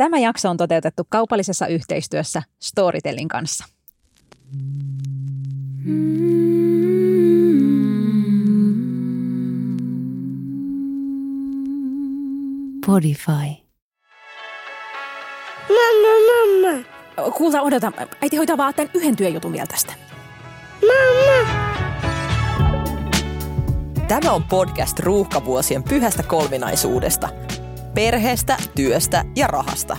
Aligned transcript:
Tämä 0.00 0.18
jakso 0.18 0.50
on 0.50 0.56
toteutettu 0.56 1.06
kaupallisessa 1.08 1.66
yhteistyössä 1.66 2.42
Storytellin 2.58 3.28
kanssa. 3.28 3.64
Podify. 12.86 13.32
Mamma, 15.68 16.12
mamma. 16.30 16.84
Kuulta, 17.36 17.62
odota. 17.62 17.92
Äiti 18.22 18.36
hoitaa 18.36 18.56
vaan 18.56 18.74
tämän 18.74 18.90
yhden 18.94 19.16
työjutun 19.16 19.52
vielä 19.52 19.66
tästä. 19.66 19.92
Mamma. 20.80 21.50
Tämä 24.08 24.32
on 24.32 24.44
podcast 24.44 24.98
ruuhkavuosien 24.98 25.82
pyhästä 25.82 26.22
kolminaisuudesta. 26.22 27.28
Perheestä, 27.94 28.56
työstä 28.74 29.24
ja 29.36 29.46
rahasta. 29.46 29.96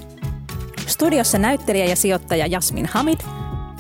Studiossa 0.88 1.38
näyttelijä 1.38 1.86
ja 1.86 1.96
sijoittaja 1.96 2.46
Jasmin 2.46 2.86
Hamid. 2.86 3.20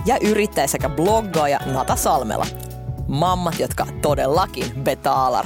Ja 0.05 0.17
yrittäjä 0.21 0.67
sekä 0.67 0.89
bloggaaja 0.89 1.59
Nata 1.65 1.95
Salmela. 1.95 2.45
Mammat, 3.07 3.59
jotka 3.59 3.87
todellakin 4.01 4.65
betaalar. 4.83 5.45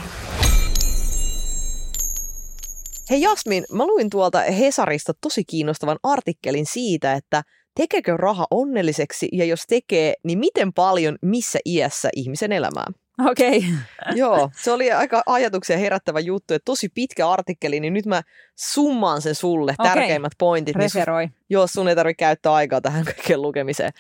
Hei 3.10 3.22
Jasmin, 3.22 3.64
mä 3.72 3.86
luin 3.86 4.10
tuolta 4.10 4.40
Hesarista 4.40 5.14
tosi 5.22 5.44
kiinnostavan 5.44 5.98
artikkelin 6.04 6.66
siitä, 6.66 7.14
että 7.14 7.42
tekeekö 7.76 8.18
raha 8.18 8.48
onnelliseksi 8.52 9.30
ja 9.32 9.46
jos 9.46 9.64
tekee, 9.68 10.14
niin 10.24 10.40
miten 10.40 10.74
paljon 10.74 11.18
missä 11.22 11.60
iässä 11.66 12.10
ihmisen 12.16 12.52
elämää? 12.52 12.86
Okei. 13.20 13.58
Okay. 13.58 14.16
Joo, 14.22 14.50
se 14.62 14.72
oli 14.72 14.92
aika 14.92 15.24
ajatuksia 15.26 15.78
herättävä 15.78 16.20
juttu, 16.20 16.54
että 16.54 16.66
tosi 16.66 16.90
pitkä 16.90 17.30
artikkeli, 17.30 17.80
niin 17.80 17.94
nyt 17.94 18.06
mä 18.06 18.22
summaan 18.56 19.22
sen 19.22 19.36
sulle, 19.36 19.76
Okei. 19.80 19.94
tärkeimmät 19.94 20.34
pointit. 20.38 20.76
Niin 20.76 20.90
sun, 20.90 21.00
Referoi. 21.00 21.30
joo, 21.50 21.68
sun 21.68 21.88
ei 21.88 21.96
tarvitse 21.96 22.18
käyttää 22.18 22.54
aikaa 22.54 22.82
tähän 22.82 23.06
kaikkeen 23.06 23.42
lukemiseen. 23.42 23.92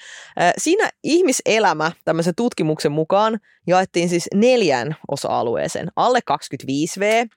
Siinä 0.57 0.89
ihmiselämä 1.03 1.91
tämmöisen 2.05 2.35
tutkimuksen 2.35 2.91
mukaan 2.91 3.39
jaettiin 3.67 4.09
siis 4.09 4.27
neljään 4.33 4.95
osa-alueeseen. 5.11 5.88
Alle 5.95 6.19
25V, 6.31 7.27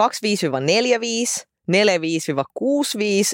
25-45, 0.00 1.46
45-65 1.70 1.72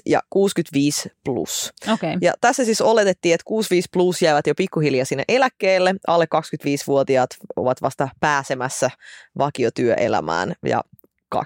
ja 0.06 0.20
65 0.30 1.08
plus. 1.24 1.72
Okay. 1.92 2.16
Ja 2.20 2.32
tässä 2.40 2.64
siis 2.64 2.80
oletettiin, 2.80 3.34
että 3.34 3.44
65 3.44 3.88
plus 3.92 4.22
jäävät 4.22 4.46
jo 4.46 4.54
pikkuhiljaa 4.54 5.04
sinne 5.04 5.24
eläkkeelle. 5.28 5.94
Alle 6.06 6.24
25-vuotiaat 6.24 7.30
ovat 7.56 7.82
vasta 7.82 8.08
pääsemässä 8.20 8.90
vakiotyöelämään. 9.38 10.54
Ja 10.66 10.82
25-45 11.34 11.38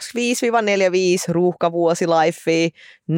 ruuhkavuosi 1.28 2.06
life, 2.06 2.70
4-5-65 3.12 3.14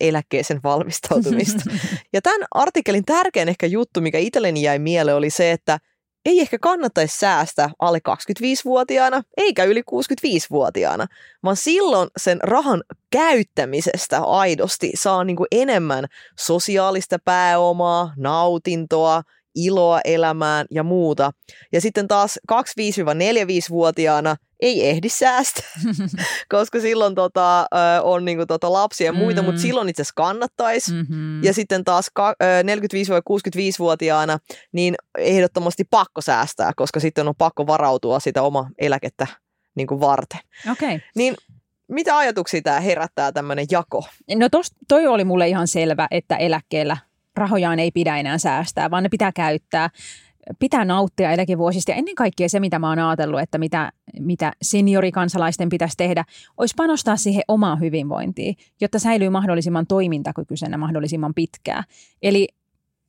eläkkeeseen 0.00 0.60
valmistautumista. 0.64 1.62
ja 2.12 2.22
tämän 2.22 2.46
artikkelin 2.50 3.04
tärkein 3.04 3.48
ehkä 3.48 3.66
juttu, 3.66 4.00
mikä 4.00 4.18
itselleni 4.18 4.62
jäi 4.62 4.78
mieleen, 4.78 5.16
oli 5.16 5.30
se, 5.30 5.52
että 5.52 5.78
ei 6.24 6.40
ehkä 6.40 6.58
kannattaisi 6.58 7.18
säästää 7.18 7.70
alle 7.78 7.98
25-vuotiaana 8.08 9.22
eikä 9.36 9.64
yli 9.64 9.80
65-vuotiaana, 9.80 11.06
vaan 11.44 11.56
silloin 11.56 12.08
sen 12.16 12.38
rahan 12.42 12.82
käyttämisestä 13.10 14.20
aidosti 14.20 14.92
saa 14.94 15.24
niin 15.24 15.36
kuin 15.36 15.48
enemmän 15.52 16.04
sosiaalista 16.38 17.18
pääomaa, 17.24 18.12
nautintoa, 18.16 19.22
iloa 19.54 20.00
elämään 20.04 20.66
ja 20.70 20.82
muuta. 20.82 21.30
Ja 21.72 21.80
sitten 21.80 22.08
taas 22.08 22.38
25-45-vuotiaana 22.52 24.36
ei 24.64 24.88
ehdi 24.88 25.08
säästää, 25.08 25.64
koska 26.54 26.80
silloin 26.80 27.14
tota, 27.14 27.66
on 28.02 28.24
niinku 28.24 28.46
tota 28.46 28.72
lapsia 28.72 29.06
ja 29.06 29.12
muita, 29.12 29.42
Mm. 29.42 29.46
mutta 29.46 29.60
silloin 29.60 29.88
itse 29.88 30.02
asiassa 30.02 30.12
kannattaisi. 30.16 30.92
Mm-hmm. 30.92 31.44
Ja 31.44 31.54
sitten 31.54 31.84
taas 31.84 32.10
ka- 32.14 32.34
ö, 32.42 32.62
45-65-vuotiaana 32.62 34.38
niin 34.72 34.94
ehdottomasti 35.18 35.84
pakko 35.90 36.20
säästää, 36.20 36.72
koska 36.76 37.00
sitten 37.00 37.28
on 37.28 37.34
pakko 37.38 37.66
varautua 37.66 38.20
sitä 38.20 38.42
oma 38.42 38.70
eläkettä 38.78 39.26
niin 39.74 39.86
kuin 39.86 40.00
varten. 40.00 40.40
Okei. 40.72 40.96
Okay. 40.96 41.08
Niin 41.16 41.34
mitä 41.88 42.16
ajatuksia 42.16 42.62
tämä 42.62 42.80
herättää 42.80 43.32
tämmöinen 43.32 43.66
jako? 43.70 44.04
No 44.34 44.48
tos, 44.48 44.72
toi 44.88 45.06
oli 45.06 45.24
mulle 45.24 45.48
ihan 45.48 45.68
selvä, 45.68 46.08
että 46.10 46.36
eläkkeellä 46.36 46.96
rahojaan 47.36 47.78
ei 47.78 47.90
pidä 47.90 48.16
enää 48.16 48.38
säästää, 48.38 48.90
vaan 48.90 49.02
ne 49.02 49.08
pitää 49.08 49.32
käyttää. 49.32 49.90
Pitää 50.58 50.84
nauttia 50.84 51.32
eläkevuosista 51.32 51.90
ja 51.90 51.96
ennen 51.96 52.14
kaikkea 52.14 52.48
se, 52.48 52.60
mitä 52.60 52.78
mä 52.78 52.88
oon 52.88 52.98
ajatellut, 52.98 53.40
että 53.40 53.58
mitä, 53.58 53.92
mitä 54.20 54.52
seniorikansalaisten 54.62 55.68
pitäisi 55.68 55.96
tehdä, 55.96 56.24
olisi 56.56 56.74
panostaa 56.76 57.16
siihen 57.16 57.42
omaan 57.48 57.80
hyvinvointiin, 57.80 58.56
jotta 58.80 58.98
säilyy 58.98 59.28
mahdollisimman 59.28 59.86
toimintakykyisenä 59.86 60.76
mahdollisimman 60.76 61.34
pitkään. 61.34 61.84
Eli, 62.22 62.48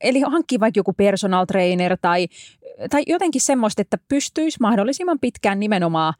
eli 0.01 0.19
hankkia 0.19 0.59
vaikka 0.59 0.79
joku 0.79 0.94
personal 0.94 1.46
trainer 1.46 1.97
tai, 2.01 2.28
tai 2.90 3.03
jotenkin 3.07 3.41
semmoista, 3.41 3.81
että 3.81 3.97
pystyisi 4.07 4.57
mahdollisimman 4.62 5.19
pitkään 5.19 5.59
nimenomaan 5.59 6.13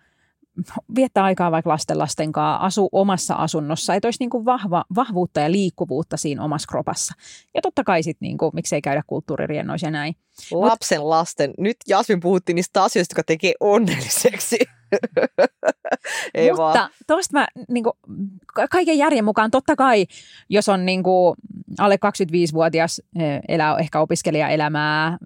viettää 0.96 1.24
aikaa 1.24 1.52
vaikka 1.52 1.70
lasten 1.70 1.98
lasten 1.98 2.32
kanssa, 2.32 2.56
asu 2.56 2.90
omassa 2.92 3.36
asunnossa, 3.36 3.96
että 3.96 4.08
olisi 4.08 4.20
niin 4.20 4.30
kuin 4.30 4.46
vahva, 4.46 4.86
vahvuutta 4.96 5.40
ja 5.40 5.52
liikkuvuutta 5.52 6.18
siinä 6.18 6.44
omassa 6.44 6.68
kropassa. 6.68 7.14
Ja 7.54 7.62
totta 7.62 7.84
kai 7.84 8.04
sitten, 8.04 8.28
niin 8.28 8.38
kuin, 8.38 8.52
miksei 8.54 8.82
käydä 8.82 9.04
kulttuuririennoissa 9.08 9.88
ja 9.88 9.92
näin. 9.92 10.16
Lapsen 10.52 11.10
lasten. 11.10 11.54
Nyt 11.58 11.78
Jasmin 11.88 12.20
puhuttiin 12.20 12.56
niistä 12.56 12.84
asioista, 12.84 13.12
jotka 13.12 13.24
tekee 13.24 13.54
onnelliseksi. 13.60 14.58
Ei 16.34 16.50
Mutta 16.50 16.64
vaan. 16.64 16.90
tuosta 17.08 17.40
mä 17.40 17.48
niin 17.70 17.84
kuin, 17.84 17.94
kaiken 18.72 18.98
järjen 18.98 19.26
mukaan, 19.26 19.52
totta 19.52 19.76
kai, 19.76 20.06
jos 20.50 20.70
on 20.70 20.86
niin 20.86 21.04
kuin, 21.04 21.36
alle 21.78 21.96
25-vuotias, 21.96 23.02
eh, 23.20 23.42
elää 23.48 23.78
ehkä 23.78 24.00
opiskelijaelämää, 24.00 25.18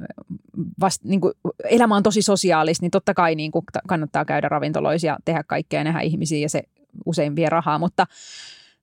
vast, 0.79 1.03
niin 1.03 1.21
kuin, 1.21 1.33
elämä 1.69 1.95
on 1.95 2.03
tosi 2.03 2.21
sosiaalista, 2.21 2.83
niin 2.83 2.91
totta 2.91 3.13
kai 3.13 3.35
niin 3.35 3.51
kuin, 3.51 3.65
ta- 3.73 3.79
kannattaa 3.87 4.25
käydä 4.25 4.49
ravintoloissa 4.49 5.07
ja 5.07 5.17
tehdä 5.25 5.43
kaikkea, 5.43 5.83
nähdä 5.83 6.01
ihmisiä 6.01 6.39
ja 6.39 6.49
se 6.49 6.63
usein 7.05 7.35
vie 7.35 7.49
rahaa, 7.49 7.79
mutta 7.79 8.05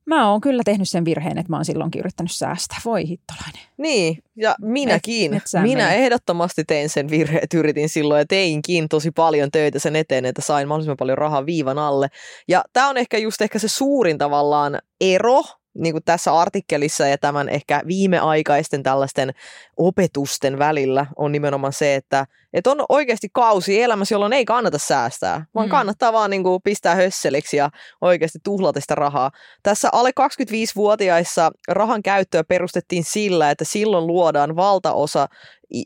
mä 0.06 0.31
oon 0.31 0.41
kyllä 0.41 0.62
tehnyt 0.65 0.89
sen 0.89 1.05
virheen, 1.05 1.39
että 1.39 1.53
mä 1.53 1.56
oon 1.56 1.65
silloinkin 1.65 1.99
yrittänyt 2.01 2.33
säästää. 2.33 2.79
Voi 2.85 3.09
hittolainen. 3.09 3.61
Niin, 3.77 4.19
ja 4.37 4.55
minäkin. 4.61 5.25
Et- 5.25 5.31
metsään 5.31 5.62
Minä 5.69 5.85
meni. 5.85 5.97
ehdottomasti 5.97 6.65
tein 6.65 6.89
sen 6.89 7.11
virheen, 7.11 7.45
että 7.45 7.56
yritin 7.56 7.89
silloin 7.89 8.19
ja 8.19 8.27
teinkin 8.27 8.89
tosi 8.89 9.11
paljon 9.11 9.51
töitä 9.51 9.79
sen 9.79 9.97
eteen, 9.97 10.25
että 10.25 10.43
sain 10.43 10.69
mahdollisimman 10.69 10.97
paljon 10.97 11.19
rahaa 11.19 11.47
viivan 11.47 11.79
alle. 11.79 12.09
Ja 12.49 12.65
tämä 12.73 12.89
on 12.89 12.97
ehkä 12.97 13.19
just 13.19 13.41
ehkä 13.43 13.59
se 13.59 13.69
suurin 13.69 14.19
tavallaan 14.19 14.79
ero 15.01 15.43
niin 15.79 15.95
kuin 15.95 16.05
tässä 16.05 16.39
artikkelissa 16.39 17.06
ja 17.06 17.19
tämän 17.19 17.49
ehkä 17.49 17.83
viimeaikaisten 17.87 18.83
tällaisten 18.83 19.33
opetusten 19.76 20.59
välillä 20.59 21.06
on 21.16 21.32
nimenomaan 21.32 21.72
se, 21.72 21.94
että, 21.94 22.26
että 22.53 22.70
on 22.70 22.84
oikeasti 22.88 23.28
kausi 23.32 23.82
elämässä, 23.82 24.14
jolloin 24.14 24.32
ei 24.32 24.44
kannata 24.44 24.78
säästää, 24.78 25.44
vaan 25.54 25.66
Mm. 25.66 25.70
kannattaa 25.70 26.12
vaan 26.12 26.31
niin 26.31 26.42
kuin 26.42 26.62
pistää 26.64 26.94
hösseliksi 26.94 27.56
ja 27.56 27.70
oikeasti 28.00 28.38
tuhlata 28.44 28.81
sitä 28.81 28.94
rahaa. 28.94 29.31
Tässä 29.62 29.88
alle 29.92 30.10
25-vuotiaissa 30.20 31.50
rahan 31.69 32.03
käyttöä 32.03 32.44
perustettiin 32.44 33.04
sillä, 33.04 33.50
että 33.50 33.64
silloin 33.64 34.06
luodaan 34.06 34.56
valtaosa 34.56 35.28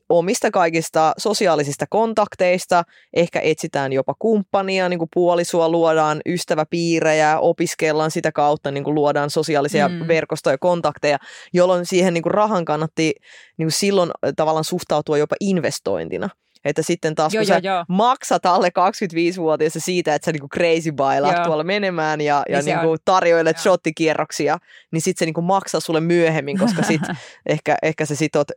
omista 0.08 0.50
kaikista 0.50 1.12
sosiaalisista 1.18 1.86
kontakteista, 1.90 2.82
ehkä 3.16 3.40
etsitään 3.40 3.92
jopa 3.92 4.14
kumppania, 4.18 4.88
niin 4.88 4.98
kuin 4.98 5.08
puolisoa 5.14 5.68
luodaan, 5.68 6.20
ystäväpiirejä, 6.26 7.38
opiskellaan 7.38 8.10
sitä 8.10 8.32
kautta, 8.32 8.70
niin 8.70 8.84
kuin 8.84 8.94
luodaan 8.94 9.30
sosiaalisia 9.30 9.88
Mm. 9.88 10.08
verkostoja 10.08 10.54
ja 10.54 10.58
kontakteja, 10.58 11.18
jolloin 11.52 11.86
siihen 11.86 12.14
niin 12.14 12.22
kuin 12.22 12.34
rahan 12.34 12.64
kannatti 12.64 13.14
niin 13.60 13.70
silloin 13.70 14.10
äh, 14.26 14.32
tavallaan 14.36 14.64
suhtautua 14.64 15.18
jopa 15.18 15.36
investointina. 15.40 16.28
Että 16.64 16.82
sitten 16.82 17.14
taas 17.14 17.34
Joo, 17.34 17.44
kun 17.44 17.48
joo, 17.48 17.60
sä 17.60 17.66
joo. 17.68 17.84
maksat 17.88 18.46
alle 18.46 18.68
25-vuotiaassa 18.68 19.80
siitä, 19.80 20.14
että 20.14 20.24
sä 20.26 20.32
niinku 20.32 20.48
crazy 20.54 20.92
bailaat 20.92 21.36
Joo. 21.36 21.44
tuolla 21.44 21.64
menemään 21.64 22.20
ja, 22.20 22.42
ja 22.48 22.58
Niin 22.58 22.64
niinku 22.66 22.90
on. 22.90 22.98
tarjoilet 23.04 23.56
Joo. 23.56 23.62
shottikierroksia, 23.62 24.58
niin 24.92 25.02
sitten 25.02 25.18
se 25.18 25.24
niinku 25.24 25.42
maksaa 25.42 25.80
sulle 25.80 26.00
myöhemmin, 26.00 26.58
koska 26.58 26.82
sit 26.82 27.00
ehkä, 27.46 27.76
ehkä 27.82 28.06
sä 28.06 28.14
sit 28.14 28.36
oot 28.36 28.48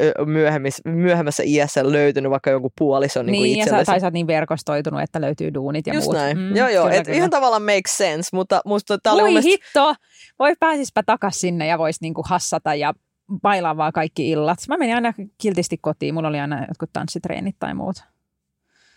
myöhemmässä 0.86 1.44
iässä 1.45 1.92
löytynyt 1.92 2.30
vaikka 2.31 2.50
jonkun 2.50 2.72
puolison 2.77 3.25
niinku 3.25 3.44
Niin, 3.44 3.57
ja 3.60 3.63
sä, 3.63 3.68
itsellesi. 3.69 3.86
tai 3.92 4.00
sä 4.00 4.06
oot 4.07 4.13
niin 4.13 4.27
verkostoitunut, 4.27 5.01
että 5.01 5.22
löytyy 5.22 5.54
duunit 5.54 5.88
ja 5.88 5.94
Just 5.94 6.06
muut. 6.06 6.16
näin. 6.16 6.38
Mm, 6.38 6.56
joo, 6.56 6.68
joo. 6.68 6.83
kyllä, 6.86 6.95
Et 6.98 7.06
kyllä. 7.06 7.18
ihan 7.18 7.30
tavallaan 7.30 7.63
makes 7.63 7.98
sense, 7.98 8.30
mutta 8.33 8.62
musta 8.66 8.98
tää 8.98 9.13
oli 9.13 9.22
Voi 9.22 9.30
mielestä... 9.30 9.50
hitto! 9.50 9.95
Voi 10.39 10.54
pääsispä 10.60 11.04
takas 11.04 11.39
sinne 11.42 11.68
ja 11.68 11.77
vois 11.77 12.01
niinku 12.01 12.24
hassata 12.27 12.75
ja 12.75 12.94
bailaa 13.42 13.78
vaan 13.78 13.94
kaikki 13.94 14.30
illat. 14.30 14.60
Mä 14.68 14.78
menin 14.78 14.96
aina 14.96 15.14
kiltisti 15.38 15.78
kotiin. 15.81 16.14
Mulla 16.14 16.28
oli 16.28 16.40
aina 16.40 16.66
jotkut 16.68 16.90
tanssitreenit 16.94 17.56
tai 17.60 17.74
muut. 17.74 17.96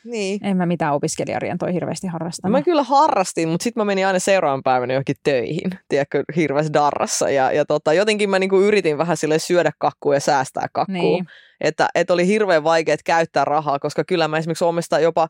Niin. 0.04 0.46
En 0.46 0.56
mä 0.56 0.66
mitään 0.66 0.94
opiskelijarientoa 0.94 1.68
hirveästi 1.68 2.06
harrastamaan. 2.06 2.52
mä 2.52 2.62
kyllä 2.62 2.82
harrastin, 2.82 3.48
mutta 3.48 3.64
sitten 3.64 3.80
mä 3.80 3.84
menin 3.84 4.06
aina 4.06 4.18
seuraavan 4.18 4.62
päivänä 4.62 4.92
johonkin 4.92 5.16
töihin, 5.22 5.70
tiedätkö, 5.88 6.24
hirveässä 6.36 6.72
darrassa. 6.72 7.30
Ja, 7.30 7.52
ja 7.52 7.64
tota, 7.64 7.92
jotenkin 7.92 8.30
mä 8.30 8.38
niinku 8.38 8.60
yritin 8.60 8.98
vähän 8.98 9.16
sille 9.16 9.38
syödä 9.38 9.72
kakkua 9.78 10.14
ja 10.14 10.20
säästää 10.20 10.66
kakkua. 10.72 10.94
Niin. 10.94 11.26
Että, 11.60 11.88
että 11.94 12.12
oli 12.12 12.26
hirveän 12.26 12.64
vaikea 12.64 12.96
käyttää 13.04 13.44
rahaa, 13.44 13.78
koska 13.78 14.04
kyllä 14.04 14.28
mä 14.28 14.38
esimerkiksi 14.38 14.64
omista 14.64 15.00
jopa 15.00 15.28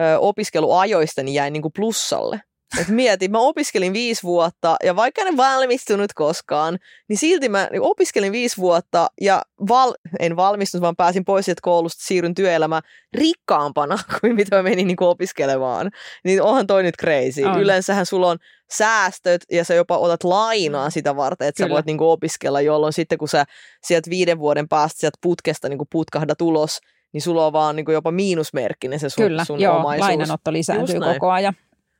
ö, 0.00 0.18
opiskeluajoista 0.18 1.22
niin 1.22 1.34
jäin 1.34 1.52
niinku 1.52 1.70
plussalle. 1.70 2.40
Et 2.80 2.88
mietin, 2.88 3.30
mä 3.30 3.38
opiskelin 3.38 3.92
viisi 3.92 4.22
vuotta 4.22 4.76
ja 4.84 4.96
vaikka 4.96 5.22
en 5.22 5.36
valmistunut 5.36 6.12
koskaan, 6.14 6.78
niin 7.08 7.16
silti 7.16 7.48
mä 7.48 7.68
opiskelin 7.80 8.32
viisi 8.32 8.56
vuotta 8.56 9.10
ja 9.20 9.42
val, 9.68 9.94
en 10.20 10.36
valmistunut, 10.36 10.82
vaan 10.82 10.96
pääsin 10.96 11.24
pois 11.24 11.44
sieltä 11.44 11.60
koulusta, 11.62 12.04
siirryn 12.04 12.34
työelämään 12.34 12.82
rikkaampana 13.14 13.98
kuin 14.20 14.34
mitä 14.34 14.56
mä 14.56 14.62
menin 14.62 14.86
niin 14.86 15.02
opiskelemaan. 15.02 15.90
Niin 16.24 16.42
onhan 16.42 16.66
toi 16.66 16.82
nyt 16.82 16.94
crazy. 17.00 17.44
On. 17.44 17.60
Yleensähän 17.60 18.06
sulla 18.06 18.28
on 18.28 18.38
säästöt 18.72 19.42
ja 19.52 19.64
sä 19.64 19.74
jopa 19.74 19.98
otat 19.98 20.24
lainaa 20.24 20.90
sitä 20.90 21.16
varten, 21.16 21.48
että 21.48 21.58
sä 21.58 21.64
Kyllä. 21.64 21.74
voit 21.74 21.86
niin 21.86 22.00
opiskella, 22.00 22.60
jolloin 22.60 22.92
sitten 22.92 23.18
kun 23.18 23.28
sä 23.28 23.44
sieltä 23.82 24.10
viiden 24.10 24.38
vuoden 24.38 24.68
päästä 24.68 25.00
sieltä 25.00 25.18
putkesta 25.22 25.68
niin 25.68 25.78
putkahdat 25.92 26.40
ulos, 26.40 26.78
niin 27.12 27.22
sulla 27.22 27.46
on 27.46 27.52
vaan 27.52 27.76
niin 27.76 27.86
jopa 27.88 28.10
miinusmerkkinen 28.10 29.00
se 29.00 29.08
sun, 29.08 29.24
Kyllä, 29.24 29.44
sun 29.44 29.60
joo, 29.60 29.76
omaisuus. 29.76 30.08
lainanotto 30.08 30.52
lisääntyy 30.52 31.00
koko 31.00 31.30
ajan. 31.30 31.54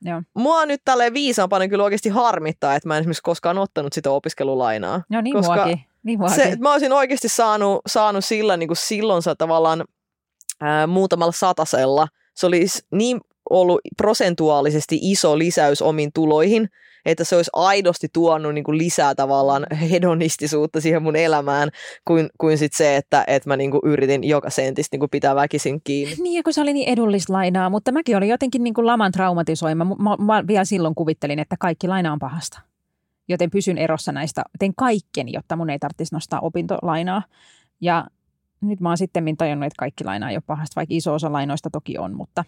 Joo. 0.04 0.22
Mua 0.34 0.66
nyt 0.66 0.80
tälleen 0.84 1.14
viisaampana 1.14 1.68
kyllä 1.68 1.84
oikeasti 1.84 2.08
harmittaa, 2.08 2.74
että 2.74 2.88
mä 2.88 2.96
en 2.96 3.00
esimerkiksi 3.00 3.22
koskaan 3.22 3.58
ottanut 3.58 3.92
sitä 3.92 4.10
opiskelulainaa. 4.10 5.02
No 5.08 5.20
niin 5.20 5.36
Koska 5.36 5.54
muakin. 5.54 5.80
Niin 6.02 6.18
muakin. 6.18 6.36
Se, 6.36 6.56
mä 6.60 6.72
olisin 6.72 6.92
oikeasti 6.92 7.28
saanut, 7.28 7.80
saanut 7.86 8.24
sillä 8.24 8.56
niin 8.56 8.68
kuin 8.68 8.76
silloin 8.76 9.22
tavallaan 9.38 9.84
ää, 10.60 10.86
muutamalla 10.86 11.32
satasella. 11.32 12.08
Se 12.34 12.46
olisi 12.46 12.86
niin 12.90 13.20
ollut 13.52 13.80
prosentuaalisesti 13.96 14.98
iso 15.02 15.38
lisäys 15.38 15.82
omiin 15.82 16.10
tuloihin, 16.14 16.68
että 17.04 17.24
se 17.24 17.36
olisi 17.36 17.50
aidosti 17.52 18.08
tuonut 18.12 18.54
niin 18.54 18.64
kuin 18.64 18.78
lisää 18.78 19.14
tavallaan 19.14 19.66
hedonistisuutta 19.90 20.80
siihen 20.80 21.02
mun 21.02 21.16
elämään, 21.16 21.68
kuin, 22.04 22.30
kuin 22.38 22.58
sit 22.58 22.72
se, 22.72 22.96
että, 22.96 23.24
että 23.26 23.48
mä 23.48 23.56
niin 23.56 23.70
kuin 23.70 23.80
yritin 23.84 24.24
joka 24.24 24.50
sentistä 24.50 24.94
niin 24.94 25.00
kuin 25.00 25.10
pitää 25.10 25.34
väkisin 25.34 25.80
kiinni. 25.84 26.14
Niin, 26.22 26.34
ja 26.34 26.42
kun 26.42 26.52
se 26.52 26.60
oli 26.60 26.72
niin 26.72 26.88
edullista 26.88 27.32
lainaa, 27.32 27.70
mutta 27.70 27.92
mäkin 27.92 28.16
olin 28.16 28.28
jotenkin 28.28 28.64
niin 28.64 28.74
kuin 28.74 28.86
laman 28.86 29.12
traumatisoima. 29.12 29.84
Mä, 29.84 29.94
mä, 29.98 30.16
mä 30.24 30.46
vielä 30.46 30.64
silloin 30.64 30.94
kuvittelin, 30.94 31.38
että 31.38 31.56
kaikki 31.60 31.88
laina 31.88 32.12
on 32.12 32.18
pahasta. 32.18 32.60
Joten 33.28 33.50
pysyn 33.50 33.78
erossa 33.78 34.12
näistä, 34.12 34.42
tein 34.58 34.72
kaikkeni, 34.76 35.32
jotta 35.34 35.56
mun 35.56 35.70
ei 35.70 35.78
tarvitsisi 35.78 36.14
nostaa 36.14 36.40
opintolainaa. 36.40 37.22
Ja 37.80 38.06
nyt 38.60 38.80
mä 38.80 38.88
oon 38.88 38.98
sitten 38.98 39.36
tajunnut, 39.36 39.66
että 39.66 39.78
kaikki 39.78 40.04
laina 40.04 40.30
ei 40.30 40.36
ole 40.36 40.42
pahasta, 40.46 40.76
vaikka 40.76 40.94
iso 40.94 41.14
osa 41.14 41.32
lainoista 41.32 41.70
toki 41.70 41.98
on, 41.98 42.16
mutta, 42.16 42.44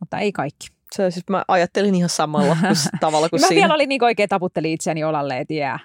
mutta 0.00 0.18
ei 0.18 0.32
kaikki. 0.32 0.66
Se, 0.96 1.10
siis 1.10 1.24
mä 1.30 1.44
ajattelin 1.48 1.94
ihan 1.94 2.08
samalla 2.08 2.56
kuin, 2.60 2.76
tavalla 3.00 3.28
kuin 3.28 3.40
mä 3.40 3.46
siinä. 3.46 3.60
vielä 3.60 3.74
olin 3.74 3.88
niin 3.88 4.04
oikein 4.04 4.28
taputtelin 4.28 4.72
itseäni 4.72 5.04
olalle, 5.04 5.38
että 5.38 5.54
yeah, 5.54 5.80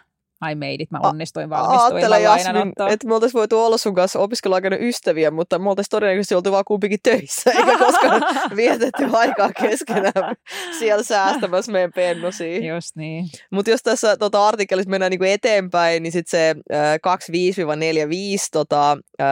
I 0.52 0.56
made 0.56 0.76
it, 0.80 0.92
mä 0.92 1.00
onnistuin 1.04 1.50
valmistuin 1.50 1.82
Aattele 1.82 2.22
Jasmin, 2.22 2.74
että 2.90 3.08
me 3.08 3.14
oltaisiin 3.14 3.40
voitu 3.40 3.60
olla 3.60 3.78
sun 3.78 3.96
kanssa 3.96 4.20
opiskeluaikana 4.20 4.78
ystäviä, 4.80 5.32
mutta 5.32 5.60
me 5.60 5.70
oltaisiin 5.70 5.90
todennäköisesti 5.90 6.36
oltu 6.36 6.52
vaan 6.52 6.66
kumpikin 6.68 7.00
töissä, 7.04 7.52
eikä 7.58 7.78
koskaan 7.78 8.22
vietetty 8.56 9.10
aikaa 9.14 9.52
keskenään 9.62 10.36
siellä 10.80 11.04
säästämässä 11.04 11.72
meidän 11.72 11.92
pennosia. 11.96 12.74
Just 12.74 12.96
niin. 12.96 13.26
Mutta 13.52 13.72
jos 13.72 13.84
tässä 13.84 14.18
tota, 14.18 14.48
artikkelissa 14.48 14.90
mennään 14.90 15.10
niinku 15.10 15.26
eteenpäin, 15.26 16.04
niin 16.04 16.14
sitten 16.14 16.32
se 16.32 16.56
äh, 16.74 16.96
25-45 16.96 17.00
tota, 18.52 18.98
äh, 19.22 19.28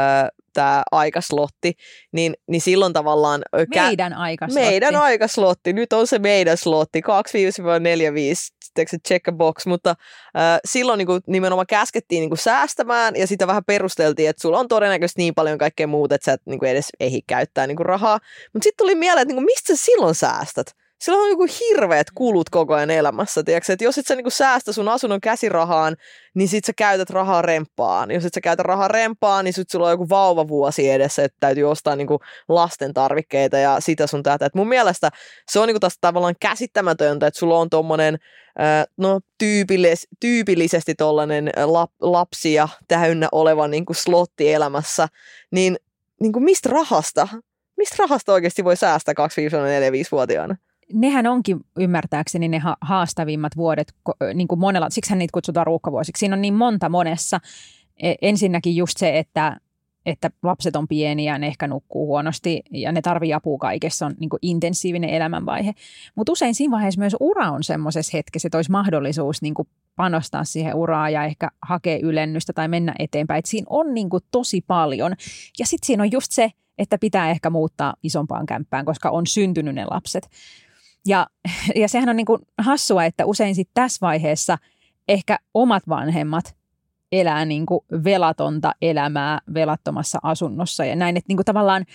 tämä 0.53 0.83
aikaslotti, 0.91 1.73
niin, 2.11 2.33
niin 2.47 2.61
silloin 2.61 2.93
tavallaan... 2.93 3.41
Meidän 3.87 4.13
aika. 4.13 4.47
meidän 4.53 4.95
aikaslotti, 4.95 5.73
nyt 5.73 5.93
on 5.93 6.07
se 6.07 6.19
meidän 6.19 6.57
slotti, 6.57 7.01
2-45, 7.01 8.59
se 8.87 8.97
check 9.07 9.27
a 9.27 9.31
box, 9.31 9.65
mutta 9.65 9.89
äh, 9.89 10.59
silloin 10.65 10.97
niin 10.97 11.07
kuin, 11.07 11.21
nimenomaan 11.27 11.67
käskettiin 11.67 12.21
niin 12.21 12.29
kuin, 12.29 12.37
säästämään 12.37 13.15
ja 13.15 13.27
sitä 13.27 13.47
vähän 13.47 13.65
perusteltiin, 13.65 14.29
että 14.29 14.41
sulla 14.41 14.59
on 14.59 14.67
todennäköisesti 14.67 15.21
niin 15.21 15.35
paljon 15.35 15.57
kaikkea 15.57 15.87
muuta, 15.87 16.15
että 16.15 16.25
sä 16.25 16.33
et 16.33 16.41
niin 16.45 16.59
kuin, 16.59 16.69
edes 16.69 16.89
ehdi 16.99 17.19
käyttää 17.27 17.67
niin 17.67 17.77
kuin, 17.77 17.85
rahaa. 17.85 18.19
Mutta 18.53 18.63
sitten 18.63 18.77
tuli 18.77 18.95
mieleen, 18.95 19.21
että 19.21 19.29
niin 19.29 19.45
kuin, 19.45 19.45
mistä 19.45 19.75
sä 19.75 19.85
silloin 19.85 20.15
säästät? 20.15 20.75
Silloin 21.01 21.23
on 21.23 21.29
joku 21.29 21.47
hirveät 21.59 22.07
kulut 22.15 22.49
koko 22.49 22.73
ajan 22.73 22.91
elämässä, 22.91 23.43
tiedätkö? 23.43 23.73
että 23.73 23.85
jos 23.85 23.97
et 23.97 24.07
sä 24.07 24.15
niinku 24.15 24.29
säästä 24.29 24.73
sun 24.73 24.87
asunnon 24.87 25.21
käsirahaan, 25.21 25.95
niin 26.33 26.47
sit 26.47 26.65
sä 26.65 26.73
käytät 26.77 27.09
rahaa 27.09 27.41
rempaan. 27.41 28.11
Jos 28.11 28.25
et 28.25 28.33
sä 28.33 28.41
käytä 28.41 28.63
rahaa 28.63 28.87
rempaan, 28.87 29.45
niin 29.45 29.53
sit 29.53 29.69
sulla 29.69 29.85
on 29.85 29.91
joku 29.91 30.09
vauvavuosi 30.09 30.89
edessä, 30.89 31.23
että 31.23 31.37
täytyy 31.39 31.63
ostaa 31.63 31.95
niinku 31.95 32.19
lasten 32.49 32.93
tarvikkeita 32.93 33.57
ja 33.57 33.79
sitä 33.79 34.07
sun 34.07 34.23
tätä. 34.23 34.45
Et 34.45 34.55
mun 34.55 34.67
mielestä 34.67 35.09
se 35.51 35.59
on 35.59 35.67
niinku 35.67 35.79
taas 35.79 35.97
tavallaan 36.01 36.35
käsittämätöntä, 36.39 37.27
että 37.27 37.39
sulla 37.39 37.59
on 37.59 37.69
tommonen, 37.69 38.17
no 38.97 39.19
tyypillis, 39.37 40.07
tyypillisesti 40.19 40.95
tollanen 40.95 41.51
lap, 41.65 41.91
lapsia 42.01 42.69
täynnä 42.87 43.27
oleva 43.31 43.67
niinku 43.67 43.93
slotti 43.93 44.53
elämässä, 44.53 45.07
niin 45.51 45.77
niinku 46.21 46.39
mistä 46.39 46.69
rahasta? 46.69 47.27
Mistä 47.77 47.95
rahasta 47.99 48.33
oikeasti 48.33 48.63
voi 48.63 48.77
säästää 48.77 49.13
2-4-5-vuotiaana? 49.13 50.55
Nehän 50.93 51.27
onkin 51.27 51.59
ymmärtääkseni 51.79 52.47
ne 52.47 52.59
ha- 52.59 52.77
haastavimmat 52.81 53.57
vuodet 53.57 53.93
niin 54.33 54.47
kuin 54.47 54.59
monella, 54.59 54.89
siksi 54.89 55.15
niitä 55.15 55.33
kutsutaan 55.33 55.67
ruuhkavuosiksi. 55.67 56.19
Siinä 56.19 56.35
on 56.35 56.41
niin 56.41 56.53
monta 56.53 56.89
monessa. 56.89 57.39
E- 57.97 58.15
Ensinnäkin 58.21 58.75
just 58.75 58.97
se, 58.97 59.17
että, 59.17 59.57
että 60.05 60.31
lapset 60.43 60.75
on 60.75 60.87
pieniä, 60.87 61.37
ne 61.37 61.47
ehkä 61.47 61.67
nukkuu 61.67 62.07
huonosti 62.07 62.61
ja 62.71 62.91
ne 62.91 63.01
tarvii 63.01 63.33
apua 63.33 63.57
kaikessa, 63.57 64.05
on 64.05 64.15
niin 64.19 64.29
kuin 64.29 64.39
intensiivinen 64.41 65.09
elämänvaihe. 65.09 65.73
Mutta 66.15 66.31
usein 66.31 66.55
siinä 66.55 66.71
vaiheessa 66.71 66.99
myös 66.99 67.15
ura 67.19 67.51
on 67.51 67.63
semmoisessa 67.63 68.17
hetkessä, 68.17 68.47
että 68.47 68.57
olisi 68.57 68.71
mahdollisuus 68.71 69.41
niin 69.41 69.53
kuin 69.53 69.67
panostaa 69.95 70.43
siihen 70.43 70.75
uraan 70.75 71.13
ja 71.13 71.25
ehkä 71.25 71.49
hakea 71.61 71.99
ylennystä 72.01 72.53
tai 72.53 72.67
mennä 72.67 72.93
eteenpäin. 72.99 73.39
Et 73.39 73.45
siinä 73.45 73.67
on 73.69 73.93
niin 73.93 74.09
kuin 74.09 74.23
tosi 74.31 74.61
paljon. 74.67 75.15
Ja 75.59 75.65
sitten 75.65 75.87
siinä 75.87 76.03
on 76.03 76.11
just 76.11 76.31
se, 76.31 76.51
että 76.77 76.97
pitää 76.97 77.29
ehkä 77.29 77.49
muuttaa 77.49 77.93
isompaan 78.03 78.45
kämppään, 78.45 78.85
koska 78.85 79.09
on 79.09 79.27
syntynyt 79.27 79.75
ne 79.75 79.85
lapset. 79.85 80.29
Ja, 81.07 81.27
ja 81.75 81.87
sehän 81.87 82.09
on 82.09 82.15
niin 82.15 82.25
kuin 82.25 82.41
hassua, 82.57 83.05
että 83.05 83.25
usein 83.25 83.55
sit 83.55 83.69
tässä 83.73 83.97
vaiheessa 84.01 84.57
ehkä 85.07 85.39
omat 85.53 85.83
vanhemmat 85.89 86.55
elää 87.11 87.45
niin 87.45 87.65
kuin 87.65 87.79
velatonta 88.03 88.71
elämää 88.81 89.39
velattomassa 89.53 90.19
asunnossa 90.23 90.85
ja 90.85 90.95
näin, 90.95 91.17
että 91.17 91.25
niin 91.27 91.37
kuin 91.37 91.45
tavallaan 91.45 91.85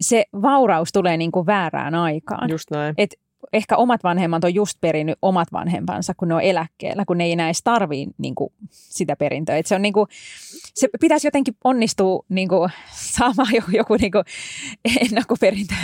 se 0.00 0.24
vauraus 0.42 0.92
tulee 0.92 1.16
niin 1.16 1.32
kuin 1.32 1.46
väärään 1.46 1.94
aikaan. 1.94 2.50
Just 2.50 2.70
näin. 2.70 2.94
Ehkä 3.52 3.76
omat 3.76 4.04
vanhemmat 4.04 4.44
on 4.44 4.54
just 4.54 4.78
perinnyt 4.80 5.18
omat 5.22 5.52
vanhempansa, 5.52 6.14
kun 6.16 6.28
ne 6.28 6.34
on 6.34 6.40
eläkkeellä, 6.40 7.04
kun 7.04 7.18
ne 7.18 7.24
ei 7.24 7.32
enää 7.32 7.46
edes 7.46 7.62
tarvii 7.62 8.06
niin 8.18 8.34
kuin 8.34 8.52
sitä 8.70 9.16
perintöä. 9.16 9.56
Et 9.56 9.66
se, 9.66 9.74
on 9.74 9.82
niin 9.82 9.92
kuin, 9.92 10.06
se 10.74 10.88
pitäisi 11.00 11.26
jotenkin 11.26 11.56
onnistua 11.64 12.24
niin 12.28 12.48
kuin, 12.48 12.70
saamaan 12.90 13.54
joku, 13.54 13.70
joku 13.70 13.96
niin 14.00 14.12
kuin 14.12 14.24
ennakkoperintö. 15.00 15.74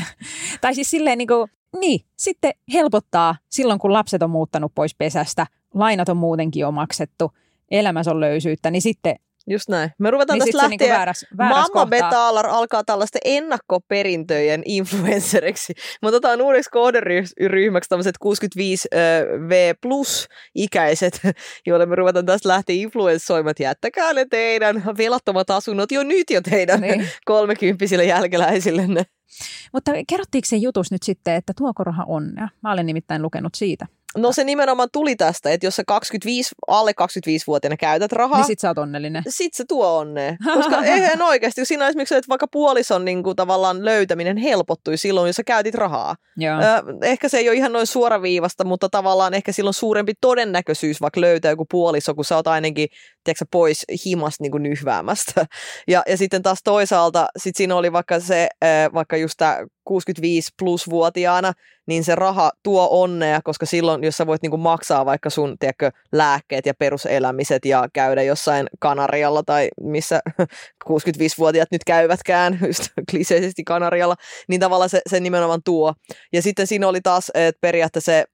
Tai 0.60 0.74
siis 0.74 0.90
silleen 0.90 1.18
niin 1.18 1.28
kuin, 1.28 1.50
niin, 1.80 2.00
sitten 2.16 2.52
helpottaa 2.72 3.36
silloin, 3.50 3.78
kun 3.78 3.92
lapset 3.92 4.22
on 4.22 4.30
muuttanut 4.30 4.72
pois 4.74 4.94
pesästä, 4.94 5.46
lainat 5.74 6.08
on 6.08 6.16
muutenkin 6.16 6.60
jo 6.60 6.70
maksettu, 6.70 7.32
elämässä 7.70 8.10
on 8.10 8.20
löysyyttä, 8.20 8.70
niin 8.70 8.82
sitten 8.82 9.16
Just 9.50 9.68
näin. 9.68 9.90
Me 9.98 10.10
ruvetaan 10.10 10.38
niin 10.38 10.52
tästä 10.52 10.68
niinku 10.68 10.84
lähteä. 10.84 10.96
väärässä, 10.96 11.26
väärässä 11.38 11.60
Mamma 11.60 11.68
kohtaa. 11.68 11.86
Betalar 11.86 12.46
alkaa 12.46 12.84
tällaisten 12.84 13.20
ennakkoperintöjen 13.24 14.62
influenceriksi. 14.64 15.74
Me 16.02 16.08
otetaan 16.08 16.40
uudeksi 16.42 16.70
kohderyhmäksi 16.70 17.88
tämmöiset 17.88 18.16
65V 18.24 19.78
plus 19.82 20.28
ikäiset, 20.54 21.20
joille 21.66 21.86
me 21.86 21.94
ruvetaan 21.94 22.26
tästä 22.26 22.48
lähteä 22.48 22.76
influenssoimaan, 22.76 23.54
jättäkää 23.60 24.12
ne 24.12 24.26
teidän 24.30 24.82
velattomat 24.98 25.50
asunnot 25.50 25.92
jo 25.92 26.02
nyt 26.02 26.30
jo 26.30 26.40
teidän 26.40 26.80
Niin. 26.80 27.08
kolmekymppisille 27.24 28.04
jälkeläisillenne. 28.04 29.02
Mutta 29.72 29.92
kerrottiinko 30.08 30.46
se 30.46 30.56
jutus 30.56 30.90
nyt 30.90 31.02
sitten, 31.02 31.34
että 31.34 31.52
tuoko 31.58 31.84
raha 31.84 32.04
onnea? 32.04 32.48
Mä 32.62 32.72
olen 32.72 32.86
nimittäin 32.86 33.22
lukenut 33.22 33.54
siitä. 33.54 33.86
No 34.16 34.32
se 34.32 34.44
nimenomaan 34.44 34.88
tuli 34.92 35.16
tästä, 35.16 35.50
että 35.50 35.66
jos 35.66 35.76
sä 35.76 35.82
25, 35.86 36.54
alle 36.68 36.90
25-vuotiaana 36.90 37.76
käytät 37.76 38.12
rahaa, 38.12 38.38
Niin 38.38 38.46
sit 38.46 38.58
sä 38.60 38.68
oot 38.68 38.78
onnellinen. 38.78 39.22
sit 39.28 39.54
se 39.54 39.64
tuo 39.68 39.98
onnea. 39.98 40.36
Koska 40.54 40.82
eihän 40.84 41.22
oikeasti, 41.22 41.60
kun 41.60 41.66
siinä 41.66 41.88
esimerkiksi, 41.88 42.14
että 42.14 42.28
vaikka 42.28 42.46
puolison 42.52 43.04
niin 43.04 43.22
kuin, 43.22 43.36
tavallaan 43.36 43.84
löytäminen 43.84 44.36
helpottui 44.36 44.96
silloin, 44.96 45.26
jos 45.26 45.36
sä 45.36 45.44
käytit 45.44 45.74
rahaa. 45.74 46.16
Joo. 46.36 46.58
Ehkä 47.02 47.28
se 47.28 47.38
ei 47.38 47.48
ole 47.48 47.56
ihan 47.56 47.72
noin 47.72 47.86
suoraviivasta, 47.86 48.64
mutta 48.64 48.88
tavallaan 48.88 49.34
ehkä 49.34 49.52
silloin 49.52 49.74
suurempi 49.74 50.12
todennäköisyys 50.20 51.00
vaikka 51.00 51.20
löytää 51.20 51.50
joku 51.50 51.66
puoliso, 51.70 52.14
kun 52.14 52.24
sä 52.24 52.36
oot 52.36 52.46
ainakin 52.46 52.88
tiedätkö, 53.24 53.44
pois 53.50 53.84
himasta 54.06 54.42
niin 54.44 54.52
kuin 54.52 54.62
nyhväämästä. 54.62 55.46
Ja, 55.88 56.02
ja 56.08 56.16
sitten 56.16 56.42
taas 56.42 56.58
toisaalta, 56.64 57.26
sit 57.38 57.56
siinä 57.56 57.76
oli 57.76 57.92
vaikka 57.92 58.20
se, 58.20 58.48
vaikka 58.94 59.16
just 59.16 59.34
tämä 59.36 59.58
65 59.86 60.50
plus 60.58 60.90
vuotiaana, 60.90 61.52
niin 61.86 62.04
se 62.04 62.14
raha 62.14 62.50
tuo 62.62 62.88
onnea, 62.90 63.40
koska 63.44 63.66
silloin, 63.66 64.04
jos 64.04 64.16
sä 64.16 64.26
voit 64.26 64.42
niinku 64.42 64.56
maksaa 64.56 65.06
vaikka 65.06 65.30
sun 65.30 65.56
tiedätkö, 65.58 65.90
lääkkeet 66.12 66.66
ja 66.66 66.74
peruselämiset 66.74 67.64
ja 67.64 67.88
käydä 67.92 68.22
jossain 68.22 68.66
Kanarialla 68.78 69.42
tai 69.42 69.68
missä 69.80 70.20
65-vuotiaat 70.88 71.68
nyt 71.70 71.84
käyvätkään, 71.84 72.58
just 72.66 72.88
kliseisesti 73.10 73.64
Kanarialla, 73.64 74.16
niin 74.48 74.60
tavallaan 74.60 74.90
se, 74.90 75.00
se 75.10 75.20
nimenomaan 75.20 75.62
tuo. 75.64 75.94
Ja 76.32 76.42
sitten 76.42 76.66
siinä 76.66 76.88
oli 76.88 77.00
taas, 77.00 77.30
että 77.34 77.58
periaatteessa 77.60 78.12
se, 78.12 78.24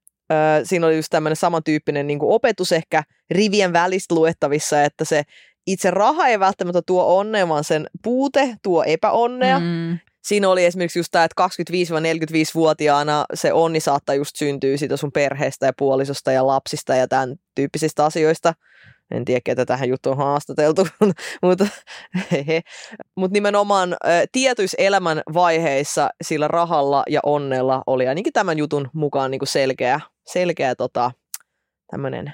siinä 0.65 0.87
oli 0.87 0.97
just 0.97 1.11
tämmöinen 1.11 1.37
samantyyppinen 1.37 2.07
niin 2.07 2.19
opetus 2.23 2.73
ehkä 2.73 3.03
rivien 3.31 3.73
välistä 3.73 4.15
luettavissa, 4.15 4.83
että 4.83 5.05
se 5.05 5.23
itse 5.67 5.91
raha 5.91 6.27
ei 6.27 6.41
välttämättä 6.41 6.83
tuo 6.87 7.19
onnea, 7.19 7.49
vaan 7.49 7.65
sen 7.65 7.87
puute 8.03 8.57
tuo 8.63 8.85
epäonnea. 8.85 9.61
Mm. 9.61 9.99
Siinä 10.23 10.49
oli 10.49 10.65
esimerkiksi 10.65 10.99
just 10.99 11.09
tämä, 11.13 11.25
että 11.25 11.49
25-45-vuotiaana 11.71 13.25
se 13.35 13.53
onni 13.53 13.81
saattaa 13.81 14.15
just 14.15 14.37
syntyä 14.37 14.77
siitä 14.77 14.97
sun 14.97 15.13
perheestä 15.13 15.67
ja 15.67 15.73
puolisosta 15.79 16.33
ja 16.33 16.47
lapsista 16.47 16.95
ja 16.95 17.09
tämän 17.09 17.37
tyyppisistä 17.55 18.05
asioista. 18.05 18.55
En 19.11 19.25
tiedä, 19.25 19.41
ketä 19.45 19.67
tähän 19.67 19.89
juttuun 19.89 20.19
on 20.19 20.25
haastateltu, 20.25 20.87
mutta 21.43 21.67
Mut 23.17 23.31
nimenomaan 23.31 23.97
tietyissä 24.33 24.77
elämän 24.81 25.23
vaiheissa 25.35 26.11
sillä 26.23 26.49
rahalla 26.49 27.03
ja 27.09 27.21
onnella 27.23 27.83
oli 27.87 28.09
ainakin 28.09 28.33
tämän 28.33 28.59
jutun 28.59 28.91
mukaan 28.93 29.31
niin 29.31 29.39
kuin 29.39 29.49
selkeä, 29.49 30.01
selkeä 30.27 30.75
tota, 30.75 31.11
tämmöinen. 31.91 32.33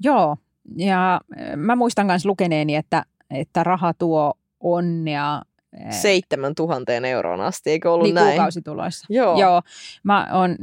Joo, 0.00 0.36
ja 0.76 1.20
mä 1.56 1.76
muistan 1.76 2.06
myös 2.06 2.24
lukeneeni, 2.24 2.76
että, 2.76 3.04
että 3.30 3.64
raha 3.64 3.94
tuo 3.94 4.34
onnea 4.60 5.42
Seitsemän 5.90 6.54
tuhanteen 6.54 7.04
euroon 7.04 7.40
asti, 7.40 7.70
eikö 7.70 7.92
ollut 7.92 8.04
niin 8.04 8.14
näin? 8.14 8.28
kuukausituloissa. 8.28 9.06
Joo. 9.10 9.40
Joo. 9.40 9.62
Mä 10.02 10.28
oon 10.32 10.56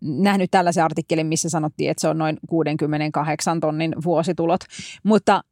nähnyt 0.00 0.50
tällaisen 0.50 0.84
artikkelin, 0.84 1.26
missä 1.26 1.48
sanottiin, 1.50 1.90
että 1.90 2.00
se 2.00 2.08
on 2.08 2.18
noin 2.18 2.38
68 2.48 3.60
tonnin 3.60 3.94
vuositulot. 4.04 4.60
Mutta 5.02 5.44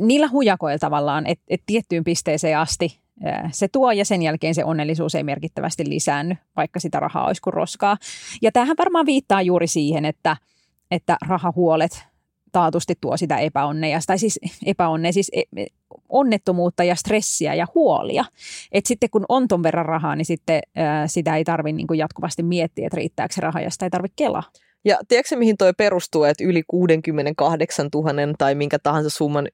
niillä 0.00 0.28
hujakoilla 0.28 0.78
tavallaan, 0.78 1.26
että 1.26 1.44
et 1.48 1.62
tiettyyn 1.66 2.04
pisteeseen 2.04 2.58
asti 2.58 3.00
se 3.52 3.68
tuo 3.68 3.92
ja 3.92 4.04
sen 4.04 4.22
jälkeen 4.22 4.54
se 4.54 4.64
onnellisuus 4.64 5.14
ei 5.14 5.22
merkittävästi 5.22 5.88
lisäänny, 5.88 6.36
vaikka 6.56 6.80
sitä 6.80 7.00
rahaa 7.00 7.26
olisi 7.26 7.42
kuin 7.42 7.54
roskaa. 7.54 7.96
Ja 8.42 8.52
tämähän 8.52 8.76
varmaan 8.78 9.06
viittaa 9.06 9.42
juuri 9.42 9.66
siihen, 9.66 10.04
että, 10.04 10.36
että 10.90 11.16
rahahuolet 11.28 12.07
taatusti 12.52 12.94
tuo 13.00 13.16
sitä 13.16 13.38
epäonnea, 13.38 13.98
tai 14.06 14.18
siis 14.18 14.40
epäonnea, 14.66 15.12
siis 15.12 15.30
e, 15.34 15.66
onnettomuutta 16.08 16.84
ja 16.84 16.94
stressiä 16.94 17.54
ja 17.54 17.66
huolia. 17.74 18.24
Et 18.72 18.86
sitten 18.86 19.10
kun 19.10 19.24
on 19.28 19.48
ton 19.48 19.62
verran 19.62 19.86
rahaa, 19.86 20.16
niin 20.16 20.26
sitten 20.26 20.60
ää, 20.76 21.06
sitä 21.06 21.36
ei 21.36 21.44
tarvitse 21.44 21.76
niin 21.76 21.98
jatkuvasti 21.98 22.42
miettiä, 22.42 22.86
että 22.86 22.96
riittääkö 22.96 23.34
se 23.34 23.40
raha 23.40 23.60
ja 23.60 23.70
sitä 23.70 23.86
ei 23.86 23.90
tarvitse 23.90 24.16
kelaa. 24.16 24.42
Ja 24.84 24.98
tiedätkö 25.08 25.36
mihin 25.36 25.56
toi 25.56 25.72
perustuu, 25.72 26.24
että 26.24 26.44
yli 26.44 26.62
68 26.68 27.88
000 27.94 28.12
tai 28.38 28.54
minkä 28.54 28.78
tahansa 28.78 29.10
summan 29.10 29.48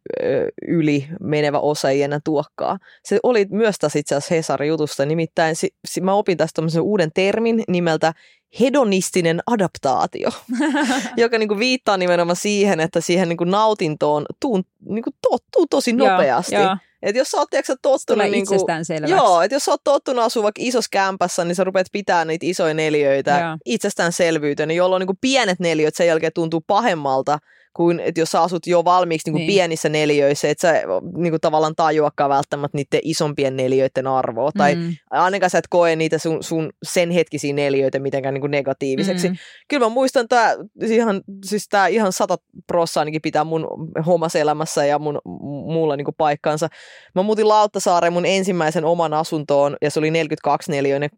yli 0.68 1.08
menevä 1.20 1.58
osa 1.58 1.90
ei 1.90 2.02
enää 2.02 2.20
tuokkaa. 2.24 2.78
Se 3.04 3.18
oli 3.22 3.46
myös 3.50 3.76
tässä 3.78 3.98
itse 3.98 4.14
asiassa 4.14 4.34
Hesarin 4.34 4.68
jutusta, 4.68 5.06
nimittäin 5.06 5.56
si, 5.56 5.68
si, 5.88 6.00
mä 6.00 6.14
opin 6.14 6.36
tästä 6.36 6.62
uuden 6.82 7.10
termin 7.14 7.62
nimeltä 7.68 8.12
hedonistinen 8.60 9.40
adaptaatio, 9.46 10.30
joka 11.16 11.38
niin 11.38 11.48
kuin 11.48 11.58
viittaa 11.58 11.96
nimenomaan 11.96 12.36
siihen, 12.36 12.80
että 12.80 13.00
siihen 13.00 13.28
niin 13.28 13.36
kuin 13.36 13.50
nautintoon 13.50 14.26
tuun, 14.40 14.64
niin 14.88 15.02
kuin 15.02 15.14
tottuu 15.22 15.66
tosi 15.66 15.92
nopeasti. 15.92 16.54
Joo, 16.54 16.64
joo. 16.64 16.76
Et 17.02 17.16
jos 17.16 17.28
sä 17.30 17.38
oot 17.38 17.50
tiedätkö, 17.50 17.76
tottunut... 17.82 18.30
Niin 18.30 18.46
kuin. 18.46 18.60
Joo, 19.08 19.42
että 19.42 19.54
jos 19.54 19.64
sä 19.64 19.70
oot 19.70 19.84
tottunut 19.84 20.24
asua 20.24 20.42
vaikka 20.42 20.62
isossa 20.64 20.88
kämpässä, 20.90 21.44
niin 21.44 21.54
sä 21.54 21.64
rupeat 21.64 21.86
pitää 21.92 22.24
niitä 22.24 22.46
isoja 22.46 22.74
neljöitä 22.74 23.40
Joo. 23.40 23.56
itsestäänselvyytenä, 23.64 24.72
jolloin 24.72 25.00
niin 25.00 25.06
kuin 25.06 25.18
pienet 25.20 25.60
neljöt 25.60 25.94
sen 25.94 26.06
jälkeen 26.06 26.32
tuntuu 26.32 26.64
pahemmalta 26.66 27.38
kuin 27.76 28.00
että 28.00 28.20
jos 28.20 28.30
sä 28.30 28.42
asut 28.42 28.66
jo 28.66 28.84
valmiiksi 28.84 29.26
niin 29.26 29.32
kuin 29.32 29.40
Niin. 29.40 29.46
pienissä 29.54 29.88
neljöissä, 29.88 30.48
että 30.48 30.62
sä 30.62 30.82
niin 31.16 31.32
kuin 31.32 31.40
tavallaan 31.40 31.74
tajuakaan 31.76 32.30
välttämättä 32.30 32.78
niiden 32.78 33.00
isompien 33.02 33.56
neljöiden 33.56 34.06
arvoa. 34.06 34.50
Tai 34.58 34.74
Mm. 34.74 34.92
ainakaan 35.10 35.50
sä 35.50 35.58
et 35.58 35.68
koe 35.70 35.96
niitä 35.96 36.18
sun, 36.18 36.42
sun 36.42 36.70
sen 36.82 37.10
hetkisiä 37.10 37.52
neljöitä 37.52 37.98
mitenkään 37.98 38.34
niin 38.34 38.40
kuin 38.40 38.50
negatiiviseksi. 38.50 39.28
Mm. 39.28 39.36
Kyllä 39.68 39.86
mä 39.86 39.88
muistan, 39.94 40.24
että 40.24 40.56
ihan, 40.82 41.22
siis 41.44 41.68
tää 41.68 41.86
ihan 41.86 42.12
sata 42.12 42.36
prossaa 42.66 43.00
ainakin 43.00 43.22
pitää 43.22 43.44
mun 43.44 43.66
omassa 44.06 44.38
elämässä 44.38 44.84
ja 44.86 44.98
mun, 44.98 45.20
muulla 45.66 45.96
niin 45.96 46.04
kuin 46.04 46.14
paikkaansa. 46.18 46.68
Mä 47.14 47.22
muutin 47.22 47.48
Lauttasaareen 47.48 48.12
mun 48.12 48.26
ensimmäisen 48.26 48.84
oman 48.84 49.14
asuntoon 49.14 49.76
ja 49.82 49.90
se 49.90 49.98
oli 49.98 50.10
42 50.10 50.70
neliöinen 50.70 51.10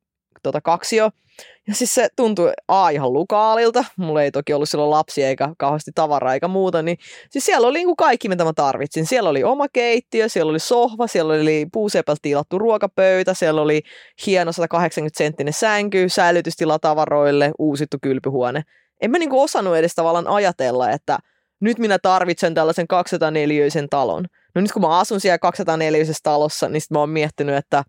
tota, 0.42 0.60
kaksio. 0.60 1.10
Ja 1.68 1.74
siis 1.74 1.94
se 1.94 2.08
tuntui 2.16 2.52
A 2.68 2.88
ihan 2.88 3.12
lukaalilta, 3.12 3.84
mulla 3.96 4.22
ei 4.22 4.30
toki 4.30 4.52
ollut 4.52 4.68
silloin 4.68 4.90
lapsia 4.90 5.28
eikä 5.28 5.48
kauheasti 5.58 5.90
tavaraa 5.94 6.34
eikä 6.34 6.48
muuta, 6.48 6.82
niin 6.82 6.98
siis 7.30 7.44
siellä 7.44 7.66
oli 7.66 7.78
niin 7.78 7.86
kuin 7.86 7.96
kaikki 7.96 8.28
mitä 8.28 8.44
mä 8.44 8.52
tarvitsin. 8.52 9.06
Siellä 9.06 9.30
oli 9.30 9.44
oma 9.44 9.66
keittiö, 9.72 10.28
siellä 10.28 10.50
oli 10.50 10.58
sohva, 10.58 11.06
siellä 11.06 11.34
oli 11.34 11.66
puusepältä 11.72 12.18
tilattu 12.22 12.58
ruokapöytä, 12.58 13.34
siellä 13.34 13.62
oli 13.62 13.82
hieno 14.26 14.52
180 14.52 15.18
senttinen 15.18 15.52
sänky, 15.52 16.08
säilytystila 16.08 16.78
tavaroille, 16.78 17.52
uusittu 17.58 17.96
kylpyhuone. 18.02 18.62
En 19.00 19.10
mä 19.10 19.18
niin 19.18 19.30
kuin 19.30 19.42
osannut 19.42 19.76
edes 19.76 19.94
tavallaan 19.94 20.28
ajatella, 20.28 20.90
että 20.90 21.18
nyt 21.60 21.78
minä 21.78 21.98
tarvitsen 21.98 22.54
tällaisen 22.54 22.88
204 22.88 23.66
talon. 23.90 24.24
No 24.54 24.60
nyt 24.60 24.72
kun 24.72 24.82
mä 24.82 24.98
asun 24.98 25.20
siellä 25.20 25.38
204 25.38 26.04
talossa, 26.22 26.68
niin 26.68 26.80
sit 26.80 26.90
mä 26.90 26.98
oon 26.98 27.10
miettinyt, 27.10 27.56
että 27.56 27.84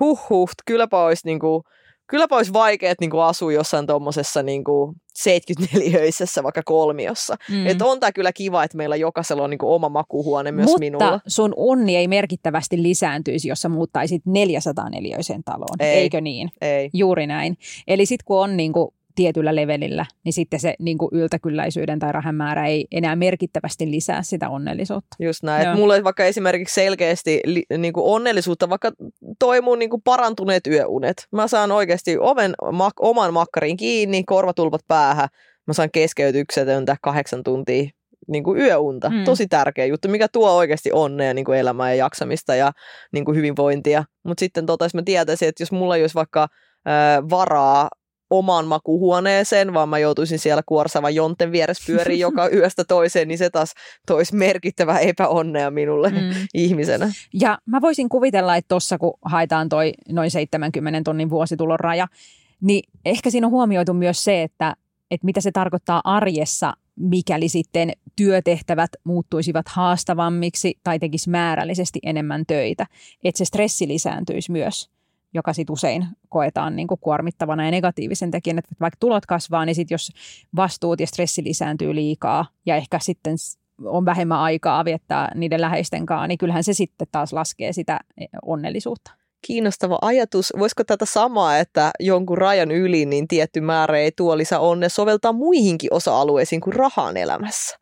huh 0.00 0.28
huh, 0.28 0.50
kylläpä 0.66 1.04
olisi 1.04 1.26
niinku, 1.26 1.64
kylläpä 2.06 2.36
olisi 2.36 2.52
vaikeet 2.52 3.00
niinku 3.00 3.18
asua 3.18 3.52
jossain 3.52 3.86
tuommoisessa 3.86 4.42
niinku 4.42 4.94
74 5.14 6.00
vaikka 6.42 6.62
kolmiossa. 6.64 7.36
Mm. 7.50 7.66
Että 7.66 7.84
on 7.84 8.00
tää 8.00 8.12
kyllä 8.12 8.32
kiva, 8.32 8.64
että 8.64 8.76
meillä 8.76 8.96
jokaisella 8.96 9.42
on 9.42 9.50
niinku 9.50 9.74
oma 9.74 9.88
makuuhuone 9.88 10.52
myös 10.52 10.66
Mutta 10.66 10.78
minulla. 10.78 11.20
sun 11.26 11.52
onni 11.56 11.96
ei 11.96 12.08
merkittävästi 12.08 12.82
lisääntyisi, 12.82 13.48
jos 13.48 13.60
sä 13.60 13.68
muuttaisit 13.68 14.22
404 14.26 15.18
taloon, 15.44 15.76
Ei. 15.80 15.94
eikö 15.98 16.20
niin? 16.20 16.50
Ei. 16.60 16.90
Juuri 16.92 17.26
näin. 17.26 17.56
Eli 17.88 18.06
sitten 18.06 18.24
kun 18.24 18.40
on 18.40 18.56
niin 18.56 18.72
kuin 18.72 18.88
tietyllä 19.14 19.56
levelillä, 19.56 20.06
niin 20.24 20.32
sitten 20.32 20.60
se 20.60 20.74
niin 20.78 20.98
kuin 20.98 21.08
yltäkylläisyyden 21.12 21.98
tai 21.98 22.12
rahan 22.12 22.34
määrä 22.34 22.66
ei 22.66 22.86
enää 22.92 23.16
merkittävästi 23.16 23.90
lisää 23.90 24.22
sitä 24.22 24.48
onnellisuutta. 24.48 25.16
Just 25.20 25.42
näin. 25.42 25.78
Joo. 25.78 25.94
Ei 25.94 26.04
vaikka 26.04 26.24
esimerkiksi 26.24 26.74
selkeästi 26.74 27.40
li, 27.44 27.62
niinku 27.78 28.12
onnellisuutta, 28.12 28.68
vaikka 28.68 28.92
toi 29.38 29.60
mun 29.60 29.78
niinku 29.78 30.00
parantuneet 30.04 30.66
yöunet. 30.66 31.26
Mä 31.32 31.48
saan 31.48 31.72
oikeasti 31.72 32.18
oven, 32.18 32.54
mak, 32.72 32.94
oman 33.00 33.32
makkarin 33.32 33.76
kiinni, 33.76 34.24
korvatulpat 34.24 34.80
päähän. 34.88 35.28
Mä 35.66 35.72
saan 35.72 35.90
keskeytyksetöntä 35.90 36.96
kahdeksan 37.02 37.42
tuntia 37.42 37.90
niinku 38.28 38.56
yöunta. 38.56 39.10
Mm. 39.10 39.24
Tosi 39.24 39.46
tärkeä 39.46 39.86
juttu, 39.86 40.08
mikä 40.08 40.28
tuo 40.28 40.50
oikeasti 40.50 40.92
onnea 40.92 41.34
niinku 41.34 41.52
elämää 41.52 41.90
ja 41.90 42.04
jaksamista 42.04 42.54
ja 42.54 42.72
niinku 43.12 43.32
hyvinvointia. 43.32 44.04
Mutta 44.22 44.40
sitten 44.40 44.66
tota, 44.66 44.84
jos 44.84 44.94
mä 44.94 45.02
tietäisin, 45.04 45.48
että 45.48 45.62
jos 45.62 45.72
mulla 45.72 45.96
ei 45.96 46.02
olisi 46.02 46.14
vaikka 46.14 46.48
varaa 47.30 47.88
omaan 48.38 48.66
makuhuoneeseen, 48.66 49.74
vaan 49.74 49.88
mä 49.88 49.98
joutuisin 49.98 50.38
siellä 50.38 50.62
kuorsavan 50.66 51.14
jonten 51.14 51.52
vieressä 51.52 51.84
pyöriin 51.86 52.20
joka 52.20 52.48
yöstä 52.56 52.84
toiseen, 52.84 53.28
niin 53.28 53.38
se 53.38 53.50
taas 53.50 53.74
toisi 54.06 54.34
merkittävää 54.34 54.98
epäonnea 54.98 55.70
minulle 55.70 56.10
mm. 56.10 56.16
Mm. 56.16 56.46
ihmisenä. 56.54 57.12
Ja 57.32 57.58
mä 57.66 57.80
voisin 57.80 58.08
kuvitella, 58.08 58.56
että 58.56 58.68
tuossa 58.68 58.98
kun 58.98 59.14
haetaan 59.24 59.68
toi 59.68 59.92
noin 60.08 60.30
70 60.30 61.00
tonnin 61.04 61.30
vuositulon 61.30 61.80
raja, 61.80 62.06
niin 62.60 62.82
ehkä 63.04 63.30
siinä 63.30 63.46
on 63.46 63.50
huomioitu 63.50 63.94
myös 63.94 64.24
se, 64.24 64.42
että, 64.42 64.74
että 65.10 65.24
mitä 65.24 65.40
se 65.40 65.52
tarkoittaa 65.52 66.00
arjessa, 66.04 66.72
mikäli 66.96 67.48
sitten 67.48 67.92
työtehtävät 68.16 68.90
muuttuisivat 69.04 69.68
haastavammiksi 69.68 70.78
tai 70.84 70.98
tekisi 70.98 71.30
määrällisesti 71.30 71.98
enemmän 72.02 72.46
töitä. 72.46 72.86
Että 73.24 73.38
se 73.38 73.44
stressi 73.44 73.88
lisääntyisi 73.88 74.52
myös, 74.52 74.90
joka 75.34 75.52
sitten 75.52 75.72
usein 75.72 76.06
koetaan 76.28 76.76
niin 76.76 76.88
kuin 76.88 77.00
kuormittavana 77.00 77.64
ja 77.64 77.70
negatiivisen 77.70 78.30
tekijän. 78.30 78.58
Että 78.58 78.74
vaikka 78.80 78.96
tulot 79.00 79.26
kasvaa, 79.26 79.64
niin 79.64 79.74
sitten 79.74 79.94
jos 79.94 80.12
vastuut 80.56 81.00
ja 81.00 81.06
stressi 81.06 81.44
lisääntyy 81.44 81.94
liikaa 81.94 82.46
ja 82.66 82.76
ehkä 82.76 82.98
sitten 82.98 83.36
on 83.84 84.04
vähemmän 84.04 84.38
aikaa 84.38 84.84
viettää 84.84 85.32
niiden 85.34 85.60
läheisten 85.60 86.06
kanssa, 86.06 86.26
niin 86.26 86.38
kyllähän 86.38 86.64
se 86.64 86.72
sitten 86.72 87.08
taas 87.12 87.32
laskee 87.32 87.72
sitä 87.72 88.00
eh, 88.18 88.28
onnellisuutta. 88.42 89.10
Kiinnostava 89.46 89.98
ajatus. 90.02 90.52
Voisiko 90.58 90.84
tätä 90.84 91.06
samaa, 91.06 91.58
että 91.58 91.90
jonkun 92.00 92.38
rajan 92.38 92.70
yli 92.70 93.06
niin 93.06 93.28
tietty 93.28 93.60
määrä 93.60 93.98
ei 93.98 94.12
tuo 94.12 94.38
lisää 94.38 94.60
onnea 94.60 94.88
soveltaa 94.88 95.32
muihinkin 95.32 95.94
osa-alueisiin 95.94 96.60
kuin 96.60 96.74
rahaan 96.74 97.16
elämässä? 97.16 97.78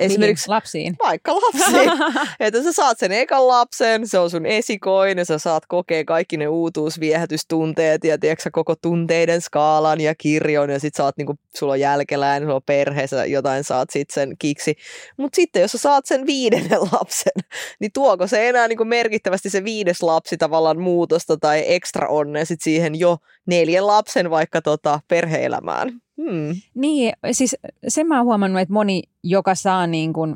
Esimerkiksi 0.00 0.48
Mihin? 0.48 0.54
lapsiin. 0.54 0.96
vaikka 1.02 1.34
lapsiin. 1.34 1.90
että 2.40 2.62
sä 2.62 2.72
saat 2.72 2.98
sen 2.98 3.12
ekan 3.12 3.48
lapsen, 3.48 4.08
se 4.08 4.18
on 4.18 4.30
sun 4.30 4.46
esikoinen, 4.46 5.26
sä 5.26 5.38
saat 5.38 5.66
kokea 5.66 6.04
kaikki 6.04 6.36
ne 6.36 6.48
uutuusviehätystunteet 6.48 8.04
ja 8.04 8.18
tiedätkö, 8.18 8.50
koko 8.52 8.74
tunteiden 8.82 9.40
skaalan 9.40 10.00
ja 10.00 10.14
kirjon 10.14 10.70
ja 10.70 10.80
sit 10.80 10.94
sä 10.94 11.04
oot 11.04 11.16
niinku, 11.16 11.34
sulla 11.56 11.72
on 11.72 11.80
jälkeläinen, 11.80 12.46
sulla 12.46 12.54
on 12.54 12.62
perheessä 12.66 13.26
jotain 13.26 13.64
saat 13.64 13.90
sit 13.90 14.10
sen 14.10 14.36
kiksi. 14.38 14.74
Mutta 15.16 15.36
sitten 15.36 15.62
jos 15.62 15.72
sä 15.72 15.78
saat 15.78 16.06
sen 16.06 16.26
viidennen 16.26 16.80
lapsen, 16.92 17.42
niin 17.80 17.92
tuoko 17.92 18.26
se 18.26 18.48
enää 18.48 18.68
niinku 18.68 18.84
merkittävästi 18.84 19.50
se 19.50 19.64
viides 19.64 20.02
lapsi 20.02 20.36
tavallaan 20.36 20.80
muutosta 20.80 21.36
tai 21.36 21.64
ekstra 21.66 22.08
onnea 22.08 22.44
sit 22.44 22.60
siihen 22.60 22.94
jo 22.94 23.16
neljän 23.46 23.86
lapsen 23.86 24.30
vaikka 24.30 24.62
tota 24.62 25.00
perheelämään? 25.08 26.00
Hmm. 26.20 26.60
Niin, 26.74 27.12
siis 27.32 27.56
sen 27.88 28.06
mä 28.06 28.16
oon 28.16 28.26
huomannut, 28.26 28.60
että 28.60 28.72
moni, 28.72 29.02
joka 29.22 29.54
saa 29.54 29.86
niin 29.86 30.12
kuin, 30.12 30.34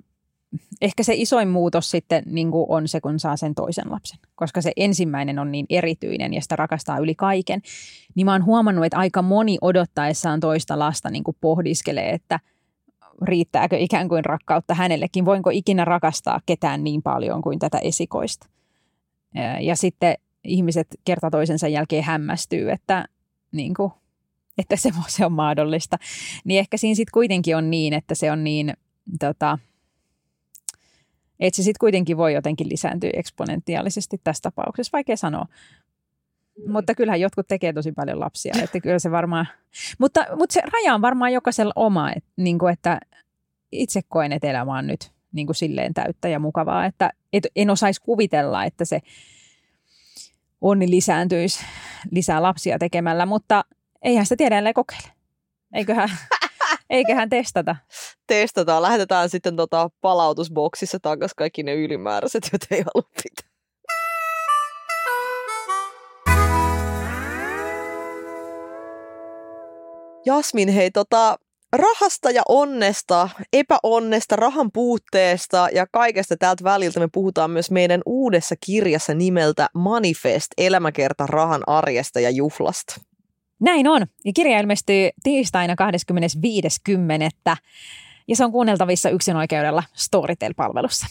ehkä 0.81 1.03
se 1.03 1.15
isoin 1.15 1.49
muutos 1.49 1.91
sitten 1.91 2.23
niin 2.27 2.51
kuin 2.51 2.67
on 2.69 2.89
se, 2.89 3.01
kun 3.01 3.19
saa 3.19 3.37
sen 3.37 3.55
toisen 3.55 3.91
lapsen. 3.91 4.19
Koska 4.35 4.61
se 4.61 4.73
ensimmäinen 4.77 5.39
on 5.39 5.53
niin 5.53 5.67
erityinen 5.71 6.35
ja 6.35 6.43
sitä 6.43 6.57
rakastaa 6.57 6.99
yli 6.99 7.15
kaiken. 7.15 7.63
Niin 8.15 8.25
mä 8.25 8.33
oon 8.33 8.45
huomannut, 8.45 8.85
että 8.85 8.99
aika 8.99 9.23
moni 9.23 9.59
odottaessaan 9.61 10.41
toista 10.41 10.79
lasta 10.79 11.11
niin 11.11 11.25
kuin 11.25 11.37
pohdiskelee, 11.41 12.11
että 12.11 12.41
riittääkö 13.23 13.77
ikään 13.79 14.09
kuin 14.09 14.25
rakkautta 14.25 14.75
hänellekin. 14.75 15.25
Voinko 15.25 15.51
ikinä 15.51 15.85
rakastaa 15.85 16.41
ketään 16.47 16.85
niin 16.85 17.03
paljon 17.03 17.43
kuin 17.43 17.59
tätä 17.59 17.79
esikoista. 17.79 18.47
Ja 19.61 19.77
sitten 19.77 20.15
ihmiset 20.45 20.87
kerta 21.05 21.31
toisensa 21.31 21.69
jälkeen 21.69 22.05
hämmästyy, 22.05 22.71
että, 22.71 23.05
niin 23.53 23.75
kuin, 23.75 23.93
että 24.59 24.77
se, 24.77 24.91
se 25.09 25.27
on 25.27 25.33
mahdollista. 25.33 25.97
Niin 26.45 26.59
ehkä 26.59 26.77
siinä 26.77 26.95
sitten 26.95 27.13
kuitenkin 27.13 27.57
on 27.57 27.71
niin, 27.71 27.93
että 27.93 28.15
se 28.15 28.31
on 28.31 28.45
niin, 28.45 28.73
tota, 29.21 29.59
että 31.41 31.57
se 31.57 31.63
sitten 31.63 31.81
kuitenkin 31.81 32.17
voi 32.17 32.35
jotenkin 32.35 32.69
lisääntyä 32.69 33.11
eksponentiaalisesti 33.13 34.21
tässä 34.25 34.43
tapauksessa, 34.43 34.91
vaikea 34.93 35.17
sanoa. 35.17 35.47
Mutta 36.69 36.95
kyllähän 36.95 37.21
jotkut 37.21 37.49
tekee 37.49 37.73
tosi 37.73 37.93
paljon 37.93 38.21
lapsia, 38.21 38.55
että 38.63 38.81
kyllä 38.81 38.99
se 38.99 39.11
varmaan, 39.11 39.49
mutta, 39.99 40.27
mutta 40.39 40.53
se 40.53 40.61
raja 40.61 40.95
on 40.95 41.03
varmaan 41.03 41.33
jokaisella 41.33 41.73
oma, 41.77 42.13
että, 42.13 42.31
niin 42.37 42.59
kuin, 42.59 42.73
että 42.73 43.01
itse 43.73 44.01
koen, 44.09 44.33
että 44.33 44.51
elämä 44.51 44.79
on 44.79 44.87
nyt 44.87 45.13
niin 45.33 45.47
kuin 45.47 45.57
silleen 45.57 45.95
täyttä 45.95 46.29
ja 46.29 46.39
mukavaa, 46.39 46.87
että, 46.87 47.11
että 47.33 47.49
en 47.57 47.71
osaisi 47.71 48.01
kuvitella, 48.01 48.65
että 48.65 48.85
se 48.85 49.01
onni 50.61 50.91
lisääntyisi 50.91 51.65
lisää 52.11 52.43
lapsia 52.43 52.79
tekemällä, 52.79 53.27
mutta 53.27 53.65
eihän 54.05 54.27
sitä 54.27 54.37
tiedä, 54.37 54.59
ellei 54.59 54.73
kokeile. 54.73 55.09
Eiköhän, 55.75 56.11
eiköhän 56.91 57.29
testata. 57.29 57.77
Testataan. 58.27 58.83
Lähetetään 58.83 59.31
sitten 59.31 59.57
tota 59.57 59.91
palautusboksissa 60.01 60.99
takaisin 61.03 61.37
kaikki 61.37 61.63
ne 61.63 61.75
ylimääräiset, 61.75 62.49
joita 62.53 62.67
ei 62.71 62.85
halua 62.95 63.11
pitää. 63.23 63.55
Jasmin, 70.27 70.69
hei, 70.69 70.91
tota, 70.91 71.39
rahasta 71.73 72.31
ja 72.31 72.43
onnesta, 72.49 73.29
epäonnesta, 73.53 74.37
rahan 74.37 74.73
puutteesta 74.73 75.69
ja 75.73 75.87
kaikesta 75.93 76.37
tältä 76.37 76.65
väliltä 76.65 77.01
me 77.01 77.09
puhutaan 77.13 77.51
myös 77.51 77.71
meidän 77.71 78.01
uudessa 78.07 78.55
kirjassa 78.67 79.15
nimeltä 79.15 79.69
Manifest, 79.75 80.47
elämäkerta 80.59 81.27
rahan 81.27 81.63
arjesta 81.67 82.21
ja 82.21 82.31
juhlasta. 82.31 83.01
Näin 83.65 83.89
on. 83.89 84.07
Ja 84.25 84.33
kirja 84.35 84.61
ilmestyy 84.61 85.11
tiistaina 85.23 85.75
25.10. 85.75 87.57
ja 88.29 88.37
se 88.37 88.45
on 88.45 88.53
kuunneltavissa 88.53 89.11
yksinoikeudella 89.11 89.83
Storytel-palvelussa. 89.95 91.07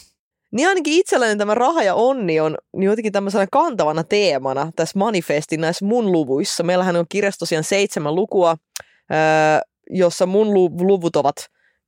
Niin 0.52 0.68
ainakin 0.68 0.94
itselläni 0.94 1.36
tämä 1.36 1.54
raha 1.54 1.82
ja 1.82 1.94
onni 1.94 2.40
on 2.40 2.56
jotenkin 2.74 3.12
tämmöisenä 3.12 3.46
kantavana 3.52 4.04
teemana 4.04 4.70
tässä 4.76 4.98
manifestin 4.98 5.60
näissä 5.60 5.84
mun 5.84 6.12
luvuissa. 6.12 6.62
Meillähän 6.62 6.96
on 6.96 7.06
kirjassa 7.08 7.38
tosiaan 7.38 7.64
seitsemän 7.64 8.14
lukua, 8.14 8.56
jossa 9.90 10.26
mun 10.26 10.54
luvut 10.80 11.16
ovat 11.16 11.36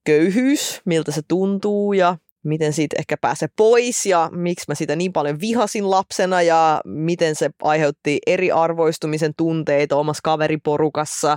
köyhyys, 0.05 0.81
miltä 0.85 1.13
se 1.13 1.23
tuntuu 1.29 1.93
ja 1.93 2.19
miten 2.47 2.73
siitä 2.73 2.97
ehkä 2.99 3.17
pääsee 3.21 3.49
pois 3.57 4.07
ja 4.07 4.31
miksi 4.33 4.65
mä 4.69 4.75
sitä 4.75 4.97
niin 4.97 5.13
paljon 5.13 5.41
vihasin 5.41 5.91
lapsena 5.91 6.43
ja 6.43 6.81
miten 6.85 7.35
se 7.35 7.51
aiheutti 7.63 8.19
eriarvoistumisen 8.27 9.33
tunteita 9.37 9.97
omassa 9.97 10.21
kaveriporukassa, 10.25 11.37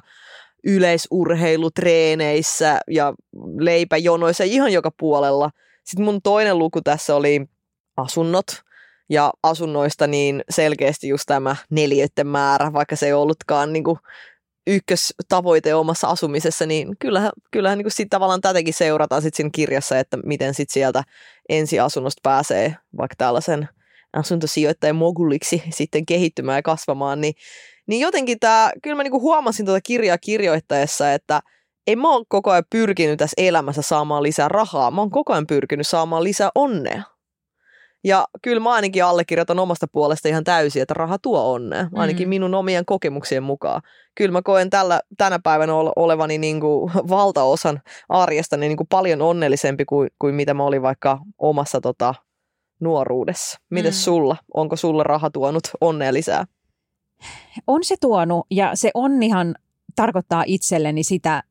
yleisurheilutreeneissä 0.63 2.79
ja 2.91 3.13
leipäjonoissa 3.59 4.43
ihan 4.43 4.73
joka 4.73 4.91
puolella. 4.99 5.49
Sitten 5.83 6.05
mun 6.05 6.21
toinen 6.21 6.59
luku 6.59 6.81
tässä 6.81 7.15
oli 7.15 7.45
asunnot 7.97 8.45
ja 9.09 9.33
asunnoista 9.43 10.07
niin 10.07 10.43
selkeästi 10.49 11.07
just 11.07 11.23
tämä 11.27 11.55
neljöiden 11.69 12.27
määrä, 12.27 12.73
vaikka 12.73 12.95
se 12.95 13.05
ei 13.05 13.13
ollutkaan 13.13 13.73
niin 13.73 13.83
kuin 13.83 13.99
ykköstavoite 14.69 15.75
omassa 15.75 16.07
asumisessa, 16.07 16.65
niin 16.65 16.95
kyllähän, 16.99 17.31
kyllähän 17.51 17.77
niin 17.77 17.91
sitten 17.91 18.09
tavallaan 18.09 18.41
tätäkin 18.41 18.73
seurataan 18.73 19.21
sitten 19.21 19.37
siinä 19.37 19.49
kirjassa, 19.53 19.99
että 19.99 20.17
miten 20.25 20.53
sitten 20.53 20.73
sieltä 20.73 21.03
ensiasunnosta 21.49 22.19
pääsee 22.23 22.75
vaikka 22.97 23.15
tällaisen 23.17 23.69
asuntosijoittajan 24.13 24.95
moguliksi 24.95 25.63
sitten 25.69 26.05
kehittymään 26.05 26.57
ja 26.57 26.61
kasvamaan, 26.61 27.21
niin, 27.21 27.33
niin 27.87 28.01
jotenkin 28.01 28.39
tämä, 28.39 28.71
kyllä 28.83 28.95
mä 28.95 29.03
niin 29.03 29.11
huomasin 29.21 29.65
tuota 29.65 29.81
kirjaa 29.81 30.17
kirjoittaessa, 30.17 31.13
että 31.13 31.41
ei 31.87 31.95
mä 31.95 32.11
oon 32.11 32.25
koko 32.27 32.51
ajan 32.51 32.63
pyrkinyt 32.69 33.17
tässä 33.17 33.33
elämässä 33.37 33.81
saamaan 33.81 34.23
lisää 34.23 34.47
rahaa, 34.47 34.91
mä 34.91 35.01
oon 35.01 35.11
koko 35.11 35.33
ajan 35.33 35.47
pyrkinyt 35.47 35.87
saamaan 35.87 36.23
lisää 36.23 36.49
onnea. 36.55 37.03
Ja 38.03 38.27
kyllä 38.41 38.59
mä 38.59 38.73
ainakin 38.73 39.03
allekirjoitan 39.03 39.59
omasta 39.59 39.87
puolesta 39.91 40.27
ihan 40.27 40.43
täysin, 40.43 40.81
että 40.81 40.93
raha 40.93 41.17
tuo 41.17 41.53
onnea, 41.53 41.87
ainakin 41.93 42.27
mm. 42.27 42.29
minun 42.29 42.53
omien 42.53 42.85
kokemuksien 42.85 43.43
mukaan. 43.43 43.81
Kyllä 44.15 44.31
mä 44.31 44.41
koen 44.41 44.69
tällä, 44.69 45.01
tänä 45.17 45.39
päivänä 45.43 45.73
olevani 45.95 46.37
niin 46.37 46.59
kuin 46.59 46.91
valtaosan 47.09 47.81
arjesta 48.09 48.57
niin 48.57 48.77
kuin 48.77 48.87
paljon 48.87 49.21
onnellisempi 49.21 49.85
kuin, 49.85 50.09
kuin 50.19 50.35
mitä 50.35 50.53
mä 50.53 50.63
olin 50.63 50.81
vaikka 50.81 51.19
omassa 51.37 51.81
tota, 51.81 52.15
nuoruudessa. 52.79 53.59
Miten 53.69 53.91
mm. 53.91 53.95
sulla? 53.95 54.37
Onko 54.53 54.75
sulla 54.75 55.03
raha 55.03 55.29
tuonut 55.29 55.63
onnea 55.81 56.13
lisää? 56.13 56.45
On 57.67 57.83
se 57.83 57.95
tuonut 58.01 58.47
ja 58.51 58.71
se 58.73 58.91
onnihan 58.93 59.55
tarkoittaa 59.95 60.43
itselleni 60.47 61.03
sitä, 61.03 61.43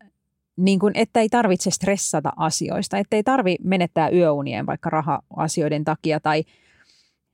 niin 0.59 0.79
kuin, 0.79 0.93
että 0.97 1.21
ei 1.21 1.29
tarvitse 1.29 1.71
stressata 1.71 2.33
asioista, 2.37 2.99
että 2.99 3.17
ei 3.17 3.23
tarvi 3.23 3.57
menettää 3.65 4.11
yöunien 4.11 4.67
vaikka 4.67 4.91
raha-asioiden 4.91 5.85
takia 5.85 6.21
tai 6.21 6.45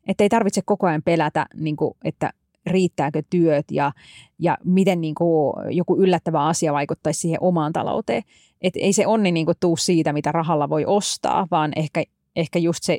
että 0.08 0.24
ei 0.24 0.28
tarvitse 0.28 0.62
koko 0.64 0.86
ajan 0.86 1.02
pelätä, 1.02 1.46
niin 1.54 1.76
kuin, 1.76 1.94
että 2.04 2.32
riittääkö 2.66 3.22
työt 3.30 3.64
ja, 3.70 3.92
ja 4.38 4.58
miten 4.64 5.00
niin 5.00 5.14
kuin, 5.14 5.54
joku 5.70 5.96
yllättävä 5.96 6.46
asia 6.46 6.72
vaikuttaisi 6.72 7.20
siihen 7.20 7.38
omaan 7.40 7.72
talouteen. 7.72 8.22
Että 8.62 8.80
ei 8.82 8.92
se 8.92 9.06
onni 9.06 9.32
niin 9.32 9.46
kuin, 9.46 9.56
tuu 9.60 9.76
siitä, 9.76 10.12
mitä 10.12 10.32
rahalla 10.32 10.68
voi 10.68 10.84
ostaa, 10.84 11.46
vaan 11.50 11.72
ehkä, 11.76 12.02
ehkä 12.36 12.58
just 12.58 12.82
se, 12.82 12.98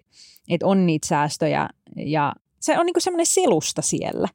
että 0.49 0.67
on 0.67 0.85
niitä 0.85 1.07
säästöjä 1.07 1.69
ja 1.95 2.33
se 2.59 2.79
on 2.79 2.85
niin 2.85 2.93
semmoinen 2.97 3.25
selusta 3.25 3.81
siellä. 3.81 4.27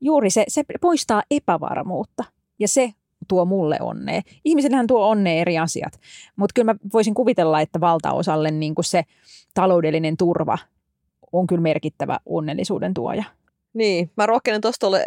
Juuri 0.00 0.30
se, 0.30 0.44
se 0.48 0.64
poistaa 0.80 1.22
epävarmuutta 1.30 2.24
ja 2.58 2.68
se 2.68 2.92
tuo 3.30 3.44
mulle 3.44 3.76
onnea. 3.80 4.20
Ihmisillähän 4.44 4.86
tuo 4.86 5.08
onnea 5.08 5.40
eri 5.40 5.58
asiat, 5.58 6.00
mutta 6.36 6.52
kyllä 6.54 6.72
mä 6.72 6.78
voisin 6.92 7.14
kuvitella, 7.14 7.60
että 7.60 7.80
valtaosalle 7.80 8.50
niin 8.50 8.74
kuin 8.74 8.84
se 8.84 9.02
taloudellinen 9.54 10.16
turva 10.16 10.58
on 11.32 11.46
kyllä 11.46 11.62
merkittävä 11.62 12.18
onnellisuuden 12.26 12.94
tuoja. 12.94 13.24
Niin, 13.74 14.10
mä 14.16 14.26
rohkenen 14.26 14.60
tuosta 14.60 14.86
olla 14.86 14.98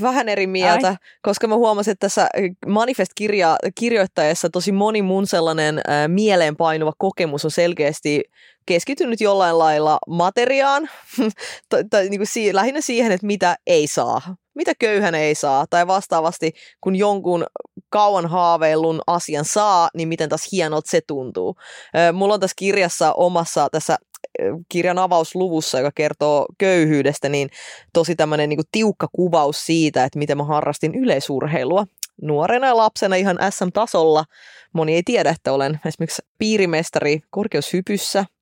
vähän 0.00 0.28
eri 0.28 0.46
mieltä, 0.46 0.88
Ai. 0.88 0.96
koska 1.22 1.46
mä 1.46 1.56
huomasin, 1.56 1.92
että 1.92 2.04
tässä 2.06 2.28
Manifest-kirja 2.66 3.56
kirjoittaessa 3.74 4.50
tosi 4.50 4.72
moni 4.72 5.02
mun 5.02 5.26
sellainen 5.26 5.78
äh, 5.78 6.08
mieleenpainuva 6.08 6.92
kokemus 6.98 7.44
on 7.44 7.50
selkeästi 7.50 8.22
keskittynyt 8.66 9.20
jollain 9.20 9.58
lailla 9.58 9.98
materiaan, 10.08 10.88
tai, 11.68 11.84
tai 11.90 12.08
niin 12.08 12.18
kuin 12.18 12.26
si- 12.26 12.54
lähinnä 12.54 12.80
siihen, 12.80 13.12
että 13.12 13.26
mitä 13.26 13.56
ei 13.66 13.86
saa, 13.86 14.20
mitä 14.58 14.72
köyhän 14.78 15.14
ei 15.14 15.34
saa, 15.34 15.66
tai 15.70 15.86
vastaavasti 15.86 16.52
kun 16.80 16.96
jonkun 16.96 17.46
kauan 17.90 18.26
haaveillun 18.26 19.00
asian 19.06 19.44
saa, 19.44 19.88
niin 19.94 20.08
miten 20.08 20.28
taas 20.28 20.48
hienolta 20.52 20.90
se 20.90 21.00
tuntuu. 21.06 21.56
Mulla 22.12 22.34
on 22.34 22.40
tässä 22.40 22.54
kirjassa 22.58 23.12
omassa 23.12 23.68
tässä 23.72 23.96
kirjan 24.68 24.98
avausluvussa, 24.98 25.78
joka 25.78 25.90
kertoo 25.94 26.46
köyhyydestä, 26.58 27.28
niin 27.28 27.50
tosi 27.92 28.16
tämmöinen 28.16 28.48
niin 28.48 28.60
tiukka 28.72 29.08
kuvaus 29.12 29.66
siitä, 29.66 30.04
että 30.04 30.18
miten 30.18 30.36
mä 30.36 30.44
harrastin 30.44 30.94
yleisurheilua 30.94 31.86
nuorena 32.22 32.66
ja 32.66 32.76
lapsena 32.76 33.16
ihan 33.16 33.38
SM-tasolla. 33.50 34.24
Moni 34.72 34.94
ei 34.94 35.02
tiedä, 35.02 35.30
että 35.30 35.52
olen 35.52 35.80
esimerkiksi 35.86 36.22
piirimestari 36.38 37.20
korkeushypyssä– 37.30 38.24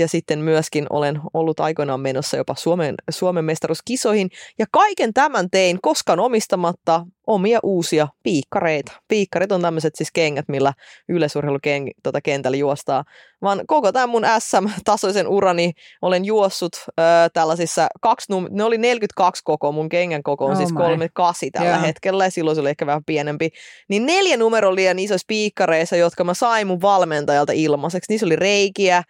ja 0.00 0.08
sitten 0.08 0.38
myöskin 0.38 0.86
olen 0.90 1.20
ollut 1.34 1.60
aikoinaan 1.60 2.00
menossa 2.00 2.36
jopa 2.36 2.54
Suomen, 2.54 2.94
Suomen 3.10 3.44
mestaruuskisoihin. 3.44 4.30
Ja 4.58 4.66
kaiken 4.70 5.14
tämän 5.14 5.50
tein 5.50 5.78
koskaan 5.82 6.20
omistamatta 6.20 7.06
omia 7.26 7.58
uusia 7.62 8.08
piikkareita. 8.22 8.92
Piikkarit 9.08 9.52
on 9.52 9.62
tämmöiset 9.62 9.96
siis 9.96 10.12
kengät, 10.12 10.44
millä 10.48 10.72
yleisurheilukentällä 11.08 11.92
tota 12.02 12.20
kentällä 12.20 12.56
juostaa. 12.56 13.04
Vaan 13.42 13.60
koko 13.66 13.92
tämän 13.92 14.08
mun 14.08 14.24
SM-tasoisen 14.38 15.28
urani 15.28 15.72
olen 16.02 16.24
juossut 16.24 16.72
ö, 16.76 17.02
tällaisissa 17.32 17.86
kaksi 18.00 18.32
num- 18.32 18.48
ne 18.50 18.64
oli 18.64 18.78
42 18.78 19.42
koko, 19.44 19.72
mun 19.72 19.88
kengän 19.88 20.22
koko 20.22 20.44
on 20.44 20.52
oh 20.52 20.56
siis 20.56 20.72
38 20.72 21.50
tällä 21.52 21.68
yeah. 21.68 21.86
hetkellä 21.86 22.24
ja 22.24 22.30
silloin 22.30 22.54
se 22.54 22.60
oli 22.60 22.70
ehkä 22.70 22.86
vähän 22.86 23.04
pienempi. 23.04 23.50
Niin 23.88 24.06
neljä 24.06 24.36
numero 24.36 24.74
liian 24.74 24.98
isoissa 24.98 25.24
piikkareissa, 25.28 25.96
jotka 25.96 26.24
mä 26.24 26.34
sain 26.34 26.66
mun 26.66 26.80
valmentajalta 26.80 27.52
ilmaiseksi. 27.52 28.12
Niissä 28.12 28.26
oli 28.26 28.36
reikiä, 28.36 29.02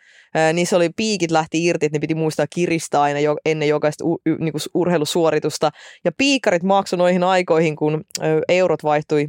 niissä 0.53 0.76
oli 0.76 0.79
piikit 0.96 1.30
lähti 1.30 1.64
irti, 1.64 1.86
että 1.86 1.96
ne 1.96 2.00
piti 2.00 2.14
muistaa 2.14 2.46
kiristää 2.50 3.02
aina 3.02 3.20
jo, 3.20 3.36
ennen 3.44 3.68
jokaista 3.68 4.04
u, 4.04 4.20
y, 4.26 4.36
niin 4.38 4.52
urheilusuoritusta. 4.74 5.70
Ja 6.04 6.12
piikarit 6.12 6.62
maksoi 6.62 6.98
noihin 6.98 7.24
aikoihin, 7.24 7.76
kun 7.76 8.04
eurot 8.48 8.84
vaihtui 8.84 9.28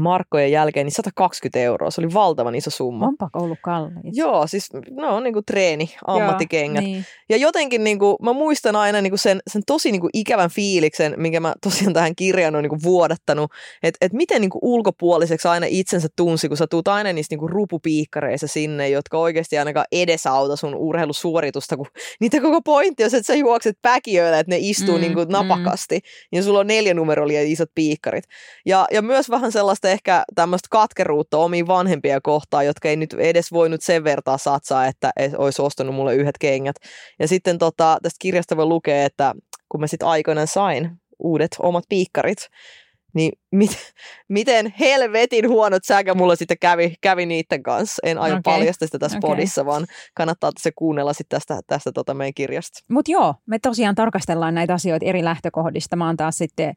markkojen 0.00 0.52
jälkeen 0.52 0.86
niin 0.86 0.94
120 0.94 1.58
euroa. 1.58 1.90
Se 1.90 2.00
oli 2.00 2.14
valtavan 2.14 2.54
iso 2.54 2.70
summa. 2.70 3.06
Onpa 3.06 3.30
ollut 3.34 3.58
kalliit. 3.62 3.96
Joo, 4.12 4.46
siis 4.46 4.70
no 4.90 5.16
on 5.16 5.22
niin 5.22 5.32
kuin 5.32 5.44
treeni, 5.44 5.94
ammattikengät. 6.06 6.84
Joo, 6.84 6.92
niin. 6.92 7.04
Ja 7.28 7.36
jotenkin 7.36 7.84
niin 7.84 7.98
kuin, 7.98 8.16
mä 8.22 8.32
muistan 8.32 8.76
aina 8.76 9.00
niin 9.00 9.10
kuin 9.10 9.18
sen, 9.18 9.40
sen 9.46 9.62
tosi 9.66 9.92
niin 9.92 10.00
kuin 10.00 10.10
ikävän 10.14 10.50
fiiliksen, 10.50 11.14
minkä 11.16 11.40
mä 11.40 11.54
tosiaan 11.62 11.92
tähän 11.92 12.16
kirjaan 12.16 12.56
on 12.56 12.62
niin 12.62 12.70
kuin 12.70 12.82
vuodattanut, 12.82 13.52
että 13.82 13.98
et 14.00 14.12
miten 14.12 14.40
niin 14.40 14.50
kuin 14.50 14.60
ulkopuoliseksi 14.62 15.48
aina 15.48 15.66
itsensä 15.68 16.08
tunsi, 16.16 16.48
kun 16.48 16.56
sä 16.56 16.66
tuut 16.66 16.88
aina 16.88 17.12
niistä 17.12 17.32
niin 17.32 17.40
kuin 17.40 17.50
rupupiikkareissa 17.50 18.46
sinne, 18.46 18.88
jotka 18.88 19.18
oikeasti 19.18 19.58
ainakaan 19.58 19.86
edesauta 19.92 20.56
sun 20.56 20.74
urheilusuoritusta, 20.74 21.76
kun 21.76 21.86
niitä 22.20 22.40
koko 22.40 22.62
pointti 22.62 23.04
on, 23.04 23.06
että 23.06 23.22
sä 23.22 23.34
juokset 23.34 23.78
päkiöillä, 23.82 24.38
että 24.38 24.50
ne 24.50 24.58
istuu 24.60 24.98
Mm, 24.98 25.00
niin 25.00 25.14
kuin 25.14 25.28
mm. 25.28 25.32
napakasti, 25.32 26.00
ja 26.32 26.42
sulla 26.42 26.58
on 26.58 26.66
neljä 26.66 26.94
numerolia 26.94 27.42
ja 27.42 27.48
isot 27.48 27.70
piikkarit. 27.74 28.24
Ja, 28.66 28.86
ja 28.92 29.02
myös 29.02 29.30
vähän 29.30 29.52
sellaista 29.52 29.87
ehkä 29.92 30.24
tämmöistä 30.34 30.68
katkeruutta 30.70 31.38
omiin 31.38 31.66
vanhempia 31.66 32.20
kohtaan, 32.20 32.66
jotka 32.66 32.88
ei 32.88 32.96
nyt 32.96 33.14
edes 33.14 33.52
voinut 33.52 33.82
sen 33.82 34.04
vertaa 34.04 34.38
satsaa, 34.38 34.86
että 34.86 35.10
et 35.16 35.34
olisi 35.34 35.62
ostanut 35.62 35.94
mulle 35.94 36.14
yhdet 36.14 36.38
kengät. 36.38 36.76
Ja 37.18 37.28
sitten 37.28 37.58
tota, 37.58 37.98
tästä 38.02 38.16
kirjasta 38.20 38.56
voi 38.56 38.66
lukea, 38.66 39.04
että 39.04 39.34
kun 39.68 39.80
mä 39.80 39.86
sitten 39.86 40.08
aikoinaan 40.08 40.46
sain 40.46 40.90
uudet 41.18 41.56
omat 41.58 41.84
piikkarit, 41.88 42.48
niin 43.14 43.32
mit, 43.52 43.70
miten 44.28 44.74
helvetin 44.80 45.48
huonot 45.48 45.84
säkä 45.84 46.14
mulla 46.14 46.36
sitten 46.36 46.58
kävi, 46.60 46.94
kävi 47.00 47.26
niiden 47.26 47.62
kanssa. 47.62 48.00
En 48.06 48.18
aio 48.18 48.34
okay. 48.34 48.42
paljasta 48.42 48.86
sitä 48.86 48.98
tässä 48.98 49.18
okay. 49.18 49.30
podissa, 49.30 49.66
vaan 49.66 49.86
kannattaa 50.14 50.50
se 50.60 50.70
kuunnella 50.76 51.12
sitten 51.12 51.36
tästä, 51.36 51.60
tästä 51.66 51.92
tota 51.92 52.14
meidän 52.14 52.34
kirjasta. 52.34 52.78
Mutta 52.90 53.12
joo, 53.12 53.34
me 53.46 53.58
tosiaan 53.58 53.94
tarkastellaan 53.94 54.54
näitä 54.54 54.74
asioita 54.74 55.06
eri 55.06 55.24
lähtökohdista. 55.24 55.96
Mä 55.96 56.06
oon 56.06 56.16
taas 56.16 56.38
sitten 56.38 56.74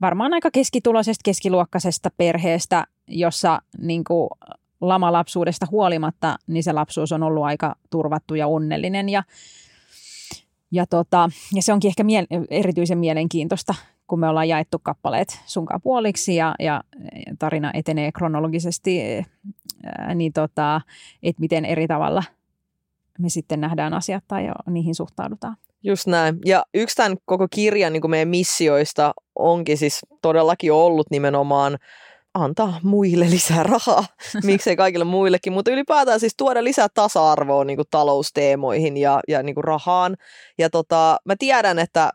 varmaan 0.00 0.34
aika 0.34 0.50
keskituloisesta, 0.50 1.22
keskiluokkaisesta 1.24 2.10
perheestä, 2.16 2.86
jossa 3.08 3.62
niin 3.78 4.04
kuin 4.04 4.28
lamalapsuudesta 4.80 5.66
huolimatta, 5.70 6.36
niin 6.46 6.62
se 6.62 6.72
lapsuus 6.72 7.12
on 7.12 7.22
ollut 7.22 7.44
aika 7.44 7.76
turvattu 7.90 8.34
ja 8.34 8.46
onnellinen. 8.46 9.08
Ja, 9.08 9.22
ja, 10.70 10.86
tota, 10.86 11.30
ja 11.54 11.62
se 11.62 11.72
onkin 11.72 11.88
ehkä 11.88 12.04
mie- 12.04 12.26
erityisen 12.50 12.98
mielenkiintoista, 12.98 13.74
kun 14.06 14.20
me 14.20 14.28
ollaan 14.28 14.48
jaettu 14.48 14.78
kappaleet 14.78 15.40
sunkaan 15.46 15.82
puoliksi 15.82 16.36
ja, 16.36 16.54
ja 16.58 16.84
tarina 17.38 17.70
etenee 17.74 18.12
kronologisesti, 18.12 19.00
niin 20.14 20.32
tota, 20.32 20.80
että 21.22 21.40
miten 21.40 21.64
eri 21.64 21.86
tavalla 21.86 22.22
me 23.18 23.28
sitten 23.28 23.60
nähdään 23.60 23.94
asiat 23.94 24.24
tai 24.28 24.48
niihin 24.70 24.94
suhtaudutaan. 24.94 25.56
Just 25.86 26.06
näin. 26.06 26.38
Ja 26.44 26.64
yksi 26.74 26.96
tämän 26.96 27.16
koko 27.24 27.46
kirjan 27.50 27.92
niin 27.92 28.00
kuin 28.00 28.10
meidän 28.10 28.28
missioista 28.28 29.12
onkin 29.38 29.78
siis 29.78 30.00
todellakin 30.22 30.72
ollut 30.72 31.10
nimenomaan 31.10 31.78
antaa 32.34 32.80
muille 32.82 33.30
lisää 33.30 33.62
rahaa, 33.62 34.04
miksei 34.44 34.76
kaikille 34.76 35.04
muillekin, 35.04 35.52
mutta 35.52 35.70
ylipäätään 35.70 36.20
siis 36.20 36.34
tuoda 36.36 36.64
lisää 36.64 36.86
tasa-arvoa 36.94 37.64
niin 37.64 37.76
kuin 37.76 37.88
talousteemoihin 37.90 38.96
ja, 38.96 39.20
ja 39.28 39.42
niin 39.42 39.54
kuin 39.54 39.64
rahaan. 39.64 40.16
Ja 40.58 40.70
tota, 40.70 41.18
mä 41.24 41.34
tiedän, 41.38 41.78
että 41.78 42.10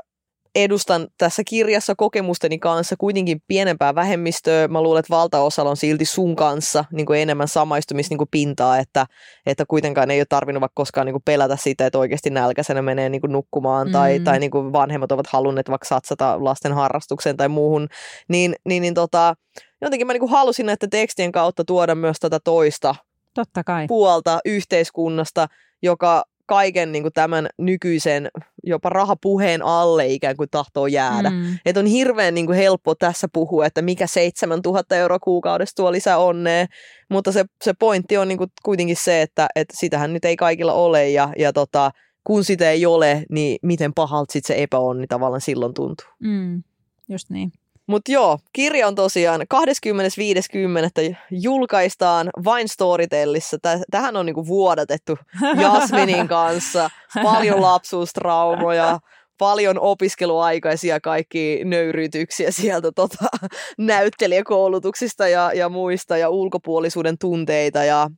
edustan 0.55 1.07
tässä 1.17 1.43
kirjassa 1.47 1.95
kokemusteni 1.95 2.59
kanssa 2.59 2.95
kuitenkin 2.99 3.41
pienempää 3.47 3.95
vähemmistöä. 3.95 4.67
Mä 4.67 4.81
luulen, 4.81 4.99
että 4.99 5.15
valtaosalla 5.15 5.69
on 5.69 5.77
silti 5.77 6.05
sun 6.05 6.35
kanssa 6.35 6.85
niin 6.91 7.05
kuin 7.05 7.19
enemmän 7.19 7.47
samaistumispintaa, 7.47 8.77
että, 8.77 9.05
että 9.45 9.65
kuitenkaan 9.67 10.11
ei 10.11 10.19
ole 10.19 10.25
tarvinnut 10.29 10.61
vaikka 10.61 10.75
koskaan 10.75 11.05
niin 11.07 11.13
kuin 11.13 11.23
pelätä 11.25 11.55
sitä, 11.55 11.85
että 11.85 11.99
oikeasti 11.99 12.29
nälkäisenä 12.29 12.81
menee 12.81 13.09
niin 13.09 13.21
kuin 13.21 13.31
nukkumaan 13.31 13.91
tai, 13.91 14.19
Mm. 14.19 14.23
tai 14.23 14.39
niin 14.39 14.51
kuin 14.51 14.73
vanhemmat 14.73 15.11
ovat 15.11 15.27
halunneet 15.27 15.69
vaikka 15.69 15.87
satsata 15.87 16.43
lasten 16.43 16.73
harrastukseen 16.73 17.37
tai 17.37 17.49
muuhun. 17.49 17.87
Niin, 18.27 18.55
niin, 18.65 18.81
niin 18.81 18.93
tota, 18.93 19.35
jotenkin 19.81 20.07
mä 20.07 20.13
niin 20.13 20.19
kuin 20.19 20.31
halusin 20.31 20.65
näiden 20.65 20.89
tekstien 20.89 21.31
kautta 21.31 21.63
tuoda 21.65 21.95
myös 21.95 22.17
tätä 22.19 22.39
toista 22.43 22.95
Totta 23.35 23.63
kai. 23.63 23.87
puolta 23.87 24.39
yhteiskunnasta, 24.45 25.47
joka 25.81 26.23
kaiken 26.51 26.91
niin 26.91 27.03
kuin 27.03 27.13
tämän 27.13 27.47
nykyisen 27.57 28.29
jopa 28.63 28.89
rahapuheen 28.89 29.61
alle 29.61 30.07
ikään 30.07 30.37
kuin 30.37 30.49
tahtoo 30.51 30.87
jäädä. 30.87 31.29
Mm. 31.29 31.57
Että 31.65 31.79
on 31.79 31.85
hirveän 31.85 32.33
niin 32.33 32.45
kuin 32.45 32.57
helppo 32.57 32.95
tässä 32.95 33.27
puhua, 33.33 33.65
että 33.65 33.81
mikä 33.81 34.07
7000 34.07 34.95
euroa 34.95 35.19
kuukaudessa 35.19 35.75
tuo 35.75 35.91
lisää 35.91 36.17
onnea, 36.17 36.65
mutta 37.09 37.31
se, 37.31 37.45
se 37.63 37.73
pointti 37.79 38.17
on 38.17 38.27
niin 38.27 38.37
kuin 38.37 38.49
kuitenkin 38.63 38.95
se, 38.95 39.21
että, 39.21 39.47
että 39.55 39.77
sitähän 39.77 40.13
nyt 40.13 40.25
ei 40.25 40.35
kaikilla 40.35 40.73
ole 40.73 41.09
ja, 41.09 41.33
ja 41.37 41.53
tota, 41.53 41.91
kun 42.23 42.43
sitä 42.43 42.71
ei 42.71 42.85
ole, 42.85 43.23
niin 43.29 43.59
miten 43.61 43.93
pahalta 43.93 44.33
sit 44.33 44.45
se 44.45 44.63
epäonni 44.63 45.07
tavallaan 45.07 45.41
silloin 45.41 45.73
tuntuu. 45.73 46.07
Mm. 46.19 46.63
Just 47.09 47.29
niin. 47.29 47.51
Mutta 47.87 48.11
joo, 48.11 48.39
kirja 48.53 48.87
on 48.87 48.95
tosiaan 48.95 49.41
25.10. 49.41 51.15
julkaistaan 51.31 52.29
vain 52.43 52.67
Storytellissa. 52.67 53.57
Tä- 53.61 53.79
Tähän 53.91 54.15
on 54.15 54.25
niinku 54.25 54.47
vuodatettu 54.47 55.17
Jasminin 55.61 56.27
kanssa 56.27 56.89
paljon 57.23 57.61
lapsuustraumoja, 57.61 58.99
paljon 59.37 59.79
opiskeluaikaisia 59.79 60.99
kaikki 60.99 61.61
nöyryytyksiä 61.65 62.51
sieltä 62.51 62.91
tota, 62.91 63.25
näyttelijäkoulutuksista 63.77 65.27
ja, 65.27 65.51
ja 65.53 65.69
muista 65.69 66.17
ja 66.17 66.29
ulkopuolisuuden 66.29 67.17
tunteita 67.17 67.83
ja, 67.83 68.09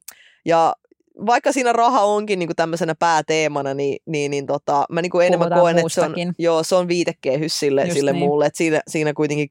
ja 0.45 0.73
vaikka 1.26 1.52
siinä 1.52 1.73
raha 1.73 2.02
onkin 2.02 2.39
niin 2.39 2.49
tämmöisenä 2.56 2.95
pääteemana, 2.95 3.73
niin, 3.73 3.97
niin, 4.06 4.32
niin 4.32 4.45
tota, 4.45 4.86
mä 4.89 5.02
niin 5.02 5.12
enemmän 5.26 5.49
Puhutaan 5.49 5.62
koen, 5.62 5.78
että 5.78 5.89
se 5.89 6.02
on, 6.02 6.13
joo, 6.39 6.63
se 6.63 6.76
on 6.76 6.88
viitekehys 6.88 7.60
sille, 7.60 7.82
Just 7.82 7.93
sille 7.93 8.12
niin. 8.12 8.26
mulle. 8.26 8.45
Että 8.45 8.58
siinä, 8.58 8.82
siinä 8.88 9.13
kuitenkin 9.13 9.49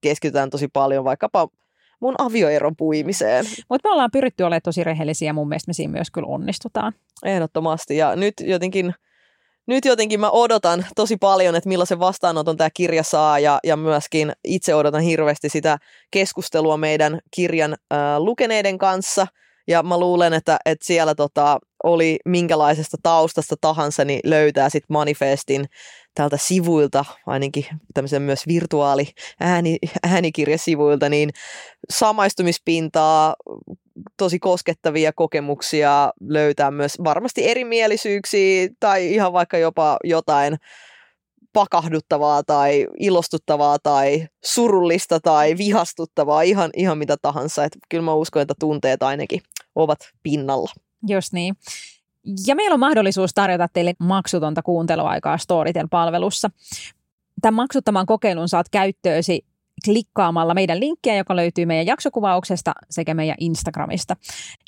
keskitytään 0.00 0.50
tosi 0.50 0.68
paljon 0.68 1.04
vaikkapa 1.04 1.48
mun 2.00 2.14
avioeron 2.18 2.76
puimiseen. 2.76 3.44
Mutta 3.70 3.88
me 3.88 3.92
ollaan 3.92 4.10
pyritty 4.12 4.42
olemaan 4.42 4.60
tosi 4.64 4.84
rehellisiä 4.84 5.28
ja 5.28 5.32
mun 5.32 5.48
mielestä 5.48 5.68
me 5.68 5.72
siinä 5.72 5.92
myös 5.92 6.10
kyllä 6.10 6.28
onnistutaan. 6.28 6.92
Ehdottomasti. 7.24 7.96
Ja 7.96 8.16
nyt 8.16 8.34
jotenkin, 8.40 8.94
nyt 9.66 9.84
jotenkin 9.84 10.20
mä 10.20 10.30
odotan 10.30 10.86
tosi 10.96 11.16
paljon, 11.16 11.56
että 11.56 11.68
millaisen 11.68 11.98
vastaanoton 11.98 12.56
tämä 12.56 12.70
kirja 12.74 13.02
saa 13.02 13.38
ja, 13.38 13.58
ja 13.64 13.76
myöskin 13.76 14.32
itse 14.44 14.74
odotan 14.74 15.02
hirveästi 15.02 15.48
sitä 15.48 15.78
keskustelua 16.10 16.76
meidän 16.76 17.18
kirjan 17.30 17.76
ää, 17.90 18.20
lukeneiden 18.20 18.78
kanssa. 18.78 19.26
Ja 19.66 19.82
mä 19.82 19.98
luulen, 19.98 20.32
että, 20.32 20.58
että 20.64 20.86
siellä 20.86 21.14
tota, 21.14 21.58
oli 21.84 22.18
minkälaisesta 22.24 22.96
taustasta 23.02 23.56
tahansa, 23.60 24.04
niin 24.04 24.20
löytää 24.24 24.68
sitten 24.68 24.94
manifestin 24.94 25.66
tältä 26.14 26.36
sivuilta, 26.36 27.04
ainakin 27.26 27.66
tämmöisen 27.94 28.22
myös 28.22 28.46
virtuaali 28.46 29.08
ääni, 29.40 29.76
äänikirjasivuilta, 30.02 31.08
niin 31.08 31.30
samaistumispintaa, 31.90 33.34
tosi 34.16 34.38
koskettavia 34.38 35.12
kokemuksia 35.12 36.12
löytää 36.20 36.70
myös 36.70 36.96
varmasti 37.04 37.48
erimielisyyksiä 37.50 38.68
tai 38.80 39.14
ihan 39.14 39.32
vaikka 39.32 39.58
jopa 39.58 39.96
jotain 40.04 40.56
pakahduttavaa 41.52 42.42
tai 42.42 42.86
ilostuttavaa 42.98 43.78
tai 43.78 44.26
surullista 44.44 45.20
tai 45.20 45.54
vihastuttavaa, 45.58 46.42
ihan, 46.42 46.70
ihan 46.76 46.98
mitä 46.98 47.16
tahansa. 47.22 47.64
Et 47.64 47.72
kyllä 47.88 48.04
mä 48.04 48.14
uskon, 48.14 48.42
että 48.42 48.54
tunteet 48.60 49.02
ainakin 49.02 49.40
ovat 49.74 49.98
pinnalla. 50.22 50.70
Just 51.08 51.32
niin. 51.32 51.56
Ja 52.46 52.54
meillä 52.54 52.74
on 52.74 52.80
mahdollisuus 52.80 53.34
tarjota 53.34 53.68
teille 53.72 53.94
maksutonta 53.98 54.62
kuunteluaikaa 54.62 55.38
Storytel-palvelussa. 55.38 56.50
Tämän 57.40 57.54
maksuttoman 57.54 58.06
kokeilun 58.06 58.48
saat 58.48 58.68
käyttöösi 58.68 59.44
klikkaamalla 59.84 60.54
meidän 60.54 60.80
linkkiä, 60.80 61.16
joka 61.16 61.36
löytyy 61.36 61.66
meidän 61.66 61.86
jaksokuvauksesta 61.86 62.72
sekä 62.90 63.14
meidän 63.14 63.36
Instagramista. 63.40 64.16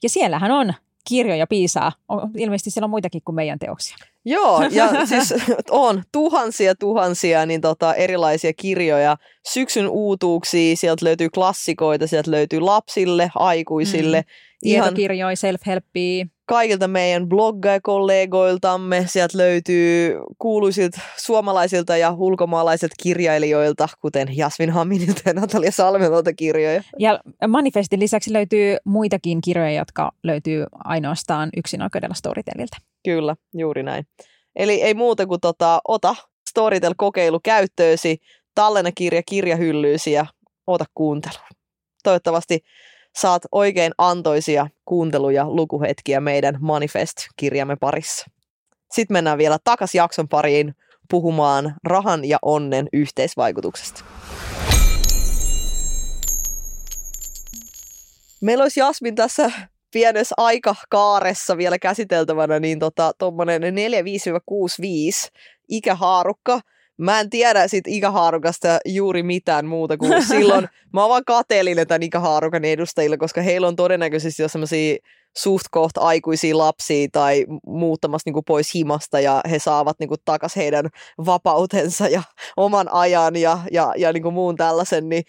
Ja 0.02 0.08
siellähän 0.08 0.50
on 0.50 0.74
kirjoja 1.08 1.46
piisaa. 1.46 1.92
Ilmeisesti 2.36 2.70
siellä 2.70 2.84
on 2.84 2.90
muitakin 2.90 3.22
kuin 3.24 3.36
meidän 3.36 3.58
teoksia. 3.58 3.96
Joo, 4.24 4.62
ja 4.70 4.88
siis 5.06 5.34
on 5.70 6.02
tuhansia 6.12 6.74
tuhansia 6.74 7.46
niin 7.46 7.60
tota, 7.60 7.94
erilaisia 7.94 8.52
kirjoja, 8.52 9.16
syksyn 9.48 9.88
uutuuksia, 9.88 10.76
sieltä 10.76 11.04
löytyy 11.04 11.28
klassikoita, 11.30 12.06
sieltä 12.06 12.30
löytyy 12.30 12.60
lapsille, 12.60 13.30
aikuisille, 13.34 14.20
Mm. 14.20 14.45
Ihan 14.62 14.84
Tietokirjoja, 14.84 15.36
self-helppiä. 15.36 16.26
kaikilta 16.46 16.88
meidän 16.88 17.28
bloggajakollegoiltamme, 17.28 19.04
sieltä 19.06 19.38
löytyy 19.38 20.14
kuuluisilta 20.38 21.00
suomalaisilta 21.16 21.96
ja 21.96 22.14
ulkomaalaisilta 22.18 22.94
kirjailijoilta, 23.02 23.88
kuten 24.00 24.36
Jasmin 24.36 24.70
Haminilta 24.70 25.20
ja 25.26 25.32
Natalia 25.32 25.72
Salmelolta 25.72 26.32
kirjoja. 26.32 26.82
Ja 26.98 27.20
Manifestin 27.48 28.00
lisäksi 28.00 28.32
löytyy 28.32 28.76
muitakin 28.84 29.40
kirjoja, 29.40 29.72
jotka 29.72 30.12
löytyy 30.22 30.64
ainoastaan 30.84 31.50
yksin 31.56 31.82
oikeudella 31.82 32.14
Storyteliltä. 32.14 32.76
Kyllä, 33.04 33.36
juuri 33.54 33.82
näin. 33.82 34.06
Eli 34.56 34.82
ei 34.82 34.94
muuta 34.94 35.26
kuin 35.26 35.40
tota, 35.40 35.80
ota 35.88 36.16
Storytel-kokeilu 36.50 37.40
käyttöösi, 37.42 38.18
tallenna 38.54 38.92
kirja 38.92 39.22
kirjahyllyysi 39.22 40.12
ja 40.12 40.26
ota 40.66 40.84
kuuntelu. 40.94 41.38
Toivottavasti 42.02 42.60
saat 43.16 43.42
oikein 43.52 43.92
antoisia 43.98 44.66
kuuntelu- 44.84 45.30
ja 45.30 45.44
lukuhetkiä 45.48 46.20
meidän 46.20 46.58
Manifest-kirjamme 46.60 47.76
parissa. 47.80 48.26
Sitten 48.92 49.14
mennään 49.14 49.38
vielä 49.38 49.58
takas 49.64 49.94
jakson 49.94 50.28
pariin 50.28 50.74
puhumaan 51.10 51.74
rahan 51.84 52.24
ja 52.24 52.38
onnen 52.42 52.88
yhteisvaikutuksesta. 52.92 54.04
Meillä 58.40 58.62
olisi 58.62 58.80
Jasmin 58.80 59.14
tässä 59.14 59.50
pienessä 59.92 60.34
aikakaaressa 60.38 61.56
vielä 61.56 61.78
käsiteltävänä 61.78 62.60
niin 62.60 62.78
tota, 62.78 63.12
tuommoinen 63.18 63.62
4-5-6-5 63.62 63.66
ikähaarukka. 65.68 66.60
Mä 66.98 67.20
en 67.20 67.30
tiedä 67.30 67.68
siitä 67.68 67.90
ikähaarukasta 67.90 68.78
juuri 68.84 69.22
mitään 69.22 69.66
muuta 69.66 69.96
kuin 69.96 70.22
silloin. 70.28 70.68
Mä 70.92 71.00
oon 71.00 71.10
vaan 71.10 71.24
kateellinen 71.24 71.86
tämän 71.86 72.02
ikähaarukan 72.02 72.64
edustajille, 72.64 73.16
koska 73.16 73.42
heillä 73.42 73.68
on 73.68 73.76
todennäköisesti 73.76 74.42
jo 74.42 74.48
semmoisia 74.48 74.96
suht 75.36 75.66
koht 75.70 75.98
aikuisia 75.98 76.58
lapsia 76.58 77.08
tai 77.12 77.46
muuttamassa 77.66 78.30
niin 78.30 78.44
pois 78.46 78.74
himasta 78.74 79.20
ja 79.20 79.40
he 79.50 79.58
saavat 79.58 79.96
niin 79.98 80.10
takas 80.24 80.56
heidän 80.56 80.88
vapautensa 81.26 82.08
ja 82.08 82.22
oman 82.56 82.92
ajan 82.92 83.36
ja, 83.36 83.58
ja, 83.72 83.92
ja 83.96 84.12
niin 84.12 84.32
muun 84.32 84.56
tällaisen, 84.56 85.08
niin 85.08 85.22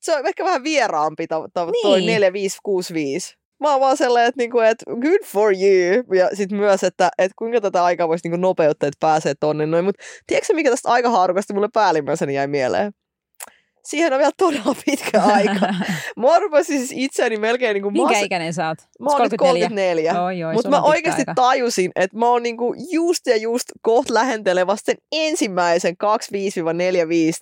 se 0.00 0.16
on 0.16 0.26
ehkä 0.26 0.44
vähän 0.44 0.64
vieraampi 0.64 1.26
to, 1.26 1.48
to, 1.54 1.70
niin. 1.70 1.82
toi 1.82 2.00
4565. 2.00 3.45
Mä 3.60 3.72
oon 3.72 3.80
vaan 3.80 3.96
sellainen, 3.96 4.28
että, 4.28 4.38
niinku, 4.38 4.58
että 4.58 4.84
good 4.90 5.24
for 5.24 5.52
you. 5.52 6.14
Ja 6.14 6.28
sitten 6.34 6.58
myös, 6.58 6.84
että, 6.84 7.10
että 7.18 7.34
kuinka 7.38 7.60
tätä 7.60 7.84
aikaa 7.84 8.08
voisi 8.08 8.28
niinku 8.28 8.40
nopeuttaa, 8.40 8.86
että 8.86 9.06
pääsee 9.06 9.34
tonne 9.40 9.66
noin. 9.66 9.84
Mutta 9.84 10.02
tiedätkö 10.26 10.54
mikä 10.54 10.70
tästä 10.70 10.88
aikahaarukasta 10.88 11.54
mulle 11.54 11.68
päällimmäisenä 11.72 12.32
jäi 12.32 12.46
mieleen? 12.46 12.92
Siihen 13.86 14.12
on 14.12 14.18
vielä 14.18 14.32
todella 14.36 14.74
pitkä 14.86 15.22
aika. 15.22 15.74
Mä 16.16 16.34
arvasin 16.34 16.78
siis 16.78 16.92
itseäni 16.94 17.36
melkein... 17.36 17.74
Niin 17.74 17.82
kuin 17.82 17.92
Minkä 17.92 18.14
mas... 18.14 18.22
ikäinen 18.22 18.54
sä 18.54 18.68
oot? 18.68 18.78
Mä 19.00 19.10
oon 19.10 19.16
34. 19.16 19.68
34. 19.68 20.52
Mutta 20.52 20.68
mä 20.68 20.82
oikeasti 20.82 21.22
aika. 21.22 21.34
tajusin, 21.34 21.90
että 21.96 22.18
mä 22.18 22.28
oon 22.28 22.42
niin 22.42 22.56
kuin 22.56 22.80
just 22.92 23.26
ja 23.26 23.36
just 23.36 23.64
kohta 23.82 24.14
lähentelevä 24.14 24.76
sen 24.84 24.96
ensimmäisen 25.12 25.94
25-45 25.94 25.96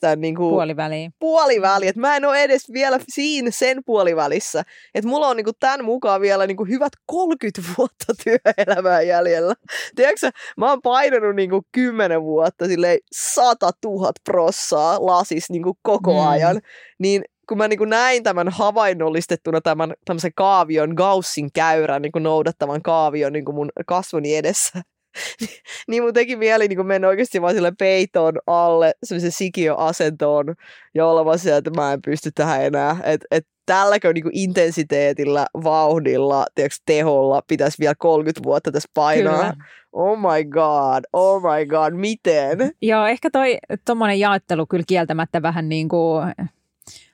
tämän 0.01 0.21
niin 0.21 0.37
kuin 0.37 0.51
puoliväliin. 0.51 1.13
Puoliväli. 1.19 1.89
Että 1.89 2.01
mä 2.01 2.17
en 2.17 2.25
ole 2.25 2.43
edes 2.43 2.73
vielä 2.73 2.99
siinä 3.09 3.51
sen 3.51 3.81
puolivälissä. 3.87 4.63
Että 4.95 5.09
mulla 5.09 5.29
on 5.29 5.37
niin 5.37 5.45
kuin 5.45 5.57
tämän 5.61 5.85
mukaan 5.85 6.21
vielä 6.21 6.47
niin 6.47 6.57
kuin 6.57 6.71
hyvät 6.71 6.93
30 7.07 7.63
vuotta 7.79 8.13
työelämää 8.25 9.03
jäljellä. 9.03 9.55
Tiedätkö 9.97 10.31
mä 10.57 10.71
oon 10.71 10.83
painanut 10.83 11.37
niin 11.37 11.51
kuin 11.51 11.63
10 11.73 12.23
vuotta 12.23 12.67
silleen 12.67 12.99
100 13.13 13.71
000 13.85 14.13
prossaa 14.25 15.07
lasis 15.07 15.51
niin 15.51 15.63
kuin 15.63 15.77
koko 15.83 16.13
mm. 16.13 16.29
ajan 16.29 16.34
ajan, 16.35 16.61
niin 16.99 17.25
kun 17.49 17.59
mä 17.59 17.69
niin 17.69 17.89
näin 17.89 18.23
tämän 18.23 18.49
havainnollistettuna 18.49 19.61
tämän 19.61 19.95
tämmöisen 20.05 20.33
kaavion, 20.35 20.91
Gaussin 20.97 21.53
käyrän 21.53 22.03
niin 22.03 22.13
noudattavan 22.23 22.83
kaavion 22.83 23.33
niin 23.33 23.55
mun 23.55 23.71
kasvoni 23.87 24.37
edessä, 24.37 24.83
niin 25.89 26.03
mun 26.03 26.13
teki 26.13 26.37
mieli 26.37 26.69
niin 26.69 26.87
mennä 26.87 27.09
oikeasti 27.09 27.43
vaan 27.43 27.55
sille 27.55 27.73
peiton 27.79 28.35
alle, 28.47 28.95
semmoisen 29.05 29.33
sikioasentoon 29.33 30.55
ja 30.95 31.07
olla 31.07 31.25
vaan 31.25 31.39
siellä, 31.39 31.59
että 31.59 31.71
mä 31.77 31.93
en 31.93 32.03
pysty 32.03 32.31
tähän 32.35 32.65
enää. 32.65 32.97
Että 33.05 33.27
et 33.31 33.47
tälläkö 33.67 34.13
niin 34.13 34.25
intensiteetillä, 34.33 35.47
vauhdilla, 35.65 36.47
tiedätkö, 36.55 36.77
teholla 36.87 37.43
pitäisi 37.49 37.79
vielä 37.81 37.95
30 37.99 38.41
vuotta 38.45 38.73
tässä 38.73 38.89
painaa. 38.95 39.39
Kyllä. 39.39 39.55
Oh 39.93 40.19
my 40.19 40.45
god, 40.45 41.05
oh 41.13 41.43
my 41.43 41.67
god, 41.67 41.95
miten? 41.95 42.73
Joo, 42.83 43.07
ehkä 43.07 43.31
toi 43.31 43.59
tommonen 43.85 44.21
jaottelu 44.21 44.67
kyllä 44.67 44.85
kieltämättä 44.87 45.43
vähän 45.43 45.69
niin 45.69 45.89
kuin 45.89 46.25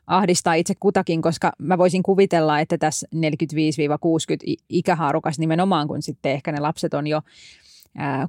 ahdistaa 0.07 0.55
itse 0.55 0.75
kutakin, 0.81 1.23
koska 1.23 1.53
mä 1.59 1.79
voisin 1.79 2.03
kuvitella, 2.03 2.61
että 2.61 2.79
tässä 2.79 3.07
45-60 3.17 3.19
ikähaarukas 4.69 5.39
nimenomaan, 5.39 5.89
kun 5.89 6.03
sitten 6.03 6.33
ehkä 6.33 6.53
ne 6.53 6.61
lapset 6.61 6.95
on 6.95 7.07
jo 7.07 7.21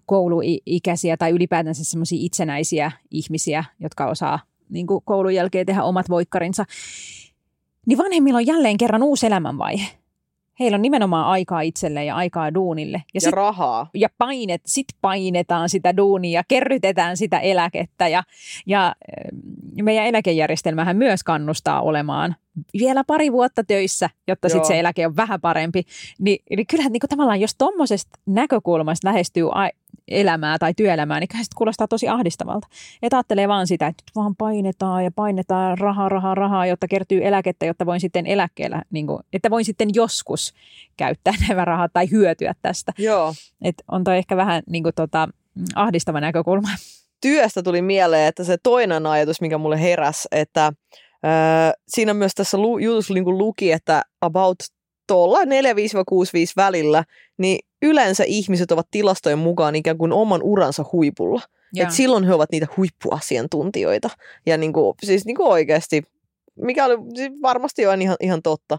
kouluikäisiä 0.06 1.18
tai 1.18 1.32
ylipäätänsä 1.32 1.84
semmoisia 1.84 2.18
itsenäisiä 2.22 2.92
ihmisiä, 3.12 3.64
jotka 3.80 4.08
osaa 4.08 4.40
niin 4.70 4.88
koulun 5.06 5.36
jälkeen 5.36 5.66
tehdä 5.66 5.84
omat 5.84 6.10
voikkarinsa, 6.10 6.66
niin 7.86 7.98
vanhemmilla 7.98 8.38
on 8.38 8.48
jälleen 8.48 8.78
kerran 8.78 9.04
uusi 9.04 9.28
elämänvaihe. 9.28 10.01
Heillä 10.62 10.76
on 10.76 10.82
nimenomaan 10.82 11.26
aikaa 11.26 11.62
itselleen 11.62 12.08
ja 12.08 12.16
aikaa 12.16 12.54
duunille. 12.54 12.98
Ja, 12.98 13.04
ja 13.14 13.22
sit, 13.22 13.34
rahaa. 13.34 13.90
Ja 13.94 14.10
painet, 14.18 14.62
sit 14.66 14.86
painetaan 15.02 15.70
sitä 15.70 15.98
duunia, 15.98 16.44
kerrytetään 16.48 17.18
sitä 17.18 17.40
eläkettä 17.40 18.08
ja, 18.08 18.24
ja 18.66 18.96
meidän 19.84 20.06
eläkejärjestelmähän 20.06 20.98
myös 20.98 21.24
kannustaa 21.24 21.82
olemaan 21.82 22.36
vielä 22.80 23.04
pari 23.04 23.32
vuotta 23.32 23.64
töissä, 23.64 24.10
jotta 24.28 24.50
sitten 24.50 24.68
se 24.68 24.80
eläke 24.80 25.08
on 25.08 25.16
vähän 25.16 25.42
parempi. 25.42 25.84
Ni, 26.20 26.40
niin 26.50 26.68
kyllä 26.68 26.90
niin 26.90 27.00
kuin 27.00 27.10
tavallaan, 27.10 27.42
jos 27.42 27.56
tuommoisesta 27.58 28.20
näkökulmasta 28.26 29.08
lähestyy 29.08 29.50
elämää 30.08 30.58
tai 30.60 30.74
työelämää, 30.74 31.20
niin 31.20 31.28
kyllä 31.28 31.44
se 31.44 31.50
kuulostaa 31.56 31.88
tosi 31.88 32.08
ahdistavalta. 32.08 32.68
Että 33.02 33.18
ajattelee 33.18 33.48
vaan 33.48 33.68
sitä, 33.68 33.88
että 33.88 34.04
nyt 34.08 34.16
vaan 34.16 34.36
painetaan 34.36 35.04
ja 35.04 35.12
painetaan 35.12 35.78
rahaa, 35.78 36.10
rahaa, 36.10 36.36
rahaa, 36.36 36.66
jotta 36.66 36.88
kertyy 36.88 37.26
eläkettä, 37.28 37.66
jotta 37.66 37.86
voin 37.86 38.00
sitten 38.00 38.28
eläkkeellä, 38.28 38.82
niin 38.92 39.08
kuin, 39.08 39.20
että 39.34 39.50
voin 39.50 39.66
sitten 39.66 39.90
joskus 39.94 40.54
käyttää 40.98 41.34
nämä 41.48 41.66
rahat 41.66 41.94
tai 41.94 42.12
hyötyä 42.12 42.56
tästä. 42.62 42.92
Joo. 42.98 43.34
Et 43.62 43.76
on 43.92 44.04
toi 44.04 44.18
ehkä 44.18 44.38
vähän 44.38 44.64
niin 44.70 44.84
kuin, 44.84 44.96
tota, 44.96 45.30
ahdistava 45.76 46.22
näkökulma. 46.22 46.70
Työstä 47.22 47.64
tuli 47.64 47.82
mieleen, 47.82 48.28
että 48.28 48.44
se 48.44 48.58
toinen 48.64 49.06
ajatus, 49.06 49.42
mikä 49.42 49.58
mulle 49.58 49.82
heräsi, 49.82 50.28
että 50.32 50.74
Öö, 51.26 51.74
siinä 51.88 52.14
myös 52.14 52.32
tässä 52.36 52.58
lu, 52.58 52.78
jutussa 52.78 53.14
niin 53.14 53.38
luki, 53.38 53.72
että 53.72 54.04
about 54.22 54.56
tuolla 55.12 55.40
4-5-6-5 55.40 55.46
välillä, 56.58 57.04
niin 57.38 57.60
yleensä 57.82 58.24
ihmiset 58.28 58.72
ovat 58.72 58.88
tilastojen 58.92 59.40
mukaan 59.40 59.76
ikään 59.76 59.98
kuin 59.98 60.14
oman 60.14 60.44
uransa 60.44 60.86
huipulla. 60.92 61.42
Et 61.78 61.92
silloin 61.92 62.24
he 62.24 62.34
ovat 62.34 62.52
niitä 62.52 62.68
huippuasiantuntijoita. 62.78 64.10
Ja 64.46 64.58
niin 64.58 64.74
kuin, 64.74 64.96
siis 65.04 65.26
niin 65.26 65.36
kuin 65.36 65.48
oikeasti, 65.48 66.04
mikä 66.56 66.86
oli 66.86 66.98
siis 67.16 67.32
varmasti 67.42 67.88
on 67.88 68.02
ihan, 68.02 68.16
ihan 68.20 68.42
totta. 68.42 68.78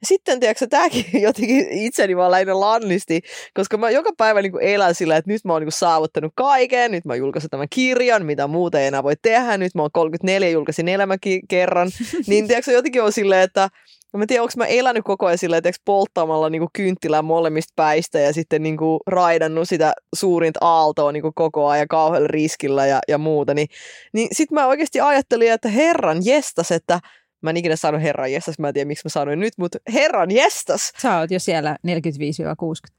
Ja 0.00 0.06
sitten, 0.06 0.40
tiedätkö, 0.40 0.66
tämäkin 0.66 1.04
jotenkin 1.26 1.68
itseni 1.72 2.16
vaan 2.16 2.30
lähinnä 2.30 2.60
lannisti, 2.60 3.20
koska 3.54 3.76
mä 3.76 3.90
joka 3.90 4.10
päivä 4.16 4.42
niin 4.42 4.52
kuin 4.52 4.64
elän 4.64 4.94
sillä, 4.94 5.16
että 5.16 5.30
nyt 5.30 5.44
mä 5.44 5.52
oon 5.52 5.60
niin 5.60 5.66
kuin 5.66 5.72
saavuttanut 5.72 6.32
kaiken, 6.36 6.90
nyt 6.90 7.04
mä 7.04 7.14
julkaisin 7.14 7.50
tämän 7.50 7.66
kirjan, 7.70 8.26
mitä 8.26 8.46
muuta 8.46 8.80
ei 8.80 8.86
enää 8.86 9.02
voi 9.02 9.14
tehdä, 9.22 9.58
nyt 9.58 9.74
mä 9.74 9.82
oon 9.82 9.90
34, 9.92 10.48
julkaisin 10.48 10.88
elämäkin 10.88 11.40
kerran, 11.48 11.90
niin 12.26 12.48
tiedätkö, 12.48 12.72
jotenkin 12.72 13.02
on 13.02 13.12
silleen, 13.12 13.42
että 13.42 13.68
No 14.12 14.18
mä 14.18 14.26
tiedän, 14.26 14.42
onko 14.42 14.52
mä 14.56 14.66
elänyt 14.66 15.04
koko 15.04 15.26
ajan 15.26 15.38
silleen, 15.38 15.58
että 15.64 15.82
polttamalla 15.84 16.50
niinku 16.50 16.68
kynttilää 16.72 17.22
molemmista 17.22 17.72
päistä 17.76 18.18
ja 18.18 18.32
sitten 18.32 18.62
niinku 18.62 19.00
raidannut 19.06 19.68
sitä 19.68 19.92
suurinta 20.16 20.58
aaltoa 20.62 21.12
niinku 21.12 21.32
koko 21.34 21.68
ajan 21.68 21.88
kauhealla 21.88 22.28
riskillä 22.28 22.86
ja, 22.86 23.00
ja 23.08 23.18
muuta. 23.18 23.54
Niin, 23.54 23.68
niin 24.12 24.28
sitten 24.32 24.54
mä 24.54 24.66
oikeasti 24.66 25.00
ajattelin, 25.00 25.52
että 25.52 25.68
herran 25.68 26.18
jestas, 26.24 26.70
että 26.70 27.00
Mä 27.42 27.50
en 27.50 27.56
ikinä 27.56 27.76
saanut 27.76 28.02
herran 28.02 28.32
jestas, 28.32 28.58
mä 28.58 28.68
en 28.68 28.74
tiedä 28.74 28.88
miksi 28.88 29.06
mä 29.06 29.08
sanoin 29.08 29.40
nyt, 29.40 29.52
mutta 29.58 29.78
herran 29.92 30.30
jestas! 30.30 30.92
Sä 31.02 31.18
oot 31.18 31.30
jo 31.30 31.40
siellä 31.40 31.76
45-60. 31.86 31.90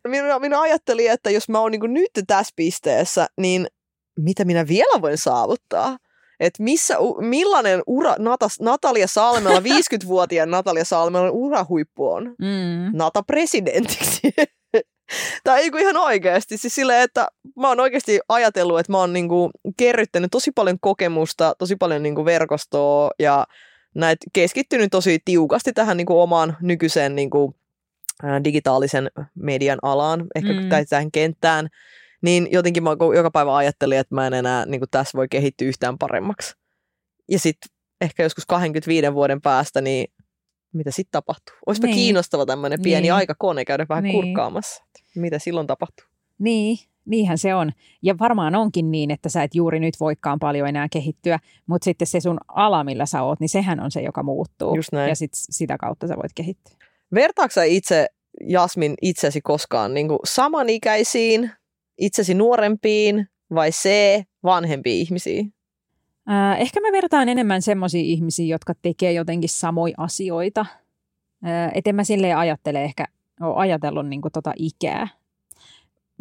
Minä, 0.07 0.39
minä 0.39 0.61
ajattelin, 0.61 1.11
että 1.11 1.29
jos 1.29 1.49
mä 1.49 1.59
oon 1.59 1.71
niin 1.71 1.93
nyt 1.93 2.11
tässä 2.27 2.53
pisteessä, 2.55 3.27
niin 3.37 3.67
mitä 4.19 4.45
minä 4.45 4.67
vielä 4.67 5.01
voin 5.01 5.17
saavuttaa? 5.17 5.97
Että 6.41 6.63
missä, 6.63 6.97
millainen 7.19 7.81
ura 7.87 8.15
Natas, 8.19 8.59
Natalia 8.59 9.07
Salmella, 9.07 9.59
50-vuotiaan 10.03 10.51
Natalia 10.51 10.85
Salmella 10.85 11.31
urahuippu 11.31 12.11
on. 12.11 12.23
Mm. 12.23 12.97
Nata 12.97 13.23
presidentiksi. 13.23 14.21
tai 15.43 15.61
ei 15.61 15.71
ihan 15.79 15.97
oikeasti. 15.97 16.57
Siis 16.57 16.75
sille, 16.75 17.03
että 17.03 17.27
mä 17.57 17.67
oon 17.67 17.79
oikeasti 17.79 18.19
ajatellut, 18.29 18.79
että 18.79 18.91
mä 18.91 18.97
oon 18.97 19.13
niinku 19.13 19.51
kerryttänyt 19.77 20.31
tosi 20.31 20.51
paljon 20.51 20.77
kokemusta, 20.81 21.55
tosi 21.57 21.75
paljon 21.75 22.03
niinku 22.03 22.25
verkostoa 22.25 23.11
ja 23.19 23.45
näet 23.95 24.17
keskittynyt 24.33 24.91
tosi 24.91 25.19
tiukasti 25.25 25.73
tähän 25.73 25.97
niin 25.97 26.07
kuin 26.07 26.19
omaan 26.19 26.57
nykyiseen 26.61 27.15
niin 27.15 27.29
kuin, 27.29 27.55
ä, 28.23 28.43
digitaalisen 28.43 29.11
median 29.35 29.79
alaan, 29.81 30.27
ehkä 30.35 30.53
mm. 30.53 30.69
tai 30.69 30.85
tähän 30.85 31.11
kenttään, 31.11 31.69
niin 32.21 32.47
jotenkin 32.51 32.83
mä 32.83 32.89
joka 33.15 33.31
päivä 33.31 33.55
ajattelin, 33.55 33.97
että 33.97 34.15
mä 34.15 34.27
en 34.27 34.33
enää 34.33 34.65
niin 34.65 34.81
kuin 34.81 34.89
tässä 34.89 35.17
voi 35.17 35.27
kehittyä 35.27 35.67
yhtään 35.67 35.97
paremmaksi. 35.97 36.55
Ja 37.29 37.39
sitten 37.39 37.69
ehkä 38.01 38.23
joskus 38.23 38.45
25 38.45 39.13
vuoden 39.13 39.41
päästä, 39.41 39.81
niin 39.81 40.07
mitä 40.73 40.91
sitten 40.91 41.11
tapahtuu? 41.11 41.55
Olisipa 41.65 41.87
niin. 41.87 41.95
kiinnostava 41.95 42.45
tämmöinen 42.45 42.81
pieni 42.81 43.01
niin. 43.01 43.13
aikakone 43.13 43.65
käydä 43.65 43.85
vähän 43.89 44.03
niin. 44.03 44.13
kurkkaamassa, 44.13 44.83
mitä 45.15 45.39
silloin 45.39 45.67
tapahtuu. 45.67 46.05
Niin, 46.39 46.77
Niinhän 47.05 47.37
se 47.37 47.55
on. 47.55 47.71
Ja 48.01 48.19
varmaan 48.19 48.55
onkin 48.55 48.91
niin, 48.91 49.11
että 49.11 49.29
sä 49.29 49.43
et 49.43 49.55
juuri 49.55 49.79
nyt 49.79 49.99
voikaan 49.99 50.39
paljon 50.39 50.67
enää 50.67 50.87
kehittyä, 50.91 51.39
mutta 51.65 51.85
sitten 51.85 52.07
se 52.07 52.19
sun 52.19 52.37
ala, 52.47 52.83
millä 52.83 53.05
sä 53.05 53.23
oot, 53.23 53.39
niin 53.39 53.49
sehän 53.49 53.79
on 53.79 53.91
se, 53.91 54.01
joka 54.01 54.23
muuttuu. 54.23 54.75
Just 54.75 54.91
näin. 54.91 55.09
Ja 55.09 55.15
sit 55.15 55.31
sitä 55.33 55.77
kautta 55.77 56.07
sä 56.07 56.15
voit 56.15 56.33
kehittyä. 56.35 56.75
Vertaatko 57.13 57.53
sä 57.53 57.63
itse, 57.63 58.07
Jasmin, 58.43 58.93
itsesi 59.01 59.41
koskaan 59.41 59.93
niin 59.93 60.07
kuin 60.07 60.19
samanikäisiin, 60.25 61.51
itsesi 61.97 62.33
nuorempiin 62.33 63.27
vai 63.55 63.71
se 63.71 64.23
vanhempiin 64.43 65.01
ihmisiin? 65.01 65.53
Ehkä 66.57 66.81
mä 66.81 66.91
vertaan 66.91 67.29
enemmän 67.29 67.61
semmoisiin 67.61 68.05
ihmisiin, 68.05 68.49
jotka 68.49 68.73
tekee 68.81 69.11
jotenkin 69.11 69.49
samoja 69.49 69.95
asioita. 69.97 70.65
Äh, 71.45 71.71
et 71.75 71.87
en 71.87 71.95
mä 71.95 72.03
silleen 72.03 72.37
ajattele 72.37 72.83
ehkä, 72.83 73.05
ole 73.41 73.55
ajatellut 73.57 74.07
niin 74.07 74.21
tota 74.33 74.53
ikää 74.55 75.07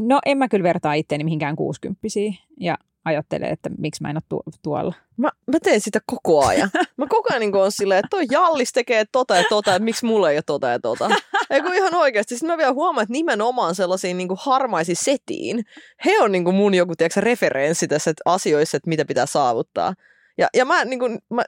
No 0.01 0.21
en 0.27 0.39
mä 0.39 0.49
kyllä 0.49 0.63
vertaa 0.63 0.95
itteeni 0.95 1.25
mihinkään 1.25 1.57
kuusikymppisiin. 1.57 2.39
Ja 2.61 2.79
ajattelee, 3.05 3.51
että 3.51 3.71
miksi 3.79 4.03
mä 4.03 4.11
en 4.11 4.17
ole 4.17 4.23
tu- 4.29 4.43
tuolla. 4.63 4.95
Mä, 5.17 5.29
mä 5.47 5.59
teen 5.63 5.81
sitä 5.81 6.01
koko 6.07 6.47
ajan. 6.47 6.71
Mä 6.97 7.07
koko 7.09 7.29
ajan 7.31 7.41
niin 7.41 7.55
on 7.55 7.73
silleen, 7.73 7.99
että 7.99 8.09
toi 8.11 8.27
Jallis 8.31 8.73
tekee 8.73 9.05
tota 9.13 9.37
ja 9.37 9.45
tota, 9.49 9.75
että 9.75 9.85
miksi 9.85 10.07
mulla 10.07 10.31
ei 10.31 10.37
ole 10.37 10.43
tota 10.47 10.69
ja 10.69 10.81
tota. 10.81 11.11
Ei 11.51 11.63
kun 11.63 11.75
ihan 11.75 11.95
oikeasti. 11.95 12.35
Sitten 12.35 12.51
mä 12.51 12.59
vielä 12.59 12.73
huomaan, 12.73 13.03
että 13.03 13.13
nimenomaan 13.13 13.75
sellaisiin 13.75 14.17
niin 14.17 14.29
harmaisiin 14.37 14.97
setiin, 14.97 15.65
he 16.05 16.21
on 16.21 16.33
niin 16.33 16.55
mun 16.55 16.75
joku 16.75 16.97
tiedätkö, 16.97 17.21
referenssi 17.21 17.89
tässä 17.89 18.11
että 18.11 18.23
asioissa, 18.25 18.77
että 18.77 18.89
mitä 18.89 19.05
pitää 19.05 19.27
saavuttaa. 19.27 19.95
Ja, 20.39 20.49
ja 20.55 20.65
mä, 20.65 20.85
niin 20.85 20.99
kuin, 20.99 21.19
mä 21.31 21.43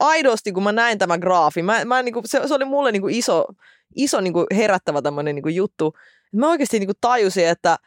aidosti, 0.00 0.52
kun 0.52 0.62
mä 0.62 0.72
näin 0.72 0.98
tämän 0.98 1.20
graafin, 1.20 1.64
mä, 1.64 1.84
mä, 1.84 2.02
niin 2.02 2.12
kuin, 2.12 2.28
se, 2.28 2.40
se 2.48 2.54
oli 2.54 2.64
mulle 2.64 2.92
niin 2.92 3.10
iso, 3.10 3.46
iso 3.96 4.20
niin 4.20 4.34
herättävä 4.56 5.02
tämmöinen 5.02 5.34
niin 5.34 5.54
juttu. 5.54 5.94
Mä 6.32 6.50
oikeasti 6.50 6.78
niin 6.78 6.90
tajusin, 7.00 7.48
että 7.48 7.78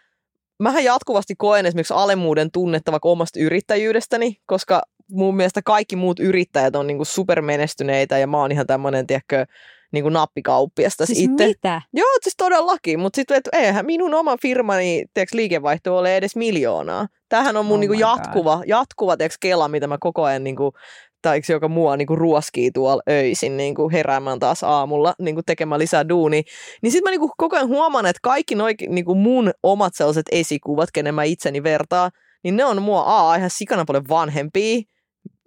mähän 0.60 0.84
jatkuvasti 0.84 1.36
koen 1.38 1.66
esimerkiksi 1.66 1.94
alemmuuden 1.94 2.52
tunnetta 2.52 2.92
vaikka 2.92 3.10
omasta 3.10 3.40
yrittäjyydestäni, 3.40 4.38
koska 4.46 4.82
mun 5.12 5.36
mielestä 5.36 5.62
kaikki 5.62 5.96
muut 5.96 6.20
yrittäjät 6.20 6.76
on 6.76 6.88
niin 6.88 6.98
kuin 6.98 7.08
supermenestyneitä 7.08 8.18
ja 8.18 8.28
mä 8.28 8.38
oon 8.38 8.52
ihan 8.52 8.68
tämmöinen, 8.68 9.08
tiedätkö, 9.08 9.46
niin 9.92 10.04
kuin 10.04 10.14
Siis 11.06 11.20
itse. 11.20 11.48
mitä? 11.48 11.82
Joo, 11.94 12.08
siis 12.24 12.36
todellakin, 12.38 13.00
mutta 13.00 13.16
sitten 13.16 13.38
että 13.38 13.50
eihän 13.54 13.86
minun 13.86 14.14
oma 14.14 14.38
firmani 14.42 15.06
tiedätkö, 15.14 15.38
liikevaihto 15.38 15.98
ole 15.98 16.18
edes 16.18 16.36
miljoonaa. 16.36 17.08
Tämähän 17.30 17.58
on 17.58 17.66
mun 17.66 17.74
Oh 17.74 17.80
niin 17.80 17.90
God. 17.90 18.00
jatkuva, 18.00 18.64
jatkuva 18.68 19.18
tiedätkö, 19.18 19.38
kela, 19.40 19.68
mitä 19.68 19.88
mä 19.88 19.98
koko 20.00 20.24
ajan 20.24 20.44
niin 20.44 20.56
tai 21.28 21.42
joka 21.50 21.68
mua 21.68 21.98
niin 21.98 22.08
kuin 22.08 22.18
ruoskii 22.18 22.72
tuolla 22.72 23.02
öisin 23.10 23.58
niin 23.58 23.76
kuin 23.76 23.92
heräämään 23.92 24.40
taas 24.40 24.64
aamulla 24.64 25.14
niin 25.20 25.36
kuin 25.36 25.46
tekemään 25.46 25.80
lisää 25.80 26.10
duunia. 26.10 26.42
Niin 26.82 26.92
sitten 26.92 27.04
mä 27.04 27.12
niin 27.12 27.20
kuin 27.20 27.32
koko 27.38 27.56
ajan 27.56 27.68
huomaan, 27.68 28.06
että 28.06 28.20
kaikki 28.24 28.56
noi, 28.56 28.74
niin 28.90 29.06
kuin 29.06 29.18
mun 29.18 29.52
omat 29.64 29.96
sellaiset 29.96 30.26
esikuvat, 30.32 30.90
kenen 30.94 31.16
mä 31.16 31.24
itseni 31.24 31.64
vertaa, 31.64 32.10
niin 32.44 32.56
ne 32.56 32.66
on 32.66 32.82
mua 32.82 33.04
A, 33.32 33.36
ihan 33.36 33.50
sikana 33.50 33.86
paljon 33.86 34.10
vanhempia, 34.10 34.82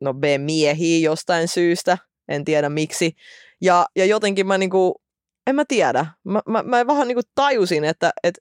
no 0.00 0.14
B, 0.14 0.24
miehiä 0.38 1.10
jostain 1.10 1.48
syystä, 1.48 1.98
en 2.28 2.44
tiedä 2.44 2.68
miksi. 2.68 3.12
Ja, 3.60 3.86
ja 3.96 4.04
jotenkin 4.04 4.46
mä 4.46 4.58
niinku, 4.58 5.02
en 5.46 5.54
mä 5.54 5.64
tiedä, 5.68 6.06
mä, 6.24 6.40
mä, 6.48 6.62
mä 6.62 6.86
vähän 6.86 7.08
niinku 7.08 7.22
tajusin, 7.34 7.84
että, 7.84 8.10
että 8.22 8.40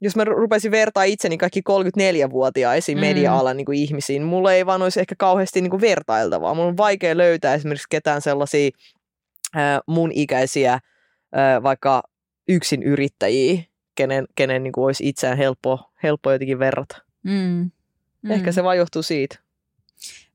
jos 0.00 0.16
mä 0.16 0.24
rupesin 0.24 0.70
vertaa 0.70 1.04
itseni 1.04 1.38
kaikki 1.38 1.60
34-vuotiaisiin 1.60 2.98
Mm. 2.98 3.00
media-alan 3.00 3.56
niinku 3.56 3.72
ihmisiin, 3.72 4.22
mulla 4.22 4.52
ei 4.52 4.66
vaan 4.66 4.82
olisi 4.82 5.00
ehkä 5.00 5.14
kauheasti 5.18 5.60
niinku 5.60 5.80
vertailtavaa. 5.80 6.54
Mulla 6.54 6.68
on 6.68 6.76
vaikea 6.76 7.16
löytää 7.16 7.54
esimerkiksi 7.54 7.86
ketään 7.90 8.22
sellaisia 8.22 8.70
äh, 9.56 9.80
mun 9.86 10.10
ikäisiä 10.14 10.72
äh, 10.72 11.62
vaikka 11.62 12.02
yksin 12.48 12.82
yrittäjiä, 12.82 13.62
kenen, 13.94 14.26
kenen 14.34 14.62
niinku 14.62 14.84
olisi 14.84 15.08
itseään 15.08 15.38
helppo, 15.38 15.90
helppo 16.02 16.32
jotenkin 16.32 16.58
verrata. 16.58 17.02
Mm. 17.22 17.70
Mm. 18.22 18.30
Ehkä 18.30 18.52
se 18.52 18.64
vaan 18.64 18.76
johtuu 18.78 19.02
siitä. 19.02 19.38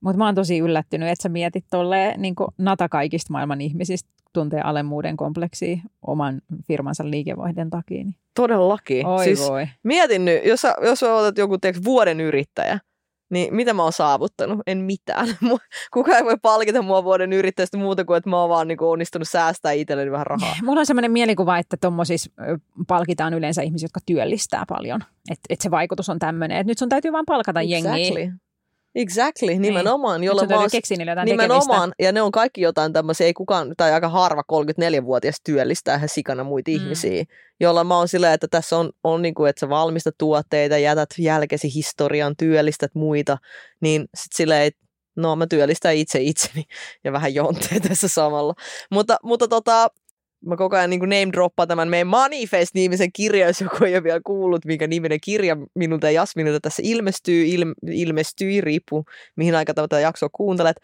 Mutta 0.02 0.18
mä 0.18 0.26
oon 0.26 0.36
tosi 0.36 0.58
yllättynyt, 0.58 1.10
että 1.10 1.24
sä 1.24 1.30
mietit 1.30 1.66
tolleen 1.70 2.22
niin 2.22 2.36
nata 2.58 2.90
kaikista 2.90 3.34
maailman 3.34 3.62
ihmisistä 3.62 4.10
tuntee 4.34 4.62
alemmuuden 4.62 5.18
kompleksia 5.18 5.78
oman 6.08 6.42
firmansa 6.68 7.10
liikevaihdon 7.10 7.70
takia. 7.70 8.04
Niin. 8.04 8.16
Todellakin. 8.36 9.06
Oi 9.06 9.24
siis, 9.24 9.50
voi. 9.50 9.68
Mietin 9.84 10.26
nyt, 10.26 10.46
jos 10.46 10.62
sä, 10.62 10.76
jos 10.82 11.00
sä 11.00 11.14
otat 11.14 11.38
joku 11.38 11.58
tiiäks, 11.58 11.80
vuoden 11.84 12.22
yrittäjä, 12.22 12.80
niin 13.30 13.56
mitä 13.56 13.74
mä 13.74 13.84
oon 13.84 13.94
saavuttanut? 13.94 14.60
En 14.68 14.78
mitään. 14.78 15.28
Kukaan 15.94 16.18
ei 16.18 16.24
voi 16.24 16.38
palkita 16.42 16.82
mua 16.82 17.04
vuoden 17.04 17.34
yrittäjästä 17.34 17.78
muuta 17.78 18.06
kuin, 18.06 18.18
että 18.18 18.30
mä 18.30 18.42
oon 18.42 18.50
vaan 18.50 18.68
niin 18.68 18.82
onnistunut 18.82 19.28
säästää 19.30 19.72
itselleni 19.72 20.12
vähän 20.12 20.28
rahaa. 20.28 20.56
Mulla 20.64 20.80
on 20.80 20.86
sellainen 20.86 21.12
mielikuva, 21.12 21.58
että 21.58 21.78
tuommoisissa 21.82 22.32
palkitaan 22.88 23.34
yleensä 23.34 23.62
ihmisiä, 23.62 23.86
jotka 23.86 24.00
työllistää 24.06 24.64
paljon. 24.70 25.04
Että 25.32 25.42
et 25.50 25.62
se 25.62 25.72
vaikutus 25.72 26.10
on 26.10 26.20
tämmöinen, 26.20 26.58
että 26.58 26.72
nyt 26.72 26.78
sun 26.78 26.90
täytyy 26.90 27.12
vaan 27.12 27.26
palkata 27.26 27.62
jengiä. 27.62 28.32
Exactly. 28.96 29.50
Exactly, 29.52 29.60
nimenomaan. 29.60 30.22
Nyt 30.22 30.26
Jolla 30.28 30.42
vaan, 30.50 30.70
niille 30.90 31.12
jotain 31.12 31.26
nimenomaan, 31.26 31.90
tekemistä. 31.90 32.04
ja 32.04 32.12
ne 32.12 32.22
on 32.22 32.32
kaikki 32.32 32.62
jotain 32.62 32.94
tämmöisiä, 32.94 33.28
ei 33.28 33.34
kukaan, 33.34 33.74
tai 33.78 33.92
aika 33.94 34.10
harva 34.10 34.44
34-vuotias 34.52 35.36
työllistää 35.44 35.96
ihan 35.96 36.10
sikana 36.10 36.44
muita 36.44 36.72
Mm. 36.72 36.78
mm. 36.78 36.84
ihmisiä, 36.84 37.24
jolla 37.60 37.84
mä 37.84 37.98
oon 37.98 38.08
silleen, 38.08 38.34
että 38.34 38.48
tässä 38.48 38.78
on, 38.78 38.90
on 39.04 39.22
niin 39.22 39.34
kuin, 39.34 39.50
että 39.50 39.60
sä 39.60 39.70
valmistat 39.70 40.16
tuotteita, 40.18 40.78
jätät 40.78 41.10
jälkesi 41.18 41.74
historian, 41.76 42.36
työllistät 42.38 42.92
muita, 42.96 43.38
niin 43.82 44.06
sit 44.16 44.32
silleen, 44.36 44.64
että 44.68 44.82
no 45.16 45.36
mä 45.36 45.48
työllistän 45.48 45.96
itse 45.96 46.20
itseni 46.22 46.64
ja 47.04 47.12
vähän 47.12 47.34
jonteen 47.34 47.82
tässä 47.82 48.08
samalla. 48.08 48.54
Mutta, 48.92 49.18
mutta 49.24 49.48
tota, 49.48 49.88
mä 50.46 50.58
koko 50.58 50.76
ajan 50.76 50.90
niin 50.90 51.00
name 51.00 51.30
droppaan 51.34 51.68
tämän 51.68 51.88
meidän 51.88 52.08
Manifest-nimisen 52.08 53.12
kirjan, 53.14 53.48
jos 53.48 53.62
joku 53.62 53.86
ei 53.86 53.96
ole 53.96 54.04
vielä 54.04 54.22
kuullut, 54.26 54.66
minkä 54.66 54.88
niminen 54.88 55.20
kirja 55.24 55.58
minulta 55.76 56.08
ja 56.08 56.12
Jasminilta 56.12 56.60
tässä 56.60 56.82
ilmestyy, 56.86 57.46
il, 57.46 57.66
ilmestyi, 57.88 58.62
riippuu 58.62 59.06
mihin 59.36 59.56
aikaan 59.56 59.76
tätä 59.76 60.00
jaksoa 60.00 60.30
kuuntelet. 60.32 60.78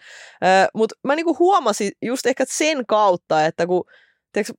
Mutta 0.74 0.96
mä 1.04 1.15
niinku 1.15 1.36
huomasin 1.39 1.91
just 2.02 2.26
ehkä 2.26 2.46
sen 2.48 2.86
kautta, 2.86 3.46
että 3.46 3.67
kun, 3.67 3.84
tiiäks, 4.32 4.54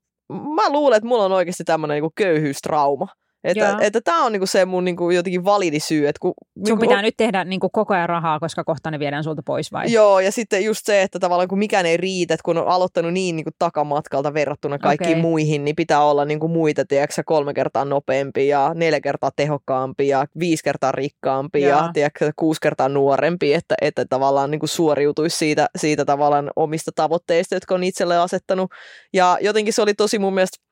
mä 0.55 0.73
luulen, 0.73 0.97
että 0.97 1.09
mulla 1.09 1.25
on 1.25 1.33
oikeasti 1.33 1.65
tämmöinen 1.65 1.95
niinku 1.95 2.13
köyhyystrauma. 2.15 3.09
Että, 3.45 3.65
Joo. 3.65 3.79
että 3.81 4.01
tämä 4.01 4.25
on 4.25 4.33
niinku 4.33 4.47
se 4.47 4.65
mun 4.65 4.85
niinku 4.85 5.11
jotenkin 5.11 5.45
validi 5.45 5.81
syy. 5.81 6.09
Että 6.09 6.21
kun, 6.21 6.35
Sun 6.39 6.65
niinku- 6.65 6.81
pitää 6.81 7.03
nyt 7.03 7.15
tehdä 7.17 7.45
niin 7.45 7.61
kuin 7.61 7.71
koko 7.73 7.95
ajan 7.95 8.09
rahaa, 8.09 8.41
koska 8.41 8.65
kohta 8.65 8.91
ne 8.91 8.99
viedään 8.99 9.25
sulta 9.25 9.43
pois 9.47 9.73
vai? 9.73 9.93
Joo, 9.93 10.21
ja 10.21 10.33
sitten 10.33 10.65
just 10.65 10.81
se, 10.85 11.03
että 11.03 11.19
tavallaan 11.19 11.49
kun 11.49 11.59
mikään 11.59 11.87
ei 11.87 11.97
riitä, 11.97 12.35
että 12.35 12.45
kun 12.45 12.59
on 12.59 12.69
aloittanut 12.69 13.13
niin, 13.13 13.37
niin 13.37 13.45
kuin 13.45 13.55
takamatkalta 13.59 14.35
verrattuna 14.35 14.79
kaikkiin 14.79 15.11
Okei. 15.11 15.23
muihin, 15.23 15.65
niin 15.65 15.77
pitää 15.77 16.05
olla 16.05 16.25
niin 16.25 16.41
kuin 16.41 16.53
muita, 16.53 16.85
tiedätkö, 16.85 17.23
kolme 17.27 17.55
kertaa 17.55 17.85
nopeampi 17.85 18.49
ja 18.49 18.73
neljä 18.75 19.01
kertaa 19.01 19.31
tehokkaampi 19.37 20.09
ja 20.09 20.27
viisi 20.39 20.65
kertaa 20.65 20.93
rikkaampi 20.93 21.63
Joo. 21.63 21.79
ja 21.79 21.91
tiedätkö, 21.93 22.33
kuusi 22.37 22.61
kertaa 22.61 22.89
nuorempi, 22.89 23.55
että, 23.55 23.75
että 23.81 24.05
tavallaan 24.11 24.51
niin 24.51 24.61
kuin 24.61 24.71
suoriutuisi 24.71 25.37
siitä, 25.37 25.69
siitä 25.77 26.05
tavallaan 26.05 26.51
omista 26.57 26.91
tavoitteista, 26.95 27.55
jotka 27.55 27.75
on 27.75 27.85
itselle 27.85 28.19
asettanut. 28.19 28.71
Ja 29.13 29.39
jotenkin 29.41 29.73
se 29.73 29.83
oli 29.83 29.95
tosi 29.95 30.19
mun 30.19 30.35
mielestä 30.35 30.68